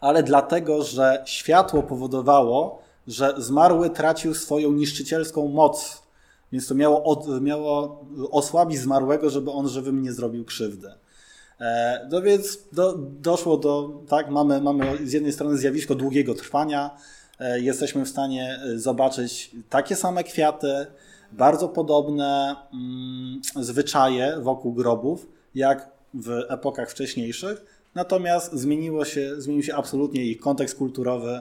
ale 0.00 0.22
dlatego, 0.22 0.82
że 0.82 1.22
światło 1.26 1.82
powodowało, 1.82 2.82
że 3.06 3.34
zmarły 3.36 3.90
tracił 3.90 4.34
swoją 4.34 4.72
niszczycielską 4.72 5.48
moc, 5.48 6.02
więc 6.52 6.68
to 6.68 6.74
miało, 6.74 7.04
od, 7.04 7.42
miało 7.42 8.04
osłabić 8.30 8.78
zmarłego, 8.78 9.30
żeby 9.30 9.50
on 9.50 9.68
żywym 9.68 10.02
nie 10.02 10.12
zrobił 10.12 10.44
krzywdy. 10.44 10.92
E, 11.60 12.08
no 12.10 12.22
więc 12.22 12.58
do, 12.72 12.98
doszło 12.98 13.56
do, 13.56 14.02
tak, 14.08 14.30
mamy, 14.30 14.60
mamy 14.60 15.06
z 15.06 15.12
jednej 15.12 15.32
strony 15.32 15.56
zjawisko 15.56 15.94
długiego 15.94 16.34
trwania, 16.34 16.90
E, 17.38 17.60
jesteśmy 17.60 18.04
w 18.04 18.08
stanie 18.08 18.60
e, 18.64 18.78
zobaczyć 18.78 19.50
takie 19.70 19.96
same 19.96 20.24
kwiaty, 20.24 20.86
bardzo 21.32 21.68
podobne 21.68 22.56
mm, 22.72 23.40
zwyczaje 23.56 24.36
wokół 24.40 24.72
grobów, 24.72 25.28
jak 25.54 25.90
w 26.14 26.30
epokach 26.48 26.90
wcześniejszych. 26.90 27.64
Natomiast 27.94 28.52
zmieniło 28.52 29.04
się, 29.04 29.40
zmienił 29.40 29.62
się 29.62 29.74
absolutnie 29.74 30.24
ich 30.24 30.40
kontekst 30.40 30.78
kulturowy, 30.78 31.40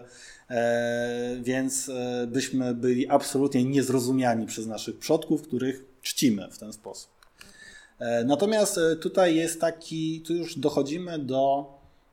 więc 1.41 1.91
byśmy 2.27 2.73
byli 2.73 3.07
absolutnie 3.07 3.63
niezrozumiani 3.63 4.45
przez 4.45 4.67
naszych 4.67 4.99
przodków, 4.99 5.41
których 5.41 5.85
czcimy 6.01 6.47
w 6.51 6.57
ten 6.57 6.73
sposób. 6.73 7.16
Natomiast 8.25 8.79
tutaj 9.01 9.35
jest 9.35 9.61
taki, 9.61 10.21
tu 10.21 10.33
już 10.33 10.59
dochodzimy 10.59 11.19
do 11.19 11.65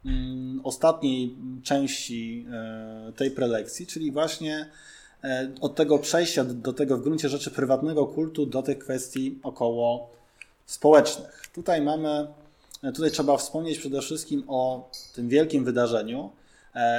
Mm, 0.05 0.61
ostatniej 0.65 1.37
części 1.63 2.47
e, 2.53 3.13
tej 3.17 3.31
prelekcji, 3.31 3.87
czyli 3.87 4.13
właśnie 4.13 4.71
od 5.61 5.75
tego 5.75 5.99
przejścia 5.99 6.45
do, 6.45 6.73
tego 6.73 6.97
w 6.97 7.03
gruncie 7.03 7.29
rzeczy 7.29 7.51
prywatnego 7.51 8.07
kultu 8.07 8.47
do 8.47 8.63
tych 8.63 8.79
kwestii 8.79 9.39
około 9.43 10.11
społecznych. 10.67 11.43
Tutaj 11.55 11.83
mamy, 11.83 12.27
tutaj 12.95 13.11
trzeba 13.11 13.37
wspomnieć 13.37 13.79
przede 13.79 14.01
wszystkim 14.01 14.45
o 14.49 14.91
tym 15.15 15.29
wielkim 15.29 15.65
wydarzeniu, 15.65 16.31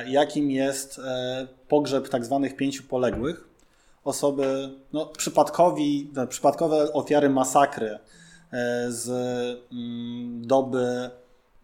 jakim 0.07 0.51
jest 0.51 1.01
pogrzeb 1.67 2.09
tak 2.09 2.25
zwanych 2.25 2.55
pięciu 2.55 2.83
poległych. 2.83 3.47
Osoby, 4.03 4.69
no, 4.93 5.05
przypadkowi, 5.05 6.09
przypadkowe 6.29 6.93
ofiary 6.93 7.29
masakry 7.29 7.99
z 8.89 9.09
mm, 9.71 10.47
doby 10.47 11.09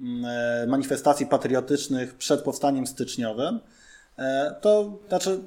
mm, 0.01 0.69
manifestacji 0.69 1.25
patriotycznych 1.25 2.15
przed 2.15 2.41
powstaniem 2.41 2.87
styczniowym, 2.87 3.59
e, 4.17 4.55
to 4.61 4.99
znaczy, 5.07 5.39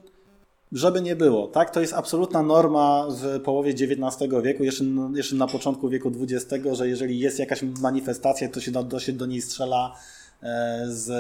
żeby 0.73 1.03
nie 1.03 1.17
było, 1.17 1.47
tak? 1.47 1.71
To 1.71 1.81
jest 1.81 1.93
absolutna 1.93 2.43
norma 2.43 3.07
w 3.11 3.41
połowie 3.41 3.71
XIX 3.71 4.33
wieku, 4.43 4.65
jeszcze, 4.65 4.85
jeszcze 5.15 5.37
na 5.37 5.47
początku 5.47 5.89
wieku 5.89 6.13
XX, 6.21 6.65
że 6.73 6.89
jeżeli 6.89 7.19
jest 7.19 7.39
jakaś 7.39 7.63
manifestacja, 7.63 8.49
to 8.49 8.61
się 8.61 8.71
do, 8.71 8.83
do, 8.83 9.01
się 9.01 9.13
do 9.13 9.27
niej 9.27 9.43
strzela 9.43 9.97
e, 10.43 10.85
z 10.89 11.11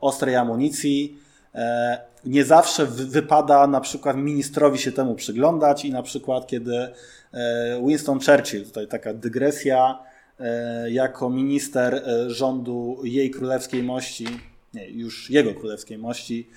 ostrej 0.00 0.36
amunicji. 0.36 1.18
E, 1.54 1.98
nie 2.24 2.44
zawsze 2.44 2.86
wypada 2.86 3.66
na 3.66 3.80
przykład 3.80 4.16
ministrowi 4.16 4.78
się 4.78 4.92
temu 4.92 5.14
przyglądać 5.14 5.84
i 5.84 5.90
na 5.90 6.02
przykład 6.02 6.46
kiedy 6.46 6.88
Winston 7.86 8.18
Churchill, 8.20 8.64
tutaj 8.64 8.88
taka 8.88 9.14
dygresja, 9.14 9.98
jako 10.88 11.30
minister 11.30 12.04
rządu 12.26 13.00
jej 13.04 13.30
królewskiej 13.30 13.82
mości, 13.82 14.26
nie, 14.74 14.90
już 14.90 15.30
jego 15.30 15.54
królewskiej 15.54 15.98
mości, 15.98 16.50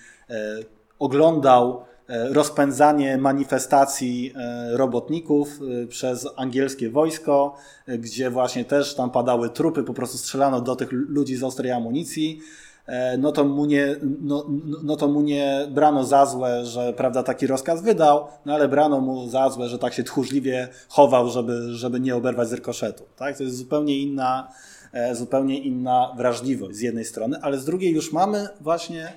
oglądał 0.99 1.85
rozpędzanie 2.07 3.17
manifestacji 3.17 4.33
robotników 4.71 5.59
przez 5.89 6.27
angielskie 6.35 6.89
wojsko, 6.89 7.55
gdzie 7.87 8.29
właśnie 8.29 8.65
też 8.65 8.95
tam 8.95 9.11
padały 9.11 9.49
trupy, 9.49 9.83
po 9.83 9.93
prostu 9.93 10.17
strzelano 10.17 10.61
do 10.61 10.75
tych 10.75 10.91
ludzi 10.91 11.35
z 11.35 11.43
ostrej 11.43 11.71
amunicji. 11.71 12.41
E, 12.87 13.17
no 13.17 13.31
to 13.31 13.43
mu 13.43 13.65
nie, 13.65 13.95
no, 14.21 14.45
no 14.83 14.95
to 14.95 15.07
mu 15.07 15.21
nie 15.21 15.67
brano 15.71 16.03
za 16.03 16.25
złe, 16.25 16.65
że 16.65 16.93
prawda, 16.93 17.23
taki 17.23 17.47
rozkaz 17.47 17.81
wydał, 17.81 18.27
no 18.45 18.53
ale 18.53 18.67
brano 18.67 19.01
mu 19.01 19.29
za 19.29 19.49
złe, 19.49 19.69
że 19.69 19.79
tak 19.79 19.93
się 19.93 20.03
tchórzliwie 20.03 20.67
chował, 20.89 21.29
żeby, 21.29 21.73
żeby 21.73 21.99
nie 21.99 22.15
oberwać 22.15 22.49
z. 22.49 23.03
Tak? 23.15 23.37
To 23.37 23.43
jest 23.43 23.57
zupełnie 23.57 23.97
inna, 23.97 24.51
e, 24.93 25.15
zupełnie 25.15 25.59
inna 25.59 26.13
wrażliwość 26.17 26.77
z 26.77 26.81
jednej 26.81 27.05
strony, 27.05 27.37
ale 27.41 27.57
z 27.57 27.65
drugiej 27.65 27.93
już 27.93 28.13
mamy 28.13 28.47
właśnie 28.61 29.13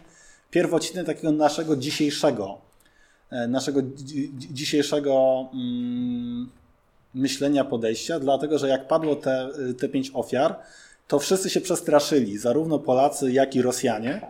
pierwociny 0.51 1.05
takiego 1.05 1.33
naszego 1.33 1.77
dzisiejszego, 1.77 2.59
e, 3.31 3.49
naszego 3.49 3.81
dzisiejszego 4.51 5.47
mm, 5.55 6.51
myślenia, 7.15 7.65
podejścia, 7.65 8.21
dlatego 8.21 8.59
że 8.59 8.69
jak 8.69 8.89
padło 8.89 9.17
te, 9.17 9.49
te 9.79 9.89
pięć 9.89 10.11
ofiar, 10.15 10.57
to 11.09 11.19
wszyscy 11.19 11.51
się 11.51 11.61
przestraszyli, 11.61 12.39
zarówno 12.39 12.79
Polacy, 12.79 13.33
jak 13.33 13.55
i 13.55 13.63
Rosjanie. 13.63 14.21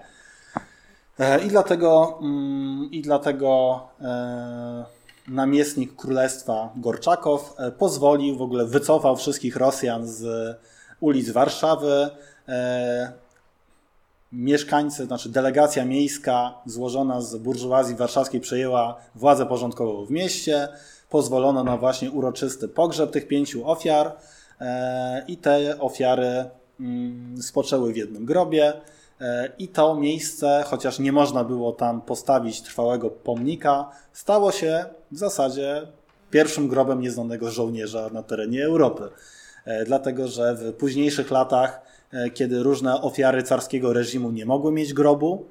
E, 1.18 1.45
I 1.45 1.49
dlatego, 1.49 2.18
mm, 2.22 2.89
i 2.93 3.03
dlatego 3.03 3.81
e, 4.01 4.85
namiestnik 5.29 5.97
królestwa 5.97 6.72
Gorczakow 6.77 7.55
e, 7.59 7.72
pozwolił, 7.72 8.37
w 8.37 8.43
ogóle 8.43 8.66
wycofał 8.66 9.16
wszystkich 9.16 9.57
Rosjan 9.57 10.07
z 10.07 10.24
ulic 11.01 11.31
Warszawy. 11.31 12.11
Mieszkańcy, 14.33 15.05
znaczy 15.05 15.29
delegacja 15.29 15.85
miejska 15.85 16.55
złożona 16.66 17.20
z 17.20 17.37
burżuazji 17.37 17.97
warszawskiej 17.97 18.41
przejęła 18.41 18.97
władzę 19.14 19.47
porządkową 19.47 20.05
w 20.05 20.11
mieście. 20.11 20.68
Pozwolono 21.11 21.64
na 21.64 21.77
właśnie 21.77 22.11
uroczysty 22.11 22.68
pogrzeb 22.68 23.11
tych 23.11 23.29
pięciu 23.29 23.70
ofiar 23.70 24.16
i 25.29 25.37
te 25.37 25.79
ofiary 25.81 26.51
spoczęły 27.41 27.93
w 27.93 27.97
jednym 27.97 28.24
grobie. 28.24 28.72
E, 29.20 29.53
I 29.59 29.68
to 29.68 29.95
miejsce, 29.95 30.64
chociaż 30.66 30.99
nie 30.99 31.12
można 31.12 31.45
było 31.45 31.72
tam 31.72 32.03
postawić 32.03 32.62
trwałego 32.62 33.11
pomnika, 33.11 33.91
stało 34.12 34.53
się 34.53 34.85
w 35.11 35.18
zasadzie 35.18 35.83
pierwszym 36.31 36.68
grobem 36.68 37.01
nieznanego 37.01 37.51
żołnierza 37.51 38.11
na 38.12 38.22
terenie 38.22 38.64
Europy. 38.64 39.09
E, 39.64 39.85
dlatego, 39.85 40.29
że 40.29 40.55
w 40.55 40.72
późniejszych 40.72 41.31
latach, 41.31 41.81
e, 42.12 42.31
kiedy 42.31 42.62
różne 42.62 43.03
ofiary 43.03 43.43
carskiego 43.43 43.93
reżimu 43.93 44.31
nie 44.31 44.47
mogły 44.47 44.72
mieć 44.72 44.93
grobu, 44.93 45.47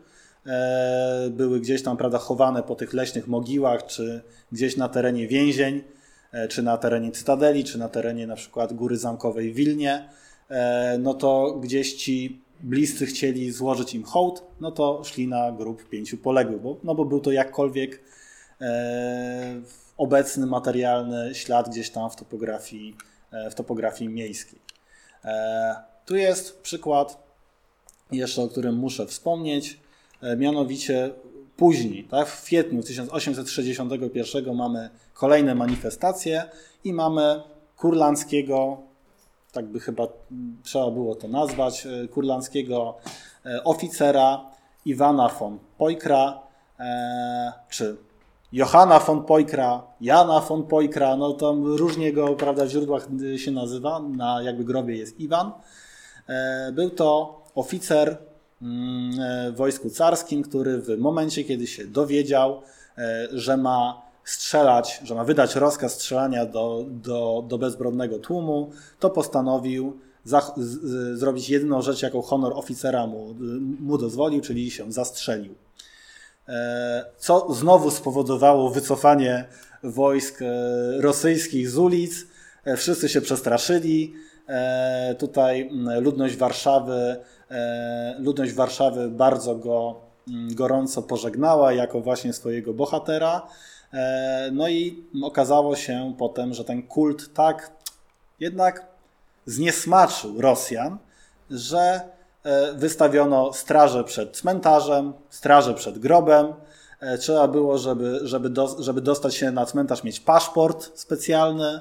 były 1.29 1.59
gdzieś 1.59 1.83
tam 1.83 1.97
prawda, 1.97 2.17
chowane 2.17 2.63
po 2.63 2.75
tych 2.75 2.93
leśnych 2.93 3.27
mogiłach, 3.27 3.85
czy 3.85 4.21
gdzieś 4.51 4.77
na 4.77 4.89
terenie 4.89 5.27
więzień, 5.27 5.83
czy 6.49 6.63
na 6.63 6.77
terenie 6.77 7.11
Cytadeli, 7.11 7.63
czy 7.63 7.77
na 7.77 7.89
terenie 7.89 8.27
na 8.27 8.35
przykład 8.35 8.73
Góry 8.73 8.97
Zamkowej 8.97 9.53
w 9.53 9.55
Wilnie, 9.55 10.09
no 10.99 11.13
to 11.13 11.59
gdzieś 11.61 11.93
ci 11.93 12.41
bliscy 12.63 13.05
chcieli 13.05 13.51
złożyć 13.51 13.93
im 13.93 14.03
hołd, 14.03 14.43
no 14.61 14.71
to 14.71 15.03
szli 15.03 15.27
na 15.27 15.51
grób 15.51 15.89
pięciu 15.89 16.17
poległych, 16.17 16.61
bo, 16.61 16.77
no 16.83 16.95
bo 16.95 17.05
był 17.05 17.19
to 17.19 17.31
jakkolwiek 17.31 18.01
e, 18.61 19.61
obecny 19.97 20.45
materialny 20.45 21.35
ślad 21.35 21.69
gdzieś 21.69 21.89
tam 21.89 22.09
w 22.09 22.15
topografii, 22.15 22.95
e, 23.31 23.49
w 23.49 23.55
topografii 23.55 24.09
miejskiej. 24.09 24.59
E, 25.25 25.75
tu 26.05 26.15
jest 26.15 26.61
przykład 26.61 27.23
jeszcze, 28.11 28.41
o 28.41 28.47
którym 28.47 28.75
muszę 28.75 29.07
wspomnieć, 29.07 29.79
e, 30.21 30.37
mianowicie 30.37 31.13
później, 31.57 32.03
tak, 32.03 32.27
w 32.27 32.43
kwietniu 32.43 32.83
1861 32.83 34.55
mamy 34.55 34.89
kolejne 35.13 35.55
manifestacje 35.55 36.43
i 36.83 36.93
mamy 36.93 37.41
kurlandzkiego 37.77 38.77
tak 39.55 39.65
by 39.65 39.79
chyba 39.79 40.07
trzeba 40.63 40.91
było 40.91 41.15
to 41.15 41.27
nazwać, 41.27 41.85
e, 41.85 42.07
kurlandzkiego 42.07 42.97
e, 43.45 43.63
oficera 43.63 44.51
Iwana 44.85 45.29
von 45.29 45.59
Pojkra, 45.77 46.41
e, 46.79 47.53
czy 47.69 47.97
Johanna 48.51 48.99
von 48.99 49.23
Pojkra, 49.23 49.83
Jana 50.01 50.39
von 50.39 50.63
Pojkra, 50.63 51.15
no 51.15 51.33
tam 51.33 51.65
różnie 51.65 52.13
go 52.13 52.35
prawda, 52.35 52.65
w 52.65 52.69
źródłach 52.69 53.07
się 53.37 53.51
nazywa, 53.51 53.99
na 53.99 54.41
jakby 54.41 54.63
grobie 54.63 54.97
jest 54.97 55.19
Iwan. 55.19 55.51
Był 56.73 56.89
to 56.89 57.41
oficer 57.55 58.17
mm, 58.61 59.11
w 59.53 59.57
wojsku 59.57 59.89
carskim, 59.89 60.43
który 60.43 60.81
w 60.81 60.97
momencie, 60.97 61.43
kiedy 61.43 61.67
się 61.67 61.87
dowiedział, 61.87 62.61
że 63.31 63.57
ma 63.57 64.04
strzelać, 64.25 65.01
że 65.03 65.15
ma 65.15 65.23
wydać 65.23 65.55
rozkaz 65.55 65.93
strzelania 65.93 66.45
do, 66.45 66.85
do, 66.89 67.43
do 67.47 67.57
bezbronnego 67.57 68.19
tłumu, 68.19 68.71
to 68.99 69.09
postanowił 69.09 69.99
za, 70.23 70.53
z, 70.57 71.19
zrobić 71.19 71.49
jedyną 71.49 71.81
rzecz, 71.81 72.01
jaką 72.01 72.21
honor 72.21 72.53
oficera 72.55 73.07
mu, 73.07 73.35
mu 73.79 73.97
dozwolił, 73.97 74.41
czyli 74.41 74.71
się 74.71 74.91
zastrzelił. 74.91 75.55
E, 76.47 77.05
co 77.17 77.53
znowu 77.53 77.91
spowodowało 77.91 78.69
wycofanie 78.69 79.45
wojsk 79.83 80.41
e, 80.41 80.45
rosyjskich 81.01 81.69
z 81.69 81.77
ulic. 81.77 82.25
E, 82.65 82.77
wszyscy 82.77 83.09
się 83.09 83.21
przestraszyli. 83.21 84.13
Tutaj 85.17 85.69
ludność 86.01 86.35
Warszawy, 86.35 87.15
ludność 88.19 88.53
Warszawy 88.53 89.09
bardzo 89.09 89.55
go 89.55 90.01
gorąco 90.27 91.01
pożegnała 91.01 91.73
jako 91.73 92.01
właśnie 92.01 92.33
swojego 92.33 92.73
bohatera. 92.73 93.47
E, 93.95 94.49
no 94.53 94.69
i 94.69 95.03
okazało 95.23 95.75
się 95.75 96.13
potem, 96.17 96.53
że 96.53 96.63
ten 96.63 96.83
kult 96.83 97.33
tak 97.33 97.71
jednak 98.39 98.85
zniesmaczył 99.45 100.41
Rosjan, 100.41 100.97
że 101.49 102.01
e, 102.43 102.73
wystawiono 102.73 103.53
straże 103.53 104.03
przed 104.03 104.37
cmentarzem, 104.37 105.13
straże 105.29 105.73
przed 105.73 105.99
grobem. 105.99 106.53
E, 106.99 107.17
trzeba 107.17 107.47
było, 107.47 107.77
żeby, 107.77 108.19
żeby, 108.23 108.49
do, 108.49 108.83
żeby 108.83 109.01
dostać 109.01 109.35
się 109.35 109.51
na 109.51 109.65
cmentarz, 109.65 110.03
mieć 110.03 110.19
paszport 110.19 110.99
specjalny. 110.99 111.79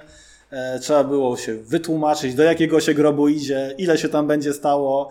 Trzeba 0.81 1.05
było 1.05 1.37
się 1.37 1.55
wytłumaczyć, 1.55 2.35
do 2.35 2.43
jakiego 2.43 2.81
się 2.81 2.95
grobu 2.95 3.29
idzie, 3.29 3.75
ile 3.79 3.99
się 3.99 4.09
tam 4.09 4.27
będzie 4.27 4.53
stało. 4.53 5.09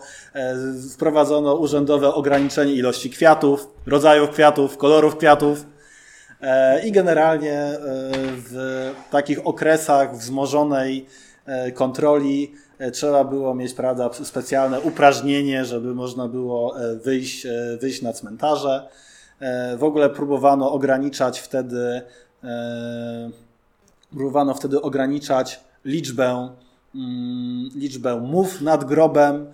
Wprowadzono 0.92 1.54
urzędowe 1.54 2.14
ograniczenie 2.14 2.72
ilości 2.72 3.10
kwiatów, 3.10 3.68
rodzajów 3.86 4.30
kwiatów, 4.30 4.76
kolorów 4.76 5.16
kwiatów. 5.16 5.66
E, 6.44 6.86
I 6.86 6.92
generalnie 6.92 7.58
e, 7.58 7.78
w 8.36 8.90
takich 9.10 9.46
okresach 9.46 10.16
wzmożonej 10.16 11.06
e, 11.46 11.72
kontroli 11.72 12.52
trzeba 12.92 13.24
było 13.24 13.54
mieć 13.54 13.74
prawda, 13.74 14.10
specjalne 14.12 14.80
uprażnienie, 14.80 15.64
żeby 15.64 15.94
można 15.94 16.28
było 16.28 16.74
wyjść, 17.04 17.46
wyjść 17.80 18.02
na 18.02 18.12
cmentarze. 18.12 18.88
W 19.78 19.84
ogóle 19.84 20.10
próbowano 20.10 20.72
ograniczać 20.72 21.40
wtedy 21.40 22.02
próbowano 24.10 24.54
wtedy 24.54 24.82
ograniczać 24.82 25.60
liczbę, 25.84 26.48
mm, 26.94 27.70
liczbę 27.74 28.20
mów 28.20 28.60
nad 28.60 28.84
grobem. 28.84 29.46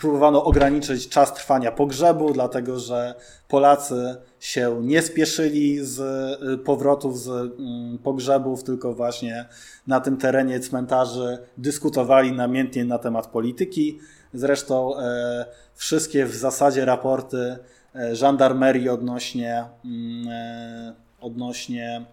próbowano 0.00 0.44
ograniczyć 0.44 1.08
czas 1.08 1.34
trwania 1.34 1.72
pogrzebu, 1.72 2.32
dlatego 2.32 2.78
że 2.78 3.14
Polacy 3.48 4.16
się 4.42 4.80
nie 4.82 5.02
spieszyli 5.02 5.86
z 5.86 6.00
y, 6.42 6.58
powrotów 6.58 7.18
z 7.18 7.28
mm, 7.28 7.98
pogrzebów, 7.98 8.64
tylko 8.64 8.94
właśnie 8.94 9.46
na 9.86 10.00
tym 10.00 10.16
terenie 10.16 10.60
cmentarzy 10.60 11.38
dyskutowali 11.58 12.32
namiętnie 12.32 12.84
na 12.84 12.98
temat 12.98 13.26
polityki. 13.26 13.98
Zresztą 14.34 14.98
e, 14.98 15.46
wszystkie 15.74 16.26
w 16.26 16.34
zasadzie 16.34 16.84
raporty 16.84 17.58
e, 17.94 18.16
żandarmerii 18.16 18.88
odnośnie, 18.88 19.64
mm, 19.84 20.28
e, 20.28 20.94
odnośnie 21.20 22.04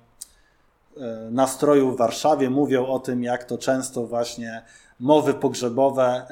nastroju 1.32 1.91
w 1.91 1.97
Warszawie 1.97 2.49
mówią 2.49 2.86
o 2.86 2.99
tym, 2.99 3.23
jak 3.23 3.43
to 3.43 3.57
często 3.57 4.07
właśnie 4.07 4.61
mowy 4.99 5.34
pogrzebowe 5.34 6.27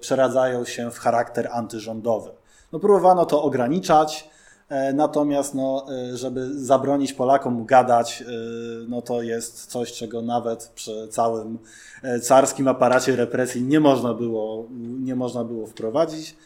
przeradzają 0.00 0.64
się 0.64 0.90
w 0.90 0.98
charakter 0.98 1.48
antyrządowy. 1.52 2.30
No, 2.72 2.78
próbowano 2.78 3.26
to 3.26 3.42
ograniczać, 3.42 4.30
natomiast 4.94 5.54
no, 5.54 5.86
e, 5.90 6.16
żeby 6.16 6.64
zabronić 6.64 7.12
Polakom 7.12 7.64
gadać, 7.64 8.24
no 8.88 9.02
to 9.02 9.22
jest 9.22 9.66
coś, 9.66 9.92
czego 9.92 10.22
nawet 10.22 10.72
przy 10.74 11.08
całym 11.08 11.58
carskim 12.22 12.68
aparacie 12.68 13.16
represji 13.16 13.62
nie 13.62 13.80
można 13.80 14.14
było, 14.14 14.66
nie 15.00 15.16
można 15.16 15.44
było 15.44 15.66
wprowadzić. 15.66 16.36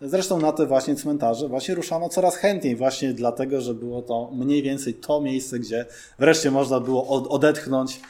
Zresztą 0.00 0.38
na 0.38 0.52
te 0.52 0.66
właśnie 0.66 0.96
cmentarze 0.96 1.48
właśnie 1.48 1.74
ruszano 1.74 2.08
coraz 2.08 2.36
chętniej, 2.36 2.76
właśnie 2.76 3.14
dlatego, 3.14 3.60
że 3.60 3.74
było 3.74 4.02
to 4.02 4.30
mniej 4.34 4.62
więcej 4.62 4.94
to 4.94 5.20
miejsce, 5.20 5.58
gdzie 5.58 5.86
wreszcie 6.18 6.50
można 6.50 6.80
było 6.80 7.28
odetchnąć 7.28 8.00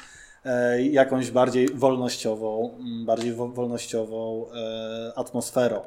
E, 0.47 0.83
jakąś 0.83 1.31
bardziej 1.31 1.69
wolnościową, 1.69 2.71
bardziej 3.07 3.33
wolnościową 3.35 4.47
e, 4.55 5.12
atmosferą. 5.17 5.81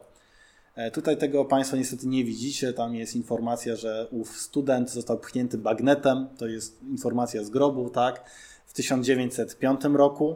E, 0.75 0.91
tutaj 0.91 1.17
tego 1.17 1.45
Państwo 1.45 1.77
niestety 1.77 2.07
nie 2.07 2.23
widzicie. 2.23 2.73
Tam 2.73 2.95
jest 2.95 3.15
informacja, 3.15 3.75
że 3.75 4.07
ów 4.11 4.41
student 4.41 4.91
został 4.91 5.17
pchnięty 5.19 5.57
bagnetem. 5.57 6.27
To 6.37 6.47
jest 6.47 6.83
informacja 6.83 7.43
z 7.43 7.49
grobu, 7.49 7.89
tak? 7.89 8.29
W 8.65 8.73
1905 8.73 9.81
roku. 9.93 10.35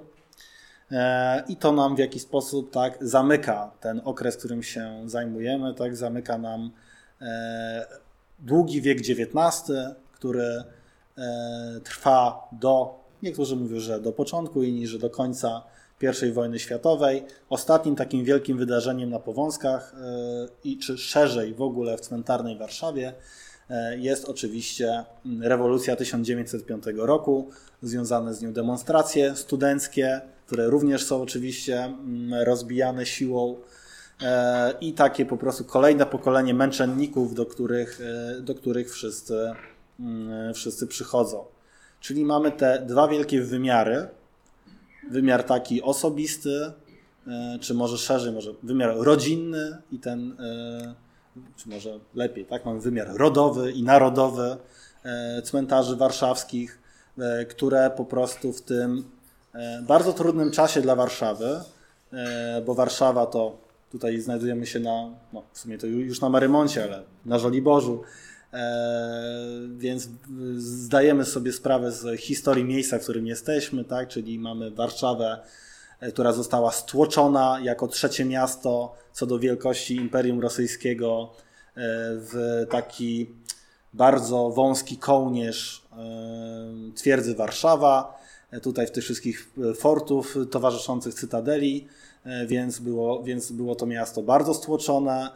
I 1.48 1.56
to 1.56 1.72
nam 1.72 1.96
w 1.96 2.00
jakiś 2.00 2.22
sposób 2.22 2.72
tak 2.72 2.98
zamyka 3.02 3.72
ten 3.80 4.02
okres, 4.04 4.38
którym 4.38 4.64
się 4.64 5.04
zajmujemy, 5.06 5.74
tak? 5.74 5.96
Zamyka 5.96 6.38
nam 6.38 6.72
długi 8.40 8.82
wiek 8.82 8.98
XIX, 8.98 9.72
który 10.14 10.64
trwa 11.84 12.48
do 12.52 13.04
Niektórzy 13.24 13.56
mówią, 13.56 13.80
że 13.80 14.00
do 14.00 14.12
początku, 14.12 14.64
inni, 14.64 14.88
że 14.88 15.00
do 15.00 15.10
końca 15.10 15.64
I 16.02 16.32
wojny 16.32 16.60
światowej. 16.60 17.24
Ostatnim 17.50 17.96
takim 17.96 18.24
wielkim 18.24 18.58
wydarzeniem 18.58 19.10
na 19.10 19.20
Powązkach 19.20 19.96
e, 19.96 20.48
i 20.64 20.78
czy 20.78 20.98
szerzej 20.98 21.54
w 21.54 21.62
ogóle 21.62 21.98
w 21.98 22.02
cmentarnej 22.02 22.58
Warszawie 22.58 23.14
e, 23.70 23.98
jest 23.98 24.26
oczywiście 24.26 25.04
rewolucja 25.42 25.96
1905 25.96 26.84
roku, 26.96 27.50
związane 27.82 28.34
z 28.34 28.42
nią 28.42 28.54
demonstracje 28.54 29.36
studenckie, 29.36 30.22
które 30.46 30.68
również 30.68 31.06
są 31.06 31.22
oczywiście 31.22 31.94
rozbijane 32.46 33.06
siłą 33.06 33.58
e, 34.22 34.74
i 34.82 34.94
takie 34.94 35.26
po 35.26 35.38
prostu 35.38 35.66
kolejne 35.66 36.06
pokolenie 36.06 36.54
męczenników, 36.54 37.36
do 37.36 37.46
których, 37.46 38.00
do 38.42 38.56
których 38.56 38.92
wszyscy, 38.92 39.52
wszyscy 40.54 40.88
przychodzą. 40.88 41.46
Czyli 42.00 42.26
mamy 42.26 42.52
te 42.52 42.86
dwa 42.88 43.08
wielkie 43.08 43.42
wymiary. 43.42 44.08
Wymiar 45.12 45.44
taki 45.44 45.82
osobisty, 45.82 46.72
e, 47.28 47.60
czy 47.62 47.74
może 47.74 47.98
szerzej, 47.98 48.32
może 48.34 48.52
wymiar 48.64 48.96
rodzinny 48.98 49.78
i 49.92 50.00
ten, 50.00 50.32
e, 50.32 50.94
czy 51.58 51.70
może 51.70 52.00
lepiej, 52.16 52.46
tak? 52.46 52.66
Mamy 52.66 52.80
wymiar 52.80 53.16
rodowy 53.18 53.72
i 53.72 53.84
narodowy 53.84 54.58
e, 55.04 55.42
cmentarzy 55.42 55.96
warszawskich, 55.96 56.80
które 57.50 57.92
po 57.98 58.06
prostu 58.06 58.54
w 58.54 58.62
tym 58.62 59.04
bardzo 59.82 60.14
trudnym 60.14 60.52
czasie 60.52 60.82
dla 60.82 60.96
Warszawy, 60.96 61.60
bo 62.66 62.74
Warszawa 62.74 63.26
to 63.26 63.58
tutaj 63.92 64.20
znajdujemy 64.20 64.66
się 64.66 64.80
na, 64.80 65.10
no 65.34 65.44
w 65.54 65.60
sumie 65.60 65.78
to 65.78 65.88
już 65.88 66.22
na 66.22 66.30
Marymoncie, 66.30 66.84
ale 66.84 67.04
na 67.26 67.40
Żoliborzu, 67.40 68.04
więc 69.78 70.10
zdajemy 70.58 71.26
sobie 71.26 71.54
sprawę 71.54 71.92
z 71.92 72.20
historii 72.20 72.66
miejsca, 72.66 73.00
w 73.00 73.04
którym 73.04 73.28
jesteśmy, 73.28 73.84
tak? 73.84 74.08
czyli 74.08 74.40
mamy 74.40 74.72
Warszawę, 74.72 75.40
e, 76.00 76.12
która 76.12 76.32
została 76.32 76.72
stłoczona 76.72 77.60
jako 77.64 77.88
trzecie 77.88 78.26
miasto 78.26 78.96
co 79.14 79.26
do 79.26 79.40
wielkości 79.40 79.96
Imperium 79.96 80.40
Rosyjskiego 80.40 81.34
e, 81.34 81.82
w 82.16 82.66
taki 82.70 83.30
bardzo 83.94 84.50
wąski 84.50 84.98
kołnierz 84.98 85.84
twierdzy 86.96 87.36
Warszawa, 87.36 88.20
tutaj 88.62 88.88
w 88.88 88.92
tych 88.92 89.04
wszystkich 89.04 89.52
fortów 89.76 90.38
towarzyszących 90.52 91.14
Cytadeli, 91.14 91.88
więc 92.48 92.80
było, 92.80 93.24
więc 93.24 93.52
było 93.52 93.76
to 93.76 93.86
miasto 93.86 94.22
bardzo 94.22 94.54
stłoczone, 94.54 95.30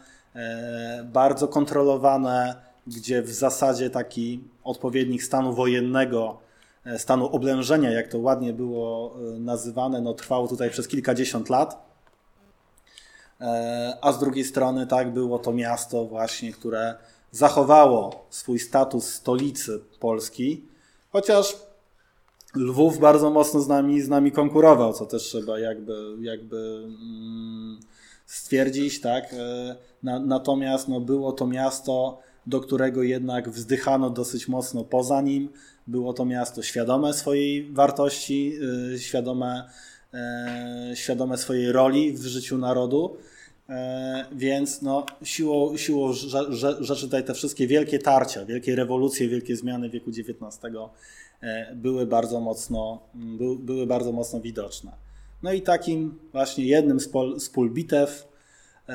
bardzo 1.05 1.47
kontrolowane, 1.47 2.55
gdzie 2.87 3.21
w 3.21 3.29
zasadzie 3.29 3.89
taki 3.89 4.43
odpowiednik 4.63 5.23
stanu 5.23 5.53
wojennego, 5.53 6.37
e, 6.85 6.99
stanu 6.99 7.25
oblężenia, 7.25 7.91
jak 7.91 8.07
to 8.07 8.19
ładnie 8.19 8.53
było 8.53 9.15
e, 9.35 9.39
nazywane, 9.39 10.01
no, 10.01 10.13
trwało 10.13 10.47
tutaj 10.47 10.69
przez 10.69 10.87
kilkadziesiąt 10.87 11.49
lat. 11.49 11.87
E, 13.41 13.97
a 14.01 14.11
z 14.11 14.19
drugiej 14.19 14.43
strony, 14.43 14.87
tak, 14.87 15.13
było 15.13 15.39
to 15.39 15.53
miasto 15.53 16.05
właśnie, 16.05 16.53
które 16.53 16.95
zachowało 17.31 18.25
swój 18.29 18.59
status 18.59 19.13
stolicy 19.13 19.79
Polski, 19.99 20.65
chociaż 21.11 21.55
Lwów 22.55 22.99
bardzo 22.99 23.29
mocno 23.29 23.59
z 23.59 23.67
nami, 23.67 24.01
z 24.01 24.09
nami 24.09 24.31
konkurował, 24.31 24.93
co 24.93 25.05
też 25.05 25.23
trzeba 25.23 25.59
jakby, 25.59 26.15
jakby 26.19 26.83
mm, 26.85 27.79
stwierdzić, 28.25 29.01
tak. 29.01 29.35
natomiast 30.03 30.87
no, 30.87 30.99
było 30.99 31.31
to 31.31 31.47
miasto, 31.47 32.19
do 32.47 32.59
którego 32.59 33.03
jednak 33.03 33.49
wzdychano 33.49 34.09
dosyć 34.09 34.47
mocno 34.47 34.83
poza 34.83 35.21
nim. 35.21 35.49
Było 35.87 36.13
to 36.13 36.25
miasto 36.25 36.63
świadome 36.63 37.13
swojej 37.13 37.71
wartości, 37.71 38.53
y, 38.95 38.99
świadome, 38.99 39.69
e, 40.13 40.91
świadome 40.95 41.37
swojej 41.37 41.71
roli 41.71 42.13
w 42.13 42.25
życiu 42.25 42.57
narodu. 42.57 43.17
E, 43.69 44.25
więc 44.31 44.81
no, 44.81 45.05
siłą, 45.23 45.77
siłą 45.77 46.13
rzeczy 46.79 47.01
tutaj 47.01 47.23
te 47.23 47.33
wszystkie 47.33 47.67
wielkie 47.67 47.99
tarcia, 47.99 48.45
wielkie 48.45 48.75
rewolucje, 48.75 49.27
wielkie 49.27 49.55
zmiany 49.55 49.89
wieku 49.89 50.09
XIX 50.09 50.73
były 51.75 52.05
bardzo 52.05 52.39
mocno, 52.39 52.99
były 53.59 53.87
bardzo 53.87 54.11
mocno 54.11 54.41
widoczne. 54.41 54.91
No 55.43 55.53
i 55.53 55.61
takim 55.61 56.19
właśnie 56.31 56.65
jednym 56.65 56.99
z 56.99 57.09
pól, 57.09 57.39
z 57.39 57.49
pól 57.49 57.71
bitew 57.71 58.27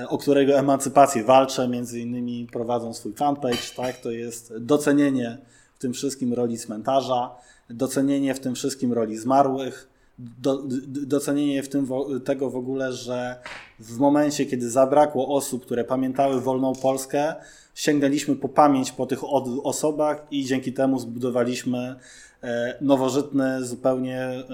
o 0.09 0.19
którego 0.19 0.53
emancypację 0.53 1.25
walczę, 1.25 1.69
między 1.69 2.01
innymi 2.01 2.47
prowadzą 2.53 2.95
swój 2.95 3.13
fanpage, 3.13 3.75
tak? 3.77 4.01
to 4.01 4.11
jest 4.11 4.59
docenienie 4.59 5.39
w 5.75 5.79
tym 5.79 5.93
wszystkim 5.93 6.33
roli 6.33 6.59
cmentarza, 6.59 7.31
docenienie 7.71 8.35
w 8.35 8.41
tym 8.41 8.55
wszystkim 8.55 8.93
roli 8.93 9.17
zmarłych, 9.17 9.89
do, 10.19 10.63
docenienie 10.87 11.63
w 11.63 11.69
tym 11.69 11.89
tego 12.25 12.51
w 12.51 12.57
ogóle, 12.57 12.93
że 12.93 13.37
w 13.81 13.99
momencie, 13.99 14.47
kiedy 14.47 14.71
zabrakło 14.71 15.37
osób, 15.37 15.65
które 15.65 15.85
pamiętały 15.85 16.41
wolną 16.41 16.73
Polskę, 16.75 17.35
sięgnęliśmy 17.75 18.37
po 18.37 18.49
pamięć 18.49 18.93
po 18.93 19.07
tych 19.07 19.21
osobach 19.65 20.27
i 20.31 20.45
dzięki 20.45 20.73
temu 20.73 20.99
zbudowaliśmy 20.99 21.97
e, 22.43 22.79
nowożytny, 22.81 23.65
zupełnie 23.65 24.19
e, 24.19 24.45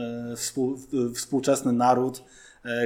współczesny 1.14 1.72
naród, 1.72 2.22
E, 2.22 2.24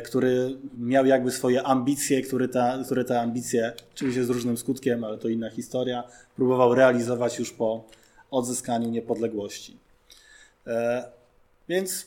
który 0.04 0.56
miał 0.78 1.06
jakby 1.06 1.30
swoje 1.30 1.62
ambicje, 1.62 2.22
które 2.22 2.48
te, 2.48 2.82
które 2.86 3.04
te 3.04 3.20
ambicje, 3.20 3.72
oczywiście 3.94 4.24
z 4.24 4.30
różnym 4.30 4.56
skutkiem, 4.56 5.04
ale 5.04 5.18
to 5.18 5.28
inna 5.28 5.50
historia, 5.50 6.04
próbował 6.36 6.74
realizować 6.74 7.38
już 7.38 7.52
po 7.52 7.84
odzyskaniu 8.30 8.90
niepodległości. 8.90 9.76
E, 10.66 11.04
więc 11.68 12.06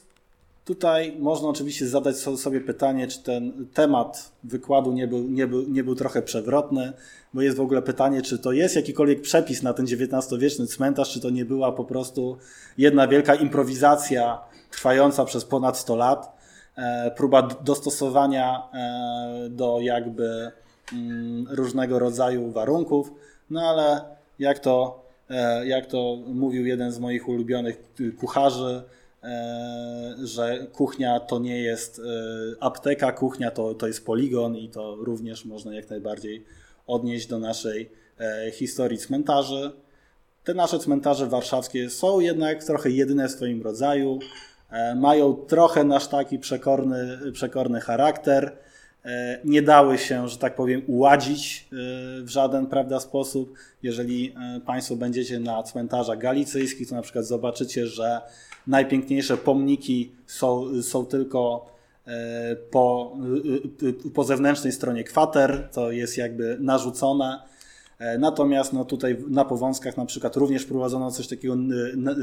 tutaj 0.65 1.15
można 1.19 1.49
oczywiście 1.49 1.87
zadać 1.87 2.17
sobie 2.17 2.61
pytanie, 2.61 3.07
czy 3.07 3.23
ten 3.23 3.67
temat 3.73 4.31
wykładu 4.43 4.93
nie 4.93 5.07
był, 5.07 5.23
nie 5.23 5.47
był, 5.47 5.69
nie 5.69 5.83
był 5.83 5.95
trochę 5.95 6.21
przewrotny, 6.21 6.93
bo 7.33 7.41
jest 7.41 7.57
w 7.57 7.61
ogóle 7.61 7.81
pytanie, 7.81 8.21
czy 8.21 8.39
to 8.39 8.51
jest 8.51 8.75
jakikolwiek 8.75 9.21
przepis 9.21 9.63
na 9.63 9.73
ten 9.73 9.85
XIX-wieczny 9.85 10.67
cmentarz, 10.67 11.13
czy 11.13 11.19
to 11.19 11.29
nie 11.29 11.45
była 11.45 11.71
po 11.71 11.85
prostu 11.85 12.37
jedna 12.77 13.07
wielka 13.07 13.35
improwizacja 13.35 14.39
trwająca 14.71 15.25
przez 15.25 15.45
ponad 15.45 15.77
100 15.77 15.95
lat 15.95 16.34
E, 16.34 16.34
próba 17.15 17.41
dostosowania 17.41 18.69
e, 18.73 19.49
do 19.49 19.79
jakby 19.81 20.51
mm, 20.93 21.47
różnego 21.49 21.99
rodzaju 21.99 22.51
warunków, 22.51 23.11
no 23.49 23.61
ale 23.61 24.01
jak 24.39 24.59
to, 24.59 25.03
e, 25.29 25.67
jak 25.67 25.85
to 25.85 26.17
mówił 26.27 26.65
jeden 26.65 26.91
z 26.91 26.99
moich 26.99 27.27
ulubionych 27.27 27.83
kucharzy, 28.19 28.83
że 30.23 30.67
kuchnia 30.73 31.19
to 31.19 31.39
nie 31.39 31.61
jest 31.61 32.01
apteka, 32.59 33.11
kuchnia 33.11 33.51
to, 33.51 33.73
to 33.73 33.87
jest 33.87 34.05
poligon 34.05 34.57
i 34.57 34.69
to 34.69 34.95
również 34.95 35.45
można 35.45 35.75
jak 35.75 35.89
najbardziej 35.89 36.45
odnieść 36.87 37.27
do 37.27 37.39
naszej 37.39 37.89
historii 38.53 38.97
cmentarzy. 38.97 39.71
Te 40.43 40.53
nasze 40.53 40.79
cmentarze 40.79 41.27
warszawskie 41.27 41.89
są 41.89 42.19
jednak 42.19 42.63
trochę 42.63 42.89
jedyne 42.89 43.27
w 43.27 43.31
swoim 43.31 43.61
rodzaju. 43.61 44.19
E, 44.69 44.95
mają 44.95 45.33
trochę 45.33 45.83
nasz 45.83 46.07
taki 46.07 46.39
przekorny, 46.39 47.31
przekorny 47.31 47.81
charakter. 47.81 48.51
E, 49.05 49.39
nie 49.45 49.61
dały 49.61 49.97
się, 49.97 50.29
że 50.29 50.37
tak 50.37 50.55
powiem, 50.55 50.81
uładzić 50.87 51.67
e, 51.71 51.75
w 52.21 52.29
żaden 52.29 52.67
prawda, 52.67 52.99
sposób. 52.99 53.53
Jeżeli 53.83 54.35
Państwo 54.65 54.95
będziecie 54.95 55.39
na 55.39 55.63
cmentarzach 55.63 56.17
galicyjskich, 56.17 56.89
to 56.89 56.95
na 56.95 57.01
przykład 57.01 57.25
zobaczycie, 57.25 57.87
że 57.87 58.21
najpiękniejsze 58.67 59.37
pomniki 59.37 60.11
są, 60.27 60.81
są 60.83 61.05
tylko 61.05 61.75
po, 62.71 63.17
po 64.13 64.23
zewnętrznej 64.23 64.73
stronie 64.73 65.03
kwater, 65.03 65.69
to 65.73 65.91
jest 65.91 66.17
jakby 66.17 66.57
narzucone 66.59 67.39
natomiast 68.19 68.73
no, 68.73 68.85
tutaj 68.85 69.17
na 69.27 69.45
Powązkach 69.45 69.97
na 69.97 70.05
przykład 70.05 70.35
również 70.35 70.65
prowadzono 70.65 71.11
coś 71.11 71.27
takiego 71.27 71.55
na, 71.95 72.15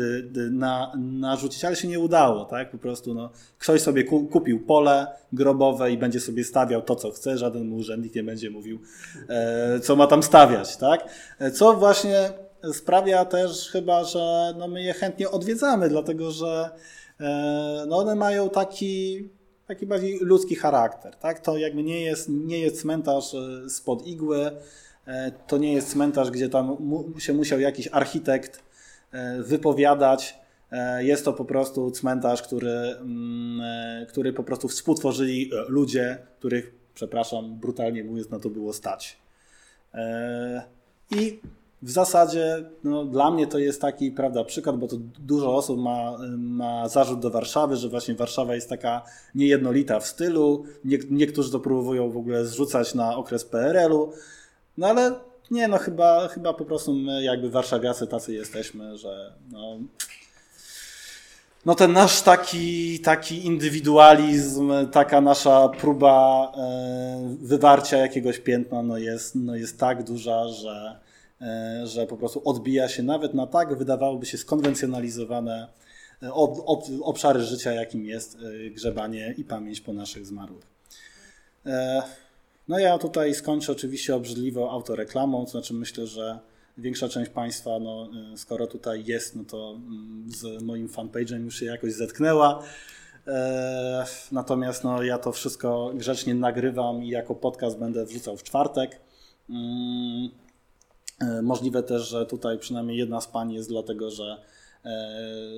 na, 0.51 0.93
narzucić, 0.97 1.65
ale 1.65 1.77
się 1.77 1.89
nie 1.89 2.01
udało. 2.01 2.45
Tak? 2.45 2.71
Po 2.71 2.79
prostu 2.79 3.15
no, 3.15 3.31
ktoś 3.59 3.81
sobie 3.81 4.05
kupił 4.05 4.67
pole 4.67 5.07
grobowe 5.33 5.93
i 5.93 5.99
będzie 5.99 6.21
sobie 6.21 6.45
stawiał 6.45 6.83
to, 6.83 6.97
co 6.97 7.11
chce. 7.11 7.39
Żaden 7.39 7.73
urzędnik 7.73 8.15
nie 8.15 8.23
będzie 8.23 8.51
mówił, 8.51 8.81
e, 9.29 9.81
co 9.81 9.97
ma 9.97 10.07
tam 10.07 10.23
stawiać. 10.23 10.77
Tak? 10.77 11.09
E, 11.39 11.51
co 11.51 11.75
właśnie 11.75 12.31
sprawia 12.73 13.25
też 13.25 13.69
chyba, 13.69 14.05
że 14.05 14.55
no, 14.59 14.69
my 14.69 14.83
je 14.83 14.93
chętnie 14.93 15.31
odwiedzamy, 15.31 15.89
dlatego 15.89 16.31
że 16.31 16.71
no, 17.89 17.97
one 17.97 18.15
mają 18.15 18.51
taki 18.51 19.29
taki 19.67 19.87
bardziej 19.87 20.19
ludzki 20.21 20.57
charakter. 20.57 21.17
Tak? 21.17 21.41
To 21.41 21.59
jakby 21.59 21.83
nie 21.83 22.01
jest, 22.01 22.29
nie 22.29 22.59
jest 22.59 22.81
cmentarz 22.81 23.37
spod 23.69 24.07
igły, 24.07 24.51
E, 24.51 24.92
to 25.47 25.59
nie 25.59 25.73
jest 25.73 25.91
cmentarz, 25.91 26.31
gdzie 26.31 26.49
tam 26.49 26.77
się 27.19 27.33
musiał 27.33 27.61
jakiś 27.61 27.89
architekt 27.93 28.63
e, 29.13 29.43
wypowiadać. 29.43 30.39
E, 30.73 31.05
jest 31.05 31.25
to 31.25 31.33
po 31.33 31.45
prostu 31.45 31.91
cmentarz, 31.91 32.43
który, 32.43 32.71
mm, 32.71 34.07
który 34.07 34.33
po 34.33 34.43
prostu 34.43 34.69
współtworzyli 34.69 35.51
ludzie, 35.69 36.19
których, 36.39 36.75
przepraszam, 36.95 37.57
brutalnie 37.57 38.05
mówiąc, 38.05 38.31
na 38.31 38.39
to 38.39 38.51
było 38.51 38.73
stać. 38.73 39.23
I 41.11 41.41
w 41.83 41.91
zasadzie 41.91 42.65
no, 42.85 43.05
dla 43.05 43.31
mnie 43.31 43.47
to 43.47 43.59
jest 43.59 43.81
taki 43.81 44.11
prawda, 44.11 44.45
przykład, 44.45 44.79
bo 44.79 44.89
to 44.89 44.97
dużo 45.19 45.57
osób 45.57 45.79
ma, 45.79 46.19
ma 46.39 46.89
zarzut 46.89 47.21
do 47.21 47.31
Warszawy, 47.31 47.77
że 47.77 47.89
właśnie 47.89 48.15
Warszawa 48.15 48.55
jest 48.55 48.69
taka 48.69 49.03
niejednolita 49.35 50.01
w 50.01 50.07
stylu. 50.07 50.65
Nie, 50.85 50.99
niektórzy 51.11 51.53
to 51.53 51.61
próbują 51.61 52.11
w 52.11 52.17
ogóle 52.17 52.47
zrzucać 52.47 52.95
na 52.95 53.17
okres 53.17 53.45
PRL-u. 53.45 54.13
No 54.77 54.87
ale 54.87 55.15
nie, 55.51 55.69
no 55.69 55.79
chyba, 55.79 56.29
chyba 56.29 56.55
po 56.55 56.65
prostu 56.65 56.95
my 56.95 57.23
jakby 57.23 57.51
warszawiacy 57.51 58.07
tacy 58.07 58.33
jesteśmy, 58.33 58.99
że 58.99 59.33
no, 59.51 59.79
no 61.67 61.75
ten 61.75 61.93
nasz 61.93 62.23
taki, 62.23 63.01
taki 63.01 63.47
indywidualizm, 63.47 64.73
taka 64.93 65.21
nasza 65.21 65.69
próba 65.69 66.53
e, 66.57 67.37
wywarcia 67.41 67.97
jakiegoś 67.97 68.39
piętna 68.39 68.83
no 68.83 68.99
jest, 68.99 69.35
no 69.35 69.57
jest 69.57 69.79
tak 69.79 70.03
duża, 70.03 70.49
że, 70.49 70.99
e, 71.41 71.87
że 71.87 72.07
po 72.07 72.17
prostu 72.17 72.43
odbija 72.45 72.89
się 72.89 73.03
nawet 73.03 73.35
na 73.35 73.47
tak, 73.47 73.79
wydawałoby 73.79 74.27
się 74.27 74.39
skonwencjonalizowane 74.39 75.69
e, 76.23 76.33
ob, 76.33 76.59
ob, 76.67 76.85
obszary 77.03 77.43
życia, 77.43 77.73
jakim 77.73 78.07
jest 78.07 78.39
grzebanie 78.71 79.35
i 79.39 79.45
pamięć 79.45 79.81
po 79.81 79.93
naszych 79.93 80.27
zmarłych. 80.27 80.73
No 82.73 82.79
ja 82.79 82.99
tutaj 82.99 83.35
skończę 83.35 83.73
oczywiście 83.73 84.17
obrzydliwą 84.17 84.71
autoreklamą, 84.71 85.45
to 85.45 85.51
znaczy 85.51 85.75
myślę, 85.75 86.07
że 86.07 86.39
większa 86.79 87.09
część 87.09 87.31
Państwa, 87.31 87.79
no, 87.79 88.09
y, 88.35 88.37
skoro 88.39 88.67
tutaj 88.67 89.05
jest, 89.05 89.37
no 89.37 89.45
to 89.45 89.71
mm, 89.77 90.25
z 90.27 90.63
moim 90.63 90.89
fanpage'em 90.89 91.45
już 91.45 91.57
się 91.57 91.67
jakoś 91.67 91.93
zetknęła. 91.93 92.63
E, 93.27 94.05
natomiast 94.33 94.85
no, 94.85 95.03
ja 95.03 95.19
to 95.19 95.33
wszystko 95.33 95.93
grzecznie 95.95 96.35
nagrywam 96.35 97.05
i 97.05 97.09
jako 97.09 97.35
podcast 97.35 97.79
będę 97.79 98.07
wrzucał 98.07 98.37
w 98.37 98.43
czwartek. 98.43 99.01
Mm, 99.51 100.31
e, 101.21 101.43
możliwe 101.43 101.83
też, 101.83 102.09
że 102.09 102.27
tutaj 102.27 102.59
przynajmniej 102.59 102.99
jedna 102.99 103.21
z 103.21 103.27
pań 103.27 103.53
jest 103.53 103.69
dlatego, 103.69 104.11
że 104.11 104.43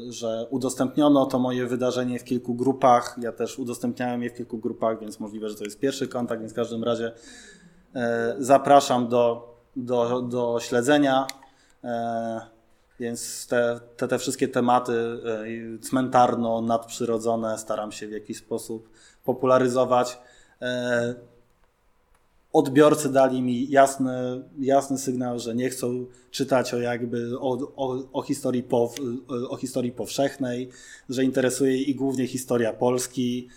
że 0.08 0.46
udostępniono 0.50 1.26
to 1.26 1.38
moje 1.38 1.66
wydarzenie 1.66 2.18
w 2.18 2.24
kilku 2.24 2.54
grupach. 2.54 3.16
Ja 3.20 3.32
też 3.32 3.58
udostępniałem 3.58 4.22
je 4.22 4.30
w 4.30 4.34
kilku 4.34 4.58
grupach, 4.58 5.00
więc 5.00 5.20
możliwe, 5.20 5.48
że 5.48 5.54
to 5.54 5.64
jest 5.64 5.78
pierwszy 5.78 6.08
kontakt, 6.08 6.40
więc 6.40 6.52
w 6.52 6.56
każdym 6.56 6.84
razie 6.84 7.12
e, 7.94 8.34
zapraszam 8.38 9.08
do, 9.08 9.54
do, 9.76 10.22
do 10.22 10.60
śledzenia. 10.60 11.26
E, 11.84 12.40
więc 13.00 13.46
te, 13.46 13.80
te, 13.96 14.08
te 14.08 14.18
wszystkie 14.18 14.48
tematy 14.48 14.92
cmentarno-nadprzyrodzone 15.80 17.58
staram 17.58 17.92
się 17.92 18.08
w 18.08 18.12
jakiś 18.12 18.38
sposób 18.38 18.88
popularyzować 19.24 20.18
odbiorcy 22.54 23.08
dali 23.08 23.42
mi 23.42 23.70
jasny, 23.70 24.12
jasny 24.58 24.98
sygnał, 24.98 25.38
że 25.38 25.54
nie 25.54 25.70
chcą 25.70 26.06
czytać 26.30 26.74
o 26.74 26.78
jakby 26.78 27.38
o, 27.38 27.58
o, 27.76 28.12
o, 28.12 28.22
historii, 28.22 28.62
pow, 28.62 28.94
o 29.48 29.56
historii 29.56 29.92
powszechnej, 29.92 30.68
że 31.08 31.24
interesuje 31.24 31.82
ich 31.82 31.96
głównie 31.96 32.26
historia 32.26 32.72
Polski. 32.72 33.48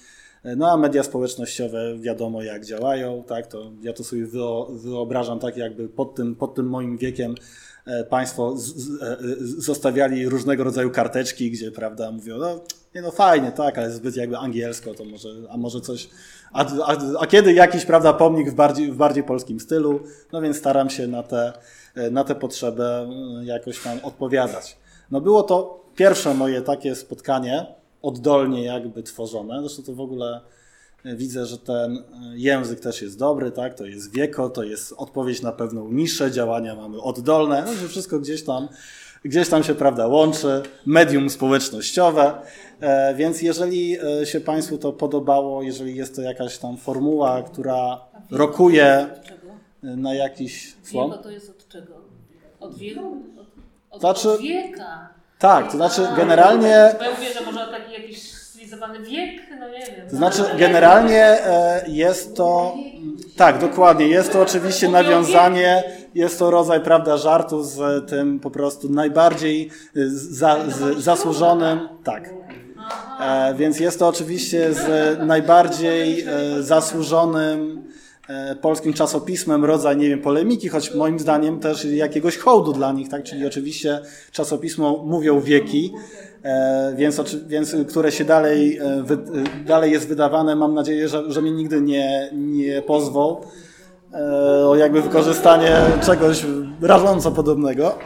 No 0.57 0.71
a 0.71 0.77
media 0.77 1.03
społecznościowe 1.03 1.97
wiadomo 1.99 2.43
jak 2.43 2.65
działają, 2.65 3.23
tak? 3.27 3.47
To 3.47 3.71
ja 3.81 3.93
to 3.93 4.03
sobie 4.03 4.27
wyobrażam 4.69 5.39
tak 5.39 5.57
jakby 5.57 5.89
pod 5.89 6.15
tym, 6.15 6.35
pod 6.35 6.55
tym 6.55 6.69
moim 6.69 6.97
wiekiem 6.97 7.35
e, 7.85 8.03
państwo 8.03 8.57
z, 8.57 8.75
z, 8.75 9.01
e, 9.01 9.17
zostawiali 9.39 10.29
różnego 10.29 10.63
rodzaju 10.63 10.91
karteczki, 10.91 11.51
gdzie 11.51 11.71
prawda 11.71 12.11
mówią, 12.11 12.37
no 12.37 12.61
nie 12.97 13.01
no 13.01 13.11
fajnie, 13.11 13.51
tak, 13.51 13.77
ale 13.77 13.91
zbyt 13.91 14.15
jakby 14.15 14.37
angielsko, 14.37 14.93
to 14.93 15.05
może, 15.05 15.29
a 15.49 15.57
może 15.57 15.81
coś, 15.81 16.09
a, 16.51 16.65
a, 16.85 16.97
a, 17.19 17.27
kiedy 17.27 17.53
jakiś, 17.53 17.85
prawda, 17.85 18.13
pomnik 18.13 18.49
w 18.51 18.53
bardziej, 18.53 18.91
w 18.91 18.95
bardziej 18.95 19.23
polskim 19.23 19.59
stylu, 19.59 19.99
no 20.31 20.41
więc 20.41 20.57
staram 20.57 20.89
się 20.89 21.07
na 21.07 21.23
te, 21.23 21.53
na 22.11 22.23
tę 22.23 22.35
potrzebę 22.35 23.09
jakoś 23.43 23.83
tam 23.83 23.99
odpowiadać. 24.03 24.77
No 25.11 25.21
było 25.21 25.43
to 25.43 25.85
pierwsze 25.95 26.33
moje 26.33 26.61
takie 26.61 26.95
spotkanie, 26.95 27.65
oddolnie 28.01 28.63
jakby 28.63 29.03
tworzone, 29.03 29.59
zresztą 29.59 29.83
to 29.83 29.93
w 29.93 30.01
ogóle 30.01 30.41
widzę, 31.05 31.45
że 31.45 31.57
ten 31.57 32.03
język 32.35 32.79
też 32.79 33.01
jest 33.01 33.19
dobry, 33.19 33.51
tak, 33.51 33.73
to 33.73 33.85
jest 33.85 34.13
wieko, 34.13 34.49
to 34.49 34.63
jest 34.63 34.93
odpowiedź 34.97 35.41
na 35.41 35.51
pewną 35.51 35.91
niszę, 35.91 36.31
działania 36.31 36.75
mamy 36.75 37.01
oddolne, 37.01 37.63
no, 37.65 37.73
że 37.73 37.87
wszystko 37.87 38.19
gdzieś 38.19 38.43
tam 38.43 38.67
gdzieś 39.27 39.49
tam 39.49 39.63
się 39.63 39.75
prawda 39.75 40.07
łączy, 40.07 40.63
medium 40.85 41.29
społecznościowe, 41.29 42.33
e, 42.33 42.41
więc 43.15 43.41
jeżeli 43.41 43.97
e, 44.21 44.25
się 44.25 44.39
Państwu 44.39 44.77
to 44.77 44.93
podobało, 44.93 45.63
jeżeli 45.63 45.95
jest 45.95 46.15
to 46.15 46.21
jakaś 46.21 46.57
tam 46.57 46.77
formuła, 46.77 47.43
która 47.43 48.01
rokuje 48.31 49.07
na 49.83 50.13
jakiś. 50.13 50.75
Wieko 50.93 51.17
to 51.17 51.31
jest 51.31 51.49
od 51.49 51.67
czego? 51.67 51.93
Od 52.59 52.77
wieku? 52.77 53.17
Od, 53.91 53.99
znaczy, 53.99 54.29
od 54.31 54.41
wieka. 54.41 55.09
Tak, 55.39 55.71
to 55.71 55.77
znaczy 55.77 56.07
generalnie... 56.17 56.95
Bo 56.97 57.03
ja 57.03 57.11
mówię, 57.11 57.33
że 57.33 57.45
może 57.45 57.67
taki 57.67 57.93
jakiś 57.93 58.31
stylizowany 58.31 58.99
wiek, 58.99 59.41
no 59.59 59.69
nie 59.69 59.85
wiem. 59.85 60.09
To 60.09 60.15
znaczy 60.15 60.43
generalnie 60.57 61.23
e, 61.23 61.85
jest 61.87 62.35
to... 62.35 62.75
Tak, 63.37 63.59
dokładnie. 63.59 64.07
Jest 64.07 64.31
to 64.31 64.41
oczywiście 64.41 64.89
nawiązanie 64.89 65.83
jest 66.17 66.39
to 66.39 66.51
rodzaj, 66.51 66.81
prawda, 66.81 67.17
żartu 67.17 67.63
z 67.63 68.09
tym 68.09 68.39
po 68.39 68.51
prostu 68.51 68.89
najbardziej 68.89 69.69
za, 70.09 70.57
z, 70.69 70.97
zasłużonym, 70.97 71.89
tak. 72.03 72.33
E, 73.19 73.55
więc 73.55 73.79
jest 73.79 73.99
to 73.99 74.07
oczywiście 74.07 74.73
z 74.73 75.19
najbardziej 75.19 76.21
e, 76.21 76.63
zasłużonym 76.63 77.83
e, 78.27 78.55
polskim 78.55 78.93
czasopismem 78.93 79.65
rodzaj, 79.65 79.97
nie 79.97 80.09
wiem, 80.09 80.21
polemiki, 80.21 80.69
choć 80.69 80.95
moim 80.95 81.19
zdaniem 81.19 81.59
też 81.59 81.85
jakiegoś 81.85 82.37
hołdu 82.37 82.73
dla 82.73 82.91
nich, 82.91 83.09
tak? 83.09 83.23
Czyli 83.23 83.47
oczywiście 83.47 83.99
czasopismo 84.31 85.03
mówią 85.05 85.41
wieki, 85.41 85.93
e, 86.43 86.93
więc, 86.97 87.21
więc 87.47 87.75
które 87.89 88.11
się 88.11 88.25
dalej, 88.25 88.77
e, 88.77 89.03
dalej 89.65 89.91
jest 89.91 90.07
wydawane. 90.07 90.55
Mam 90.55 90.73
nadzieję, 90.73 91.07
że, 91.07 91.31
że 91.31 91.41
mnie 91.41 91.51
nigdy 91.51 91.81
nie, 91.81 92.29
nie 92.33 92.81
pozwą 92.81 93.41
o 94.67 94.75
jakby 94.75 95.01
wykorzystanie 95.01 95.81
czegoś 96.05 96.45
rażąco 96.81 97.31
podobnego. 97.31 97.95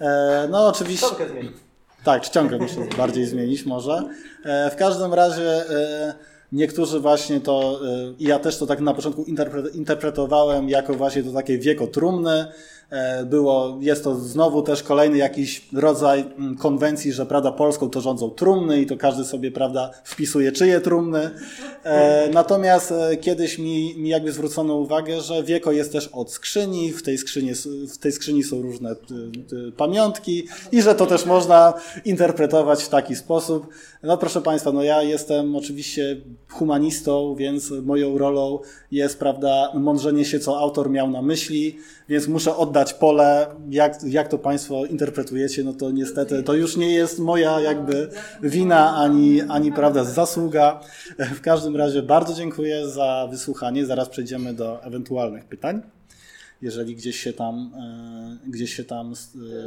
E, 0.00 0.48
no 0.50 0.66
oczywiście. 0.66 1.06
Tak, 2.04 2.22
czcionkę 2.22 2.58
muszę 2.58 2.76
bardziej 2.96 3.26
zmienić 3.26 3.66
może. 3.66 4.02
E, 4.44 4.70
w 4.70 4.76
każdym 4.76 5.14
razie 5.14 5.70
e, 5.70 6.14
niektórzy 6.52 7.00
właśnie 7.00 7.40
to, 7.40 7.80
i 8.18 8.24
ja 8.24 8.38
też 8.38 8.58
to 8.58 8.66
tak 8.66 8.80
na 8.80 8.94
początku 8.94 9.24
interpretowałem 9.74 10.68
jako 10.68 10.94
właśnie 10.94 11.22
to 11.22 11.32
takie 11.32 11.58
wieko 11.58 11.86
trumny, 11.86 12.30
E, 12.40 12.52
było, 13.24 13.78
jest 13.80 14.04
to 14.04 14.14
znowu 14.14 14.62
też 14.62 14.82
kolejny 14.82 15.18
jakiś 15.18 15.68
rodzaj 15.72 16.20
mm, 16.20 16.56
konwencji, 16.56 17.12
że 17.12 17.26
prawda, 17.26 17.52
Polską 17.52 17.90
to 17.90 18.00
rządzą 18.00 18.30
trumny 18.30 18.80
i 18.80 18.86
to 18.86 18.96
każdy 18.96 19.24
sobie, 19.24 19.52
prawda, 19.52 19.90
wpisuje 20.04 20.52
czyje 20.52 20.80
trumny. 20.80 21.30
E, 21.84 22.28
natomiast 22.32 22.92
e, 22.92 23.16
kiedyś 23.16 23.58
mi, 23.58 23.94
mi 23.98 24.08
jakby 24.08 24.32
zwrócono 24.32 24.74
uwagę, 24.74 25.20
że 25.20 25.42
wieko 25.42 25.72
jest 25.72 25.92
też 25.92 26.08
od 26.08 26.32
skrzyni, 26.32 26.92
w 26.92 27.02
tej 27.02 27.18
skrzyni, 27.18 27.52
w 27.88 27.98
tej 27.98 28.12
skrzyni 28.12 28.44
są 28.44 28.62
różne 28.62 28.94
pamiątki 29.76 30.48
i 30.72 30.82
że 30.82 30.94
to 30.94 31.06
też 31.06 31.26
można 31.26 31.74
interpretować 32.04 32.82
w 32.82 32.88
taki 32.88 33.16
sposób. 33.16 33.66
No 34.02 34.18
proszę 34.18 34.40
Państwa, 34.40 34.72
no 34.72 34.82
ja 34.82 35.02
jestem 35.02 35.56
oczywiście 35.56 36.16
humanistą, 36.48 37.34
więc 37.34 37.70
moją 37.70 38.18
rolą 38.18 38.58
jest, 38.90 39.18
prawda, 39.18 39.72
mądrzenie 39.74 40.24
się, 40.24 40.40
co 40.40 40.58
autor 40.58 40.90
miał 40.90 41.10
na 41.10 41.22
myśli, 41.22 41.78
więc 42.08 42.28
muszę 42.28 42.56
oddać 42.56 42.79
pole, 42.98 43.46
jak, 43.70 44.02
jak 44.02 44.28
to 44.28 44.38
Państwo 44.38 44.86
interpretujecie, 44.86 45.64
no 45.64 45.72
to 45.72 45.90
niestety 45.90 46.42
to 46.42 46.54
już 46.54 46.76
nie 46.76 46.94
jest 46.94 47.18
moja 47.18 47.60
jakby 47.60 48.10
wina 48.42 48.96
ani, 48.96 49.42
ani 49.42 49.72
prawda, 49.72 50.04
zasługa. 50.04 50.80
W 51.18 51.40
każdym 51.40 51.76
razie 51.76 52.02
bardzo 52.02 52.34
dziękuję 52.34 52.88
za 52.88 53.28
wysłuchanie. 53.30 53.86
Zaraz 53.86 54.08
przejdziemy 54.08 54.54
do 54.54 54.84
ewentualnych 54.84 55.44
pytań 55.44 55.82
jeżeli 56.62 56.96
gdzieś 56.96 57.20
się 57.20 57.32
tam, 57.32 57.72
e, 58.44 58.50
gdzieś 58.50 58.74
się 58.74 58.84
tam 58.84 59.12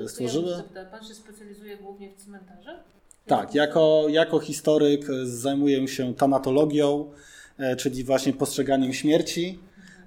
e, 0.03 0.09
stworzyły. 0.09 0.63
Pan 0.91 1.03
się 1.03 1.13
specjalizuje 1.13 1.77
głównie 1.77 2.09
w 2.09 2.15
cmentarzach? 2.23 2.79
Tak, 3.25 3.55
jako, 3.55 4.05
jako 4.09 4.39
historyk 4.39 5.05
zajmuję 5.23 5.87
się 5.87 6.13
tanatologią, 6.13 7.11
e, 7.57 7.75
czyli 7.75 8.03
właśnie 8.03 8.33
postrzeganiem 8.33 8.93
śmierci. 8.93 9.59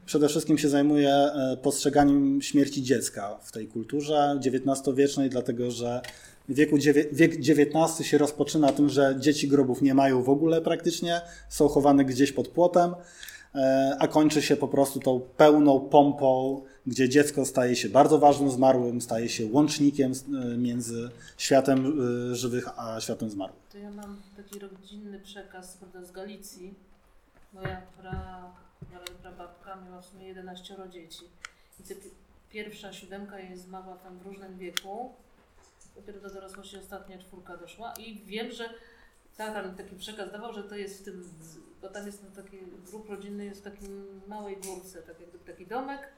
Przede 0.07 0.29
wszystkim 0.29 0.59
się 0.59 0.69
zajmuję 0.69 1.11
e, 1.11 1.57
postrzeganiem 1.63 2.43
śmierci 2.43 2.83
dziecka 2.83 3.39
w 3.43 3.53
tej 3.53 3.69
kulturze 3.69 4.41
XIX-wiecznej, 4.47 5.31
dlatego 5.31 5.71
że 5.71 6.01
wieku, 6.49 6.77
wiek 7.13 7.33
XIX 7.33 8.09
się 8.09 8.19
rozpoczyna 8.19 8.73
tym, 8.73 8.89
że 8.89 9.17
dzieci 9.19 9.49
grobów 9.49 9.83
nie 9.83 9.95
mają 9.95 10.23
w 10.23 10.29
ogóle 10.29 10.61
praktycznie, 10.61 11.21
są 11.49 11.69
chowane 11.69 12.05
gdzieś 12.05 12.33
pod 12.33 12.49
płotem, 12.49 12.95
e, 13.55 13.97
a 14.01 14.09
kończy 14.09 14.43
się 14.43 14.57
po 14.57 14.69
prostu 14.69 15.01
tą 15.01 15.21
pełną 15.37 15.81
pompą, 15.81 16.63
gdzie 16.87 17.09
dziecko 17.09 17.47
staje 17.47 17.77
się 17.77 17.89
bardzo 17.89 18.19
ważnym 18.19 18.51
zmarłym, 18.51 19.01
staje 19.01 19.29
się 19.29 19.47
łącznikiem 19.47 20.13
e, 20.13 20.57
między 20.57 21.11
światem 21.37 21.93
żywych 22.35 22.69
a 22.77 23.01
światem 23.01 23.31
zmarłych. 23.31 23.63
To 23.73 23.79
ja 23.79 23.91
mam 23.91 24.17
taki 24.37 24.59
rodzinny 24.59 25.21
przekaz 25.21 25.79
z 26.09 26.13
Galicji. 26.13 26.75
Moja 27.55 27.83
pra 28.03 28.66
prababka 29.23 29.77
miała 29.77 30.03
w 30.03 30.07
sumie 30.07 30.27
11 30.27 30.77
dzieci. 30.89 31.25
I 31.81 31.83
pierwsza 32.51 32.93
siódemka 32.93 33.39
jej 33.39 33.57
zmarła 33.57 33.97
tam 33.97 34.19
w 34.19 34.27
różnym 34.27 34.59
wieku. 34.59 35.15
Dopiero 35.97 36.21
do 36.21 36.31
dorosłości 36.31 36.77
ostatnia 36.77 37.19
czwórka 37.19 37.57
doszła 37.57 37.95
i 37.99 38.25
wiem, 38.25 38.53
że 38.53 38.75
tata 39.37 39.63
mi 39.63 39.77
taki 39.77 39.97
przekaz 39.97 40.33
dawał, 40.33 40.53
że 40.53 40.65
to 40.65 40.77
jest 40.77 41.01
w 41.01 41.05
tym, 41.05 41.31
bo 41.83 41.89
tam 41.89 42.07
jest 42.07 42.25
taki 42.37 42.59
grób 42.91 43.09
rodzinny 43.09 43.45
jest 43.45 43.61
w 43.61 43.65
takiej 43.65 43.89
małej 44.27 44.57
górce, 44.57 45.03
tak 45.03 45.21
jakby 45.21 45.39
taki 45.39 45.67
domek 45.67 46.09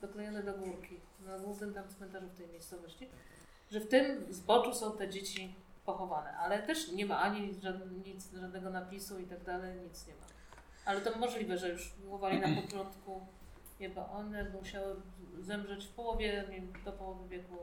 doklejony 0.00 0.42
do 0.42 0.54
górki, 0.54 1.00
na 1.26 1.38
głównym 1.38 1.74
tam 1.74 1.88
cmentarzu 1.88 2.26
w 2.26 2.36
tej 2.36 2.48
miejscowości, 2.48 3.08
że 3.70 3.80
w 3.80 3.88
tym 3.88 4.32
zboczu 4.32 4.74
są 4.74 4.96
te 4.96 5.08
dzieci 5.08 5.54
pochowane, 5.84 6.36
ale 6.36 6.62
też 6.62 6.92
nie 6.92 7.06
ma 7.06 7.20
ani 7.20 7.56
nic, 8.04 8.32
żadnego 8.32 8.70
napisu 8.70 9.18
i 9.18 9.26
tak 9.26 9.44
dalej, 9.44 9.80
nic 9.80 10.06
nie 10.06 10.14
ma. 10.14 10.37
Ale 10.88 11.00
to 11.00 11.18
możliwe, 11.18 11.58
że 11.58 11.68
już 11.68 11.92
wychowali 12.04 12.40
na 12.40 12.62
początku, 12.62 13.20
chyba 13.78 14.10
one 14.10 14.46
musiały 14.60 14.94
zemrzeć 15.40 15.84
w 15.84 15.88
połowie, 15.88 16.44
do 16.84 16.92
połowy 16.92 17.28
wieku 17.28 17.56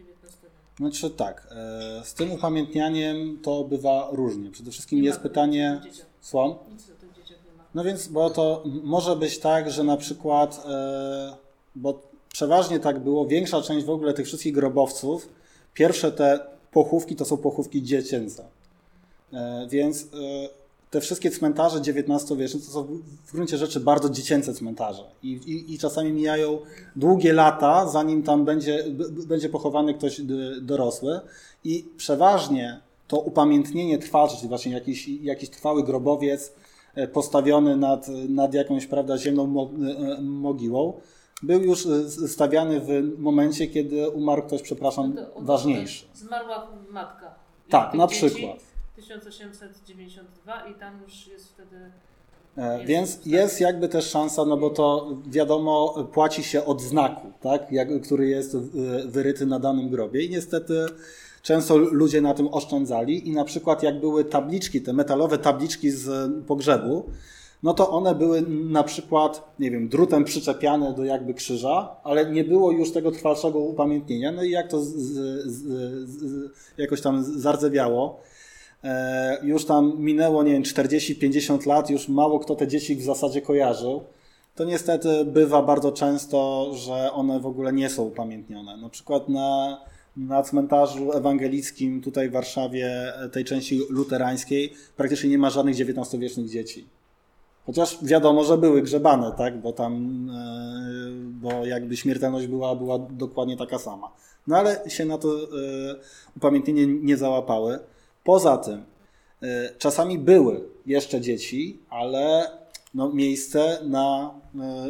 XIX. 0.00 0.36
Znaczy 0.76 1.10
tak, 1.10 1.48
e, 1.50 2.04
z 2.04 2.14
tym 2.14 2.32
upamiętnianiem 2.32 3.38
to 3.42 3.64
bywa 3.64 4.08
różnie. 4.12 4.50
Przede 4.50 4.70
wszystkim 4.70 5.00
nie 5.00 5.04
jest 5.04 5.18
ma, 5.18 5.22
pytanie... 5.22 5.80
Słucham? 6.20 6.54
Nic 6.72 6.90
o 6.90 7.00
tych 7.00 7.12
dzieciach 7.12 7.38
nie 7.46 7.58
ma. 7.58 7.64
No 7.74 7.84
więc, 7.84 8.08
bo 8.08 8.30
to 8.30 8.64
może 8.82 9.16
być 9.16 9.38
tak, 9.38 9.70
że 9.70 9.84
na 9.84 9.96
przykład, 9.96 10.62
e, 10.68 11.36
bo 11.76 12.00
przeważnie 12.28 12.80
tak 12.80 12.98
było, 12.98 13.26
większa 13.26 13.62
część 13.62 13.86
w 13.86 13.90
ogóle 13.90 14.14
tych 14.14 14.26
wszystkich 14.26 14.54
grobowców, 14.54 15.28
pierwsze 15.74 16.12
te 16.12 16.40
pochówki 16.70 17.16
to 17.16 17.24
są 17.24 17.36
pochówki 17.36 17.82
dziecięce. 17.82 18.44
E, 19.32 19.66
więc 19.70 20.06
te 20.92 21.00
wszystkie 21.00 21.30
cmentarze 21.30 21.78
XIX-wieczne 21.78 22.60
to 22.60 22.66
są 22.66 22.84
w 23.26 23.32
gruncie 23.32 23.58
rzeczy 23.58 23.80
bardzo 23.80 24.10
dziecięce 24.10 24.54
cmentarze 24.54 25.02
I, 25.22 25.30
i, 25.32 25.74
i, 25.74 25.78
czasami 25.78 26.12
mijają 26.12 26.58
długie 26.96 27.32
lata, 27.32 27.88
zanim 27.88 28.22
tam 28.22 28.44
będzie, 28.44 28.84
będzie 29.26 29.48
pochowany 29.48 29.94
ktoś 29.94 30.20
dorosły 30.60 31.20
i 31.64 31.84
przeważnie 31.96 32.80
to 33.08 33.18
upamiętnienie 33.18 33.98
trwa, 33.98 34.28
czyli 34.28 34.48
właśnie 34.48 34.72
jakiś, 34.72 35.08
jakiś 35.08 35.50
trwały 35.50 35.84
grobowiec 35.84 36.54
e, 36.94 37.08
postawiony 37.08 37.76
nad, 37.76 38.08
nad 38.28 38.54
jakąś 38.54 38.86
prawda, 38.86 39.18
ziemną 39.18 39.70
e, 40.18 40.22
mogiłą, 40.22 40.92
był 41.42 41.62
już 41.62 41.86
e, 41.86 42.10
stawiany 42.28 42.80
w 42.80 43.18
momencie, 43.18 43.66
kiedy 43.66 44.10
umarł 44.10 44.42
ktoś, 44.42 44.62
przepraszam, 44.62 45.14
no 45.14 45.22
ważniejszy. 45.36 46.06
Zmarła 46.14 46.68
matka. 46.90 47.34
Tak, 47.68 47.94
na 47.94 48.06
przykład. 48.06 48.71
1892 48.96 50.66
i 50.66 50.74
tam 50.74 51.02
już 51.02 51.26
jest 51.26 51.48
wtedy. 51.48 51.76
E, 52.56 52.74
jest 52.74 52.86
Więc 52.86 53.26
jest 53.26 53.60
jakby 53.60 53.88
też 53.88 54.10
szansa, 54.10 54.44
no 54.44 54.56
bo 54.56 54.70
to 54.70 55.16
wiadomo, 55.26 56.04
płaci 56.12 56.42
się 56.42 56.64
od 56.64 56.82
znaku, 56.82 57.32
tak, 57.40 57.72
Jak, 57.72 58.02
który 58.02 58.28
jest 58.28 58.56
wyryty 59.06 59.46
na 59.46 59.58
danym 59.58 59.90
grobie 59.90 60.24
i 60.24 60.30
niestety 60.30 60.86
często 61.42 61.78
ludzie 61.78 62.20
na 62.20 62.34
tym 62.34 62.48
oszczędzali 62.48 63.28
i 63.28 63.32
na 63.32 63.44
przykład 63.44 63.82
jak 63.82 64.00
były 64.00 64.24
tabliczki, 64.24 64.82
te 64.82 64.92
metalowe 64.92 65.38
tabliczki 65.38 65.90
z 65.90 66.32
pogrzebu, 66.46 67.04
no 67.62 67.74
to 67.74 67.90
one 67.90 68.14
były 68.14 68.42
na 68.48 68.82
przykład, 68.82 69.54
nie 69.58 69.70
wiem, 69.70 69.88
drutem 69.88 70.24
przyczepiane 70.24 70.94
do 70.94 71.04
jakby 71.04 71.34
krzyża, 71.34 71.96
ale 72.04 72.30
nie 72.30 72.44
było 72.44 72.72
już 72.72 72.92
tego 72.92 73.10
trwalszego 73.10 73.58
upamiętnienia. 73.58 74.32
No 74.32 74.42
i 74.42 74.50
jak 74.50 74.68
to 74.68 74.80
z, 74.80 74.88
z, 74.88 75.62
z, 76.10 76.50
jakoś 76.78 77.00
tam 77.00 77.24
zardzewiało, 77.40 78.20
E, 78.20 78.31
już 79.42 79.64
tam 79.64 79.92
minęło, 79.98 80.42
nie 80.42 80.52
wiem, 80.52 80.62
40-50 80.62 81.66
lat, 81.66 81.90
już 81.90 82.08
mało 82.08 82.38
kto 82.38 82.56
te 82.56 82.68
dzieci 82.68 82.96
w 82.96 83.02
zasadzie 83.02 83.42
kojarzył, 83.42 84.02
to 84.54 84.64
niestety 84.64 85.24
bywa 85.24 85.62
bardzo 85.62 85.92
często, 85.92 86.70
że 86.74 87.12
one 87.12 87.40
w 87.40 87.46
ogóle 87.46 87.72
nie 87.72 87.90
są 87.90 88.02
upamiętnione. 88.02 88.76
Na 88.76 88.88
przykład 88.88 89.28
na, 89.28 89.80
na 90.16 90.42
cmentarzu 90.42 91.12
ewangelickim 91.12 92.02
tutaj 92.02 92.28
w 92.28 92.32
Warszawie, 92.32 93.14
e, 93.16 93.28
tej 93.28 93.44
części 93.44 93.80
luterańskiej, 93.90 94.72
praktycznie 94.96 95.30
nie 95.30 95.38
ma 95.38 95.50
żadnych 95.50 95.74
XIX-wiecznych 95.80 96.50
dzieci. 96.50 96.86
Chociaż 97.66 97.98
wiadomo, 98.02 98.44
że 98.44 98.58
były 98.58 98.82
grzebane, 98.82 99.32
tak? 99.38 99.60
bo 99.60 99.72
tam, 99.72 99.94
e, 100.30 101.10
bo 101.40 101.66
jakby 101.66 101.96
śmiertelność 101.96 102.46
była, 102.46 102.76
była 102.76 102.98
dokładnie 102.98 103.56
taka 103.56 103.78
sama. 103.78 104.12
No 104.46 104.56
ale 104.56 104.90
się 104.90 105.04
na 105.04 105.18
to 105.18 105.28
upamiętnienie 106.36 106.86
nie 106.86 107.16
załapały. 107.16 107.78
Poza 108.24 108.56
tym, 108.56 108.84
y, 109.42 109.46
czasami 109.78 110.18
były 110.18 110.68
jeszcze 110.86 111.20
dzieci, 111.20 111.78
ale 111.90 112.50
no, 112.94 113.12
miejsce, 113.12 113.78
na, 113.84 114.34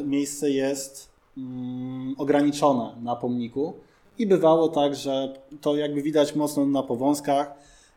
y, 0.00 0.04
miejsce 0.04 0.50
jest 0.50 1.08
mm, 1.38 2.14
ograniczone 2.18 2.96
na 3.02 3.16
pomniku 3.16 3.74
i 4.18 4.26
bywało 4.26 4.68
tak, 4.68 4.94
że 4.94 5.34
to 5.60 5.76
jakby 5.76 6.02
widać 6.02 6.34
mocno 6.34 6.66
na 6.66 6.82
powązkach, 6.82 7.54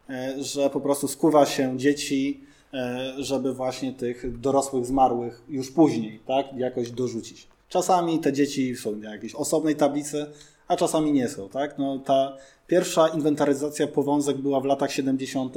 y, 0.09 0.43
że 0.43 0.69
po 0.69 0.81
prostu 0.81 1.07
skuwa 1.07 1.45
się 1.45 1.77
dzieci, 1.77 2.41
żeby 3.17 3.53
właśnie 3.53 3.93
tych 3.93 4.39
dorosłych 4.39 4.85
zmarłych 4.85 5.43
już 5.49 5.71
później 5.71 6.19
tak, 6.27 6.45
jakoś 6.57 6.91
dorzucić. 6.91 7.47
Czasami 7.69 8.19
te 8.19 8.33
dzieci 8.33 8.75
są 8.75 8.99
w 8.99 9.03
jakiejś 9.03 9.35
osobnej 9.35 9.75
tablicy, 9.75 10.25
a 10.67 10.75
czasami 10.75 11.11
nie 11.11 11.29
są. 11.29 11.49
Tak? 11.49 11.77
No, 11.77 11.99
ta 11.99 12.37
pierwsza 12.67 13.07
inwentaryzacja 13.07 13.87
powązek 13.87 14.37
była 14.37 14.59
w 14.59 14.65
latach 14.65 14.91
70. 14.91 15.55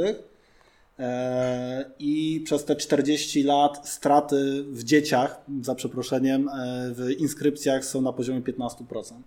E, 0.98 1.90
I 1.98 2.42
przez 2.44 2.64
te 2.64 2.76
40 2.76 3.42
lat 3.42 3.88
straty 3.88 4.64
w 4.64 4.84
dzieciach, 4.84 5.44
za 5.62 5.74
przeproszeniem, 5.74 6.48
e, 6.48 6.52
w 6.94 7.11
inskrypcjach 7.18 7.84
są 7.84 8.00
na 8.02 8.12
poziomie 8.12 8.40
15%. 8.40 9.22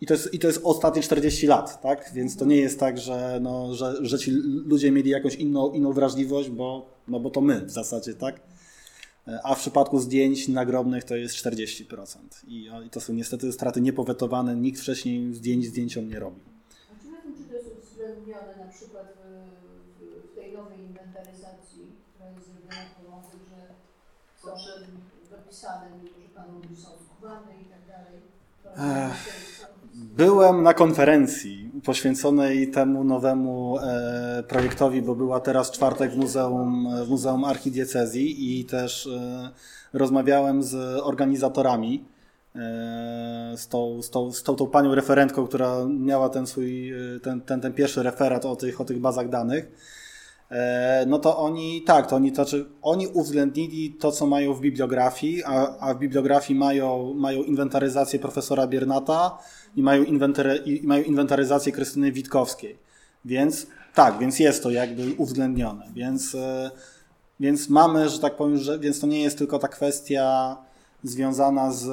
I 0.00 0.06
to, 0.06 0.14
jest, 0.14 0.34
I 0.34 0.38
to 0.38 0.46
jest 0.46 0.60
ostatnie 0.64 1.02
40 1.02 1.46
lat, 1.46 1.82
tak? 1.82 2.10
Więc 2.14 2.36
to 2.36 2.44
nie 2.44 2.56
jest 2.56 2.80
tak, 2.80 2.98
że, 2.98 3.38
no, 3.42 3.74
że, 3.74 3.94
że 4.00 4.18
ci 4.18 4.30
ludzie 4.66 4.92
mieli 4.92 5.10
jakąś 5.10 5.34
inną, 5.34 5.72
inną 5.72 5.92
wrażliwość, 5.92 6.50
bo, 6.50 6.86
no 7.08 7.20
bo 7.20 7.30
to 7.30 7.40
my 7.40 7.60
w 7.60 7.70
zasadzie, 7.70 8.14
tak? 8.14 8.40
a 9.42 9.54
w 9.54 9.58
przypadku 9.58 9.98
zdjęć 9.98 10.48
nagrobnych 10.48 11.04
to 11.04 11.16
jest 11.16 11.36
40%. 11.36 12.16
I, 12.46 12.70
I, 12.86 12.90
to 12.90 13.00
są 13.00 13.12
niestety 13.12 13.52
straty 13.52 13.80
niepowetowane, 13.80 14.56
nikt 14.56 14.80
wcześniej 14.80 15.34
zdjęć 15.34 15.66
zdjęciom 15.66 16.08
nie 16.08 16.18
robił. 16.18 16.40
A 16.90 17.02
czy 17.02 17.06
wiem, 17.06 17.34
czy 17.36 17.44
to 17.44 17.54
jest 17.54 17.68
uwzględnione 18.34 18.66
na 18.66 18.72
przykład 18.72 19.06
w, 19.16 20.32
w 20.32 20.34
tej 20.34 20.52
nowej 20.52 20.78
inwentaryzacji, 20.78 21.92
która 22.14 22.30
jest 22.30 22.46
zrobiona 22.46 22.82
w 22.90 23.04
Polsce, 23.06 23.36
że 23.46 24.72
są 24.74 25.36
dopisane, 25.36 25.86
że 26.02 26.28
panowie 26.34 26.76
są 26.76 26.88
skuwane 27.04 27.52
i 27.62 27.64
tak 27.64 27.80
dalej? 27.88 28.20
Byłem 29.94 30.62
na 30.62 30.74
konferencji 30.74 31.70
poświęconej 31.84 32.70
temu 32.70 33.04
nowemu 33.04 33.78
e, 33.78 34.42
projektowi, 34.48 35.02
bo 35.02 35.14
była 35.14 35.40
teraz 35.40 35.70
czwartek 35.70 36.10
w 36.12 36.16
Muzeum, 36.16 36.88
w 37.04 37.08
Muzeum 37.08 37.44
Archidiecezji 37.44 38.60
i 38.60 38.64
też 38.64 39.06
e, 39.06 39.50
rozmawiałem 39.92 40.62
z 40.62 41.00
organizatorami, 41.02 42.04
z, 43.56 43.68
tą, 43.68 44.02
z, 44.02 44.10
tą, 44.10 44.32
z 44.32 44.42
tą, 44.42 44.56
tą 44.56 44.66
panią 44.66 44.94
referentką, 44.94 45.46
która 45.46 45.86
miała 45.88 46.28
ten 46.28 46.46
swój, 46.46 46.92
e, 46.92 47.20
ten, 47.20 47.40
ten, 47.40 47.60
ten 47.60 47.72
pierwszy 47.72 48.02
referat 48.02 48.44
o 48.44 48.56
tych, 48.56 48.80
o 48.80 48.84
tych 48.84 48.98
bazach 48.98 49.28
danych. 49.28 49.72
E, 50.50 51.04
no 51.06 51.18
to 51.18 51.38
oni, 51.38 51.82
tak, 51.82 52.06
to 52.06 52.16
oni, 52.16 52.32
to 52.32 52.34
znaczy, 52.34 52.66
oni 52.82 53.06
uwzględnili 53.06 53.92
to, 53.92 54.12
co 54.12 54.26
mają 54.26 54.54
w 54.54 54.60
bibliografii, 54.60 55.44
a, 55.44 55.78
a 55.78 55.94
w 55.94 55.98
bibliografii 55.98 56.58
mają, 56.58 57.14
mają 57.14 57.42
inwentaryzację 57.42 58.18
profesora 58.18 58.66
Biernata 58.66 59.38
i 59.76 59.82
mają, 59.82 60.04
inwentary, 60.04 60.56
i 60.56 60.86
mają 60.86 61.02
inwentaryzację 61.02 61.72
Krystyny 61.72 62.12
Witkowskiej. 62.12 62.78
Więc 63.24 63.66
tak, 63.94 64.18
więc 64.18 64.38
jest 64.38 64.62
to 64.62 64.70
jakby 64.70 65.14
uwzględnione. 65.18 65.86
Więc, 65.94 66.34
e, 66.34 66.70
więc 67.40 67.68
mamy, 67.68 68.08
że 68.08 68.18
tak 68.18 68.36
powiem, 68.36 68.58
że, 68.58 68.78
więc 68.78 69.00
to 69.00 69.06
nie 69.06 69.22
jest 69.22 69.38
tylko 69.38 69.58
ta 69.58 69.68
kwestia 69.68 70.56
związana 71.04 71.72
z 71.72 71.88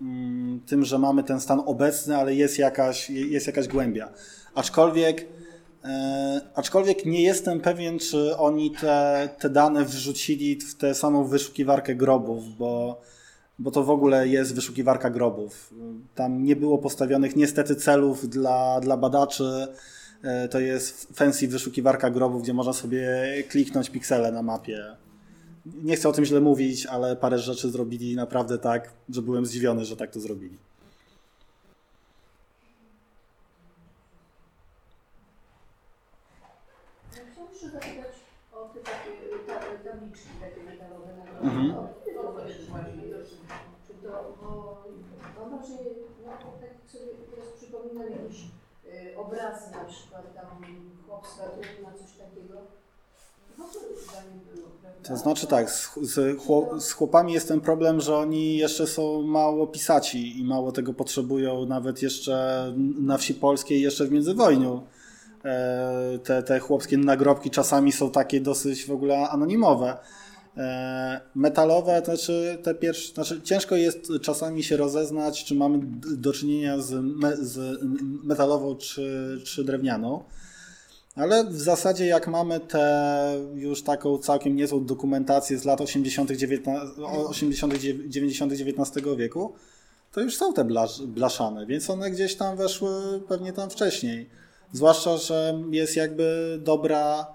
mm, 0.00 0.60
tym, 0.66 0.84
że 0.84 0.98
mamy 0.98 1.24
ten 1.24 1.40
stan 1.40 1.62
obecny, 1.66 2.16
ale 2.16 2.34
jest 2.34 2.58
jakaś, 2.58 3.10
jest 3.10 3.46
jakaś 3.46 3.68
głębia. 3.68 4.08
Aczkolwiek 4.54 5.26
E, 5.86 6.40
aczkolwiek 6.54 7.04
nie 7.04 7.22
jestem 7.22 7.60
pewien, 7.60 7.98
czy 7.98 8.36
oni 8.36 8.70
te, 8.70 9.28
te 9.38 9.50
dane 9.50 9.84
wrzucili 9.84 10.60
w 10.60 10.74
tę 10.74 10.94
samą 10.94 11.24
wyszukiwarkę 11.24 11.94
grobów, 11.94 12.56
bo, 12.56 13.00
bo 13.58 13.70
to 13.70 13.84
w 13.84 13.90
ogóle 13.90 14.28
jest 14.28 14.54
wyszukiwarka 14.54 15.10
grobów. 15.10 15.74
Tam 16.14 16.44
nie 16.44 16.56
było 16.56 16.78
postawionych 16.78 17.36
niestety 17.36 17.76
celów 17.76 18.28
dla, 18.28 18.80
dla 18.80 18.96
badaczy. 18.96 19.66
E, 20.22 20.48
to 20.48 20.60
jest 20.60 21.08
fancy 21.14 21.48
wyszukiwarka 21.48 22.10
grobów, 22.10 22.42
gdzie 22.42 22.54
można 22.54 22.72
sobie 22.72 23.08
kliknąć 23.48 23.90
piksele 23.90 24.32
na 24.32 24.42
mapie. 24.42 24.96
Nie 25.74 25.96
chcę 25.96 26.08
o 26.08 26.12
tym 26.12 26.24
źle 26.24 26.40
mówić, 26.40 26.86
ale 26.86 27.16
parę 27.16 27.38
rzeczy 27.38 27.70
zrobili 27.70 28.16
naprawdę 28.16 28.58
tak, 28.58 28.92
że 29.08 29.22
byłem 29.22 29.46
zdziwiony, 29.46 29.84
że 29.84 29.96
tak 29.96 30.10
to 30.10 30.20
zrobili. 30.20 30.58
Mhm. 41.42 41.74
Tak 46.60 46.90
sobie 46.90 47.12
teraz 47.30 47.48
przypominam 47.56 48.10
jakieś 48.10 48.40
y, 48.84 49.16
obrazy 49.18 49.70
na 49.70 49.84
przykład, 49.84 50.34
tam 50.34 50.64
chłopska 51.06 51.42
trudna, 51.44 51.92
coś 51.92 52.12
takiego. 52.12 52.85
To 55.02 55.16
znaczy 55.16 55.46
tak, 55.46 55.70
z, 55.70 56.92
chłopami 56.92 57.32
jest 57.32 57.48
ten 57.48 57.60
problem, 57.60 58.00
że 58.00 58.16
oni 58.16 58.56
jeszcze 58.56 58.86
są 58.86 59.22
mało 59.22 59.66
pisaci 59.66 60.40
i 60.40 60.44
mało 60.44 60.72
tego 60.72 60.94
potrzebują, 60.94 61.66
nawet 61.66 62.02
jeszcze 62.02 62.72
na 63.00 63.18
wsi 63.18 63.34
polskiej, 63.34 63.82
jeszcze 63.82 64.04
w 64.04 64.12
międzywojniu. 64.12 64.82
E, 65.44 66.18
te, 66.24 66.42
te 66.42 66.58
chłopskie 66.58 66.98
nagrobki 66.98 67.50
czasami 67.50 67.92
są 67.92 68.10
takie 68.10 68.40
dosyć 68.40 68.86
w 68.86 68.90
ogóle 68.90 69.28
anonimowe. 69.28 69.96
E, 70.56 71.20
metalowe, 71.34 72.02
to 72.02 72.06
znaczy 72.06 72.58
te 72.62 72.74
pierwsze, 72.74 73.14
znaczy 73.14 73.42
ciężko 73.42 73.76
jest 73.76 74.08
czasami 74.22 74.62
się 74.62 74.76
rozeznać, 74.76 75.44
czy 75.44 75.54
mamy 75.54 75.78
do 76.16 76.32
czynienia 76.32 76.78
z, 76.78 76.92
me, 76.92 77.36
z 77.36 77.82
metalową 78.24 78.76
czy, 78.76 79.38
czy 79.44 79.64
drewnianą. 79.64 80.24
Ale 81.16 81.44
w 81.44 81.60
zasadzie 81.60 82.06
jak 82.06 82.28
mamy 82.28 82.60
te 82.60 83.36
już 83.54 83.82
taką 83.82 84.18
całkiem 84.18 84.56
niezłą 84.56 84.84
dokumentację 84.84 85.58
z 85.58 85.64
lat 85.64 85.80
80., 85.80 86.30
80., 87.28 87.74
90. 88.08 88.52
XIX 88.52 89.06
wieku, 89.16 89.54
to 90.12 90.20
już 90.20 90.36
są 90.36 90.52
te 90.52 90.64
blasz, 90.64 91.02
blaszane, 91.02 91.66
więc 91.66 91.90
one 91.90 92.10
gdzieś 92.10 92.36
tam 92.36 92.56
weszły 92.56 93.20
pewnie 93.28 93.52
tam 93.52 93.70
wcześniej. 93.70 94.30
Zwłaszcza, 94.72 95.16
że 95.16 95.62
jest 95.70 95.96
jakby 95.96 96.58
dobra 96.62 97.26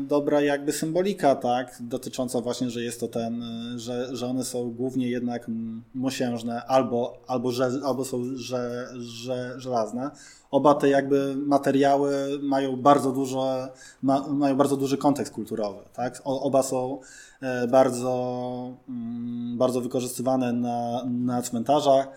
dobra 0.00 0.40
jakby 0.40 0.72
symbolika, 0.72 1.34
tak, 1.34 1.76
dotycząca 1.80 2.40
właśnie, 2.40 2.70
że 2.70 2.82
jest 2.82 3.00
to 3.00 3.08
ten, 3.08 3.42
e, 3.42 3.78
że, 3.78 4.16
że 4.16 4.26
one 4.26 4.44
są 4.44 4.70
głównie 4.70 5.08
jednak 5.08 5.46
mosiężne 5.94 6.62
albo, 6.66 7.18
albo, 7.26 7.52
że, 7.52 7.70
albo 7.84 8.04
są 8.04 8.24
że, 8.34 8.88
że, 8.98 9.54
żelazne. 9.56 10.10
Oba 10.50 10.74
te 10.74 10.88
jakby 10.88 11.36
materiały 11.36 12.38
mają 12.42 12.76
bardzo 12.76 13.12
dużo, 13.12 13.68
ma, 14.02 14.28
mają 14.28 14.56
bardzo 14.56 14.76
duży 14.76 14.96
kontekst 14.98 15.34
kulturowy, 15.34 15.80
tak. 15.92 16.20
Oba 16.24 16.62
są 16.62 17.00
e, 17.40 17.66
bardzo, 17.68 18.76
mm, 18.88 19.58
bardzo 19.58 19.80
wykorzystywane 19.80 20.52
na, 20.52 21.04
na 21.04 21.42
cmentarzach. 21.42 22.08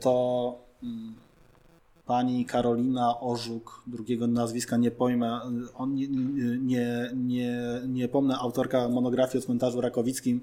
To 0.00 0.58
mm, 0.82 1.14
pani 2.10 2.44
Karolina 2.44 3.20
Orzuk, 3.20 3.82
drugiego 3.86 4.26
nazwiska 4.26 4.76
nie 4.76 4.90
pojmę, 4.90 5.40
on, 5.74 5.94
nie, 5.94 6.08
nie, 6.58 7.10
nie, 7.14 7.80
nie 7.88 8.08
pomnę, 8.08 8.36
autorka 8.38 8.88
monografii 8.88 9.44
o 9.44 9.46
cmentarzu 9.46 9.80
rakowickim, 9.80 10.40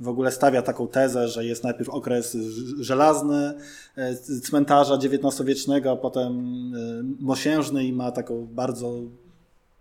w 0.00 0.08
ogóle 0.08 0.32
stawia 0.32 0.62
taką 0.62 0.88
tezę, 0.88 1.28
że 1.28 1.44
jest 1.44 1.64
najpierw 1.64 1.88
okres 1.88 2.36
żelazny 2.80 3.54
e, 3.96 4.14
cmentarza 4.16 4.94
XIX-wiecznego, 4.94 5.92
a 5.92 5.96
potem 5.96 6.32
e, 6.32 7.02
mosiężny 7.20 7.84
i 7.84 7.92
ma 7.92 8.12
taką 8.12 8.46
bardzo 8.46 9.00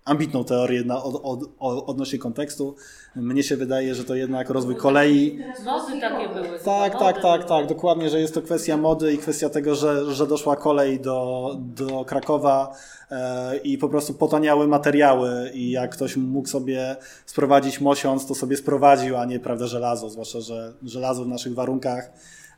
ambitną 0.05 0.43
teorię 0.43 0.83
na, 0.83 1.03
od, 1.03 1.15
od, 1.23 1.39
od, 1.59 1.89
odnośnie 1.89 2.19
kontekstu. 2.19 2.75
Mnie 3.15 3.43
się 3.43 3.57
wydaje, 3.57 3.95
że 3.95 4.03
to 4.03 4.15
jednak 4.15 4.49
rozwój 4.49 4.75
kolei. 4.75 5.39
Mody 5.65 6.01
takie 6.01 6.29
były. 6.29 6.59
Tak, 6.59 6.99
tak, 6.99 7.21
tak, 7.21 7.43
tak, 7.43 7.67
dokładnie, 7.67 8.09
że 8.09 8.19
jest 8.19 8.33
to 8.33 8.41
kwestia 8.41 8.77
mody 8.77 9.13
i 9.13 9.17
kwestia 9.17 9.49
tego, 9.49 9.75
że, 9.75 10.13
że 10.13 10.27
doszła 10.27 10.55
kolej 10.55 10.99
do, 10.99 11.51
do 11.59 12.05
Krakowa 12.05 12.71
e, 13.11 13.57
i 13.57 13.77
po 13.77 13.89
prostu 13.89 14.13
potaniały 14.13 14.67
materiały 14.67 15.51
i 15.53 15.71
jak 15.71 15.91
ktoś 15.91 16.17
mógł 16.17 16.47
sobie 16.47 16.95
sprowadzić 17.25 17.81
mosiąc, 17.81 18.27
to 18.27 18.35
sobie 18.35 18.57
sprowadził, 18.57 19.17
a 19.17 19.25
nie 19.25 19.39
prawda 19.39 19.67
żelazo, 19.67 20.09
zwłaszcza, 20.09 20.41
że 20.41 20.73
żelazo 20.83 21.23
w 21.23 21.27
naszych 21.27 21.53
warunkach 21.53 22.11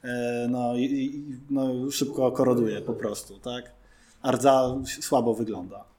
e, 0.03 0.47
no, 0.49 0.77
i, 0.77 1.23
no, 1.49 1.91
szybko 1.91 2.31
koroduje 2.31 2.81
po 2.81 2.93
prostu, 2.93 3.39
tak? 3.39 3.71
A 4.21 4.31
rdza 4.31 4.75
słabo 5.01 5.33
wygląda. 5.33 5.96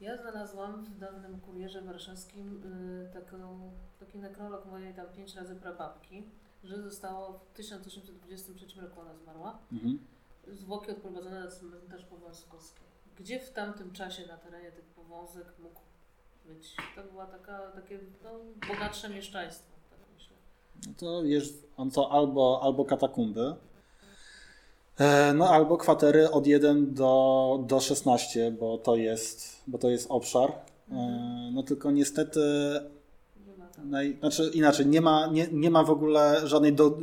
Ja 0.00 0.16
znalazłam 0.16 0.84
w 0.84 0.98
dawnym 0.98 1.40
kurierze 1.40 1.82
warszawskim 1.82 2.62
y, 3.08 3.12
taką, 3.12 3.70
taki 4.00 4.18
nekrolog 4.18 4.66
mojej 4.66 4.94
tam 4.94 5.06
pięć 5.06 5.34
razy 5.34 5.56
prababki, 5.56 6.24
że 6.64 6.82
zostało 6.82 7.38
w 7.38 7.56
1823 7.56 8.80
roku 8.80 9.00
ona 9.00 9.14
zmarła. 9.14 9.58
Mhm. 9.72 9.98
Zwłoki 10.48 10.90
odprowadzone 10.90 11.40
na 11.40 11.50
cmentarz 11.50 12.04
powązkowski. 12.04 12.80
Gdzie 13.16 13.40
w 13.40 13.50
tamtym 13.50 13.92
czasie 13.92 14.26
na 14.26 14.36
terenie 14.36 14.72
tych 14.72 14.84
powązek 14.84 15.46
mógł 15.62 15.80
być? 16.44 16.76
To 16.96 17.02
była 17.02 17.26
taka, 17.26 17.70
takie 17.70 17.98
no, 18.24 18.30
bogatsze 18.68 19.08
mieszczaństwo, 19.08 19.72
tak 19.90 19.98
myślę. 20.14 20.36
No 20.86 20.92
to 20.96 21.24
jest 21.24 21.66
on 21.76 21.90
to 21.90 22.12
albo, 22.12 22.60
albo 22.62 22.84
katakumby, 22.84 23.54
no 25.34 25.48
albo 25.48 25.76
kwatery 25.76 26.30
od 26.30 26.46
1 26.46 26.94
do, 26.94 27.64
do 27.66 27.80
16, 27.80 28.50
bo 28.50 28.78
to 28.78 28.96
jest, 28.96 29.62
bo 29.66 29.78
to 29.78 29.90
jest 29.90 30.06
obszar. 30.10 30.52
E, 30.92 31.50
no 31.52 31.62
tylko 31.62 31.90
niestety 31.90 32.40
Naj, 33.84 34.16
znaczy 34.20 34.50
inaczej, 34.54 34.86
nie 34.86 35.00
ma, 35.00 35.26
nie, 35.26 35.48
nie 35.52 35.70
ma 35.70 35.84
w 35.84 35.90
ogóle 35.90 36.40
żadnej 36.44 36.72
do, 36.72 36.98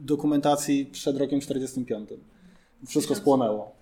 dokumentacji 0.00 0.86
przed 0.86 1.16
rokiem 1.16 1.40
45. 1.40 2.10
Wszystko 2.86 3.14
spłonęło. 3.14 3.72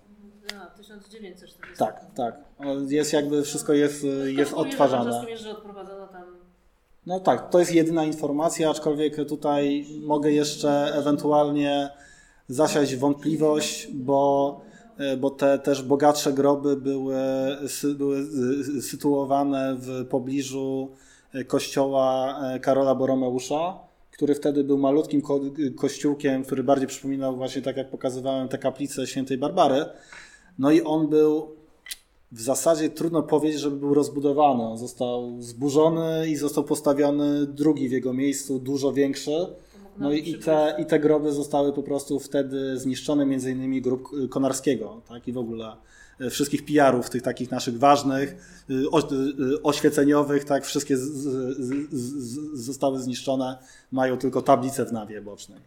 A, 0.61 0.65
1940. 0.65 1.59
Tak, 1.77 2.05
tak. 2.15 2.39
Jest 2.87 3.13
jakby, 3.13 3.43
wszystko 3.43 3.73
jest, 3.73 4.05
jest 4.25 4.53
odtwarzane. 4.53 5.25
No 7.05 7.19
tak, 7.19 7.49
to 7.49 7.59
jest 7.59 7.73
jedyna 7.73 8.03
informacja, 8.03 8.69
aczkolwiek 8.69 9.15
tutaj 9.27 9.85
mogę 10.01 10.31
jeszcze 10.31 10.93
ewentualnie 10.95 11.89
zasiać 12.51 12.95
wątpliwość, 12.95 13.87
bo, 13.93 14.61
e, 14.97 15.17
bo 15.17 15.29
te 15.29 15.59
też 15.59 15.83
bogatsze 15.83 16.33
groby 16.33 16.75
były, 16.75 17.17
były 17.97 18.25
sytuowane 18.81 19.75
w 19.79 20.05
pobliżu 20.05 20.89
e, 21.33 21.43
kościoła 21.43 22.39
e, 22.43 22.59
Karola 22.59 22.95
Boromeusza, 22.95 23.79
który 24.11 24.35
wtedy 24.35 24.63
był 24.63 24.77
malutkim 24.77 25.21
ko 25.21 25.39
kościółkiem, 25.75 26.43
który 26.43 26.63
bardziej 26.63 26.87
przypominał 26.87 27.35
właśnie 27.35 27.61
tak 27.61 27.77
jak 27.77 27.89
pokazywałem 27.89 28.47
te 28.47 28.57
kaplice 28.57 29.07
świętej 29.07 29.37
Barbary. 29.37 29.85
No 30.59 30.71
i 30.71 30.81
on 30.81 31.07
był 31.07 31.47
w 32.31 32.41
zasadzie 32.41 32.89
trudno 32.89 33.23
powiedzieć, 33.23 33.59
żeby 33.59 33.77
był 33.77 33.93
rozbudowany. 33.93 34.63
On 34.63 34.77
został 34.77 35.41
zburzony 35.41 36.29
i 36.29 36.35
został 36.35 36.63
postawiony 36.63 37.47
drugi 37.47 37.89
w 37.89 37.91
jego 37.91 38.13
miejscu, 38.13 38.59
dużo 38.59 38.93
większy. 38.93 39.47
To 39.93 39.99
No 39.99 40.09
nam 40.09 40.17
i, 40.17 40.39
te, 40.39 40.75
i 40.79 40.85
te 40.85 40.99
groby 40.99 41.31
zostały 41.31 41.73
po 41.73 41.83
prostu 41.83 42.19
wtedy 42.19 42.77
zniszczone, 42.77 43.25
między 43.25 43.51
innymi 43.51 43.81
grób 43.81 44.09
Konarskiego, 44.29 45.01
tak? 45.09 45.27
I 45.27 45.31
w 45.33 45.37
ogóle 45.37 45.75
y, 46.21 46.29
wszystkich 46.29 46.65
PR-ów, 46.65 47.09
tych 47.09 47.21
takich 47.21 47.51
naszych 47.51 47.79
ważnych, 47.79 48.35
o, 48.91 48.99
y, 48.99 49.61
oświeceniowych, 49.63 50.43
tak? 50.45 50.65
Wszystkie 50.65 50.97
z, 50.97 51.01
z, 51.01 51.89
z, 51.91 52.13
z, 52.23 52.59
zostały 52.65 52.99
zniszczone, 52.99 53.57
mają 53.91 54.17
tylko 54.17 54.41
tablicę 54.41 54.85
w 54.85 54.91
nawie 54.93 55.21
bocznej. 55.21 55.59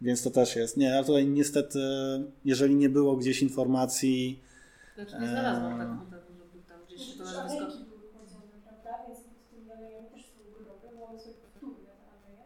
Więc 0.00 0.22
to 0.22 0.30
też 0.30 0.56
jest. 0.56 0.76
Nie, 0.76 0.94
ale 0.96 1.04
tutaj 1.04 1.26
niestety, 1.26 1.78
jeżeli 2.44 2.74
nie 2.74 2.88
było 2.88 3.16
gdzieś 3.16 3.42
informacji, 3.42 4.40
Znaczy 4.94 5.12
nie 5.20 5.28
znalazłam 5.28 5.72
Eee. 5.80 6.10
tak, 6.10 6.20
żeby 6.28 6.64
tam 6.68 6.78
gdzieś 6.86 7.16
to 7.16 7.24
Też 7.24 7.34
nazwisko... 7.34 7.64
alejki 7.64 7.84
były 7.84 8.00
podzielone, 8.02 8.56
prawda? 8.64 8.90
Więc 9.08 9.18
pod 9.20 9.50
tymi 9.50 9.70
alejami 9.72 10.08
też 10.10 10.22
są 10.22 10.38
groby, 10.64 10.96
bo 10.98 11.06
one 11.06 11.18
są 11.20 11.30
powtórne 11.44 11.90
te 12.00 12.06
aleje. 12.16 12.44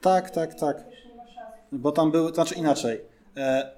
Tak, 0.00 0.30
tak, 0.30 0.54
tak. 0.54 0.84
Bo 1.72 1.92
tam 1.92 2.10
były, 2.10 2.34
znaczy 2.34 2.54
inaczej. 2.54 3.00
E, 3.36 3.72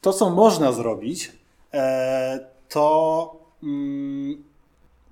to, 0.00 0.12
co 0.12 0.30
można 0.30 0.72
zrobić, 0.72 1.32
e, 1.74 2.46
to 2.68 3.36
mm, 3.62 4.44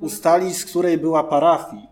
ustalić, 0.00 0.56
z 0.56 0.64
której 0.64 0.98
była 0.98 1.24
parafii. 1.24 1.86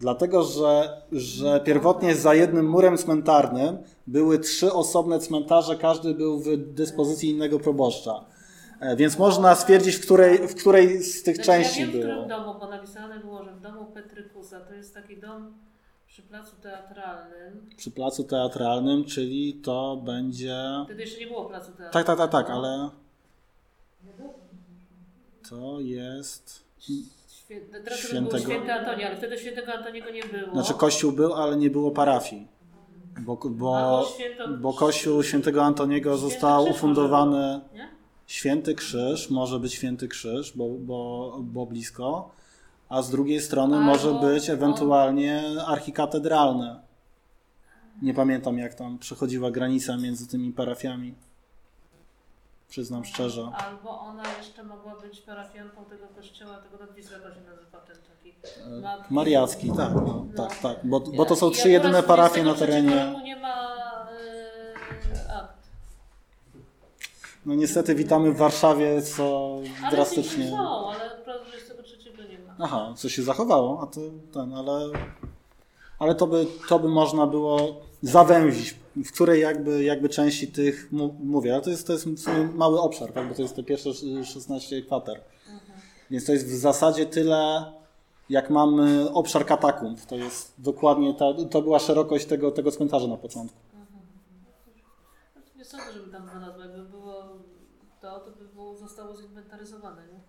Dlatego, 0.00 0.42
że, 0.42 1.02
że 1.12 1.60
pierwotnie 1.60 2.14
za 2.14 2.34
jednym 2.34 2.70
murem 2.70 2.98
cmentarnym 2.98 3.78
były 4.06 4.38
trzy 4.38 4.72
osobne 4.72 5.18
cmentarze, 5.18 5.76
każdy 5.76 6.14
był 6.14 6.40
w 6.40 6.56
dyspozycji 6.56 7.30
innego 7.30 7.60
proboszcza. 7.60 8.24
E, 8.80 8.96
więc 8.96 9.18
można 9.18 9.54
stwierdzić, 9.54 9.96
w 9.96 10.02
której, 10.02 10.48
w 10.48 10.54
której 10.54 11.02
z 11.02 11.22
tych 11.22 11.36
Znaczy, 11.36 11.46
części 11.46 11.80
ja 11.80 11.86
wiem, 11.86 11.96
w 11.96 11.98
było. 12.00 12.12
którym 12.24 12.28
domu, 12.28 12.58
bo 12.60 12.68
napisane 12.70 13.20
było, 13.20 13.44
że 13.44 13.52
w 13.54 13.60
domu 13.60 13.86
Petrykusa, 13.94 14.60
to 14.60 14.74
jest 14.74 14.94
taki 14.94 15.20
dom 15.20 15.54
przy 16.12 16.22
placu 16.22 16.56
teatralnym. 16.62 17.70
Przy 17.76 17.90
placu 17.90 18.24
teatralnym, 18.24 19.04
czyli 19.04 19.54
to 19.54 19.96
będzie. 20.04 20.56
Wtedy 20.84 21.02
jeszcze 21.02 21.20
nie 21.20 21.26
było 21.26 21.44
placu 21.44 21.66
teatralnego. 21.66 21.92
Tak, 21.92 22.06
tak, 22.06 22.18
tak, 22.18 22.30
tak, 22.30 22.50
ale. 22.50 22.90
To 25.50 25.80
jest. 25.80 26.64
Świe... 27.28 27.60
Teraz 27.84 27.98
Świętego- 27.98 28.30
był 28.30 28.38
święty 28.38 28.72
Antoni, 28.72 29.04
ale 29.04 29.16
wtedy 29.16 29.38
świętego 29.38 29.72
Antoniego 29.72 30.10
nie 30.10 30.24
było. 30.24 30.52
Znaczy 30.52 30.74
kościół 30.74 31.12
był, 31.12 31.34
ale 31.34 31.56
nie 31.56 31.70
było 31.70 31.90
parafii. 31.90 32.48
Bo, 33.20 33.36
bo, 33.36 34.04
święto... 34.14 34.48
bo 34.48 34.72
kościół 34.72 35.22
świętego 35.22 35.64
Antoniego 35.64 36.16
Święty 36.16 36.30
został 36.30 36.64
Krzyż 36.64 36.76
ufundowany. 36.76 37.60
Nie? 37.74 37.88
Święty 38.26 38.74
Krzyż, 38.74 39.30
może 39.30 39.60
być 39.60 39.74
Święty 39.74 40.08
Krzyż, 40.08 40.52
bo, 40.56 40.68
bo, 40.68 41.38
bo 41.42 41.66
blisko, 41.66 42.30
a 42.92 43.02
z 43.02 43.10
drugiej 43.10 43.40
strony 43.40 43.76
Albo 43.76 43.86
może 43.86 44.12
być 44.14 44.50
on- 44.50 44.54
ewentualnie 44.56 45.42
archikatedralny. 45.66 46.76
Nie 48.02 48.14
pamiętam, 48.14 48.58
jak 48.58 48.74
tam 48.74 48.98
przechodziła 48.98 49.50
granica 49.50 49.96
między 49.96 50.28
tymi 50.28 50.52
parafiami. 50.52 51.14
Przyznam 52.68 53.04
szczerze. 53.04 53.42
Albo 53.54 54.00
ona 54.00 54.22
jeszcze 54.38 54.62
mogła 54.62 54.94
być 55.00 55.20
parafianką 55.20 55.84
tego 55.84 56.06
kościoła, 56.16 56.56
tego 56.56 56.84
nadwiska, 56.84 57.16
to 57.18 57.34
się 57.34 57.40
nazywa 57.40 57.78
ten 57.78 57.96
taki. 57.96 58.34
Ma- 58.82 59.04
Mariacki, 59.10 59.68
tak, 59.76 59.94
no, 59.94 60.00
No. 60.00 60.26
tak, 60.36 60.58
tak. 60.58 60.76
Bo, 60.86 61.00
bo 61.00 61.24
to 61.24 61.36
są 61.36 61.50
trzy 61.50 61.70
jedyne 61.70 61.98
akurat 61.98 62.06
parafie 62.06 62.42
na 62.42 62.54
23 62.54 62.66
terenie. 62.66 63.22
nie 63.24 63.36
ma 63.36 63.54
akt. 65.40 65.62
No 67.46 67.54
niestety 67.54 67.94
witamy 67.94 68.32
w 68.32 68.36
Warszawie, 68.36 69.02
co 69.02 69.56
Ale 69.82 69.90
drastycznie. 69.90 70.50
są, 70.50 70.90
ale 70.90 71.10
prawo 71.10 71.38
23 71.44 71.56
nie 71.56 71.61
ma. 71.61 71.61
Aha, 72.58 72.94
co 72.96 73.08
się 73.08 73.22
zachowało, 73.22 73.80
a 73.82 73.86
to 73.86 74.00
ten, 74.32 74.54
ale, 74.54 74.88
ale 75.98 76.14
to, 76.14 76.26
by, 76.26 76.46
to 76.68 76.78
by 76.78 76.88
można 76.88 77.26
było 77.26 77.80
zawęzić, 78.02 78.76
w 78.96 79.12
której 79.12 79.40
jakby, 79.40 79.84
jakby 79.84 80.08
części 80.08 80.48
tych 80.48 80.88
mówię, 81.22 81.52
ale 81.54 81.62
to 81.62 81.70
jest, 81.70 81.86
to 81.86 81.92
jest 81.92 82.06
mały 82.54 82.80
obszar, 82.80 83.12
tak? 83.12 83.28
bo 83.28 83.34
to 83.34 83.42
jest 83.42 83.56
te 83.56 83.62
pierwsze 83.62 83.90
16 84.24 84.82
kwater. 84.82 85.20
Więc 86.10 86.26
to 86.26 86.32
jest 86.32 86.46
w 86.46 86.56
zasadzie 86.56 87.06
tyle, 87.06 87.72
jak 88.28 88.50
mamy 88.50 89.10
obszar 89.10 89.46
katakumb. 89.46 90.00
To 90.06 90.16
jest 90.16 90.54
dokładnie 90.58 91.14
ta, 91.14 91.24
to 91.50 91.62
była 91.62 91.78
szerokość 91.78 92.26
tego, 92.26 92.50
tego 92.50 92.70
cmentarza 92.70 93.06
na 93.06 93.16
początku. 93.16 93.58
Znaczy, 95.32 95.50
Nie 95.56 95.64
sądzę, 95.64 95.92
żeby 95.92 96.12
tam 96.12 96.28
znalazła. 96.28 96.64
Jakby 96.64 96.82
było 96.82 97.14
to, 98.00 98.20
to 98.20 98.30
by 98.30 98.44
było, 98.44 98.76
zostało 98.76 99.16
zinwentaryzowane, 99.16 100.02
nie? 100.12 100.20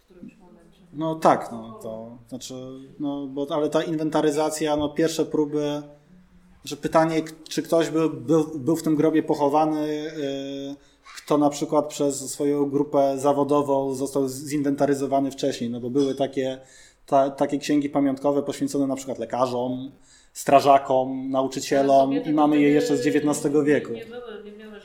W 0.00 0.04
którymś 0.04 0.36
momencie. 0.38 0.67
No 0.92 1.14
tak, 1.14 1.52
no 1.52 1.78
to 1.82 2.18
znaczy, 2.28 2.54
no 3.00 3.26
bo, 3.26 3.46
ale 3.50 3.70
ta 3.70 3.82
inwentaryzacja, 3.82 4.76
no 4.76 4.88
pierwsze 4.88 5.24
próby, 5.24 5.82
że 6.64 6.76
pytanie, 6.76 7.22
czy 7.48 7.62
ktoś 7.62 7.90
był, 7.90 8.10
był, 8.10 8.58
był 8.58 8.76
w 8.76 8.82
tym 8.82 8.96
grobie 8.96 9.22
pochowany, 9.22 9.88
yy, 9.88 10.76
kto 11.16 11.38
na 11.38 11.50
przykład 11.50 11.88
przez 11.88 12.30
swoją 12.30 12.70
grupę 12.70 13.18
zawodową 13.18 13.94
został 13.94 14.28
zinwentaryzowany 14.28 15.30
wcześniej, 15.30 15.70
no 15.70 15.80
bo 15.80 15.90
były 15.90 16.14
takie, 16.14 16.58
ta, 17.06 17.30
takie 17.30 17.58
księgi 17.58 17.88
pamiątkowe 17.88 18.42
poświęcone 18.42 18.86
na 18.86 18.96
przykład 18.96 19.18
lekarzom, 19.18 19.90
strażakom, 20.32 21.30
nauczycielom 21.30 22.12
i 22.12 22.32
mamy 22.32 22.60
je 22.60 22.68
jeszcze 22.68 22.96
z 22.96 23.06
XIX 23.06 23.54
wieku. 23.64 23.92
Nie, 23.92 24.06
były, 24.06 24.44
nie 24.44 24.52
miały 24.52 24.77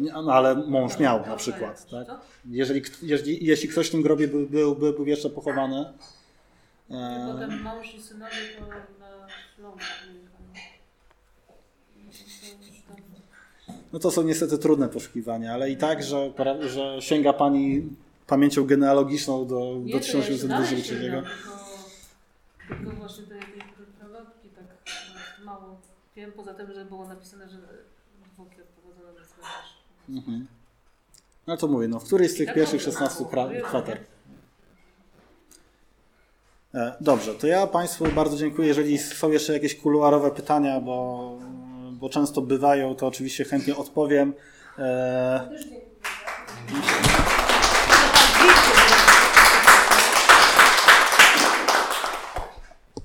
No 0.00 0.32
ale 0.32 0.54
mąż 0.54 0.98
miał 0.98 1.26
na 1.26 1.36
przykład, 1.36 1.90
tak? 1.90 2.08
Jeżeli, 2.50 2.82
jeżeli, 3.02 3.46
jeśli 3.46 3.68
ktoś 3.68 3.88
w 3.88 3.90
tym 3.90 4.02
grobie 4.02 4.28
był, 4.28 4.48
był, 4.48 4.76
był, 4.76 4.92
był 4.92 5.06
jeszcze 5.06 5.30
pochowany, 5.30 5.84
e, 6.90 7.32
potem 7.32 7.62
mąż 7.62 7.94
i 7.94 8.02
synowie 8.02 8.36
to 8.58 8.66
na 8.66 9.72
No 13.92 13.98
to 13.98 14.10
są 14.10 14.22
niestety 14.22 14.58
trudne 14.58 14.88
poszukiwania, 14.88 15.54
ale 15.54 15.70
i 15.70 15.76
tak, 15.76 16.02
że, 16.02 16.32
że 16.60 16.96
sięga 17.02 17.32
Pani 17.32 17.88
pamięcią 18.26 18.66
genealogiczną 18.66 19.46
do, 19.46 19.74
Nie, 19.84 19.92
do 19.92 20.00
to 20.00 20.06
ja 20.06 20.22
się 20.22 20.48
dalej 20.48 20.66
1823. 20.66 21.02
sięgam, 21.02 21.24
Tylko, 22.68 22.84
tylko 22.84 22.96
właśnie 22.96 23.24
te 23.24 23.34
jakieś 23.34 23.62
pralotki 23.98 24.48
tak 24.48 24.64
no, 25.38 25.44
mało 25.44 25.80
wiem, 26.16 26.32
poza 26.32 26.54
tym, 26.54 26.72
że 26.72 26.84
było 26.84 27.08
napisane, 27.08 27.48
że 27.48 27.58
zwłoki 28.34 28.62
odprowadzone 28.62 29.12
na 29.20 29.26
cmentarz. 29.26 29.79
Mhm. 30.16 30.46
No 31.46 31.56
to 31.56 31.68
mówię, 31.68 31.88
no 31.88 32.00
w 32.00 32.04
którejś 32.04 32.30
z 32.30 32.34
tych 32.36 32.54
pierwszych 32.54 32.84
to 32.84 32.90
16 32.92 33.18
było? 33.18 33.30
pra- 33.30 33.52
Wiem, 33.52 33.62
kwater. 33.62 33.98
E, 36.74 36.92
Dobrze, 37.00 37.34
to 37.34 37.46
ja 37.46 37.66
Państwu 37.66 38.04
bardzo 38.14 38.36
dziękuję. 38.36 38.68
Jeżeli 38.68 38.98
są 38.98 39.30
jeszcze 39.30 39.52
jakieś 39.52 39.76
kuluarowe 39.76 40.30
pytania, 40.30 40.80
bo, 40.80 41.38
bo 41.92 42.08
często 42.08 42.42
bywają, 42.42 42.94
to 42.94 43.06
oczywiście 43.06 43.44
chętnie 43.44 43.76
odpowiem. 43.76 44.34
E, 44.78 45.48
dziękuję. 45.62 45.80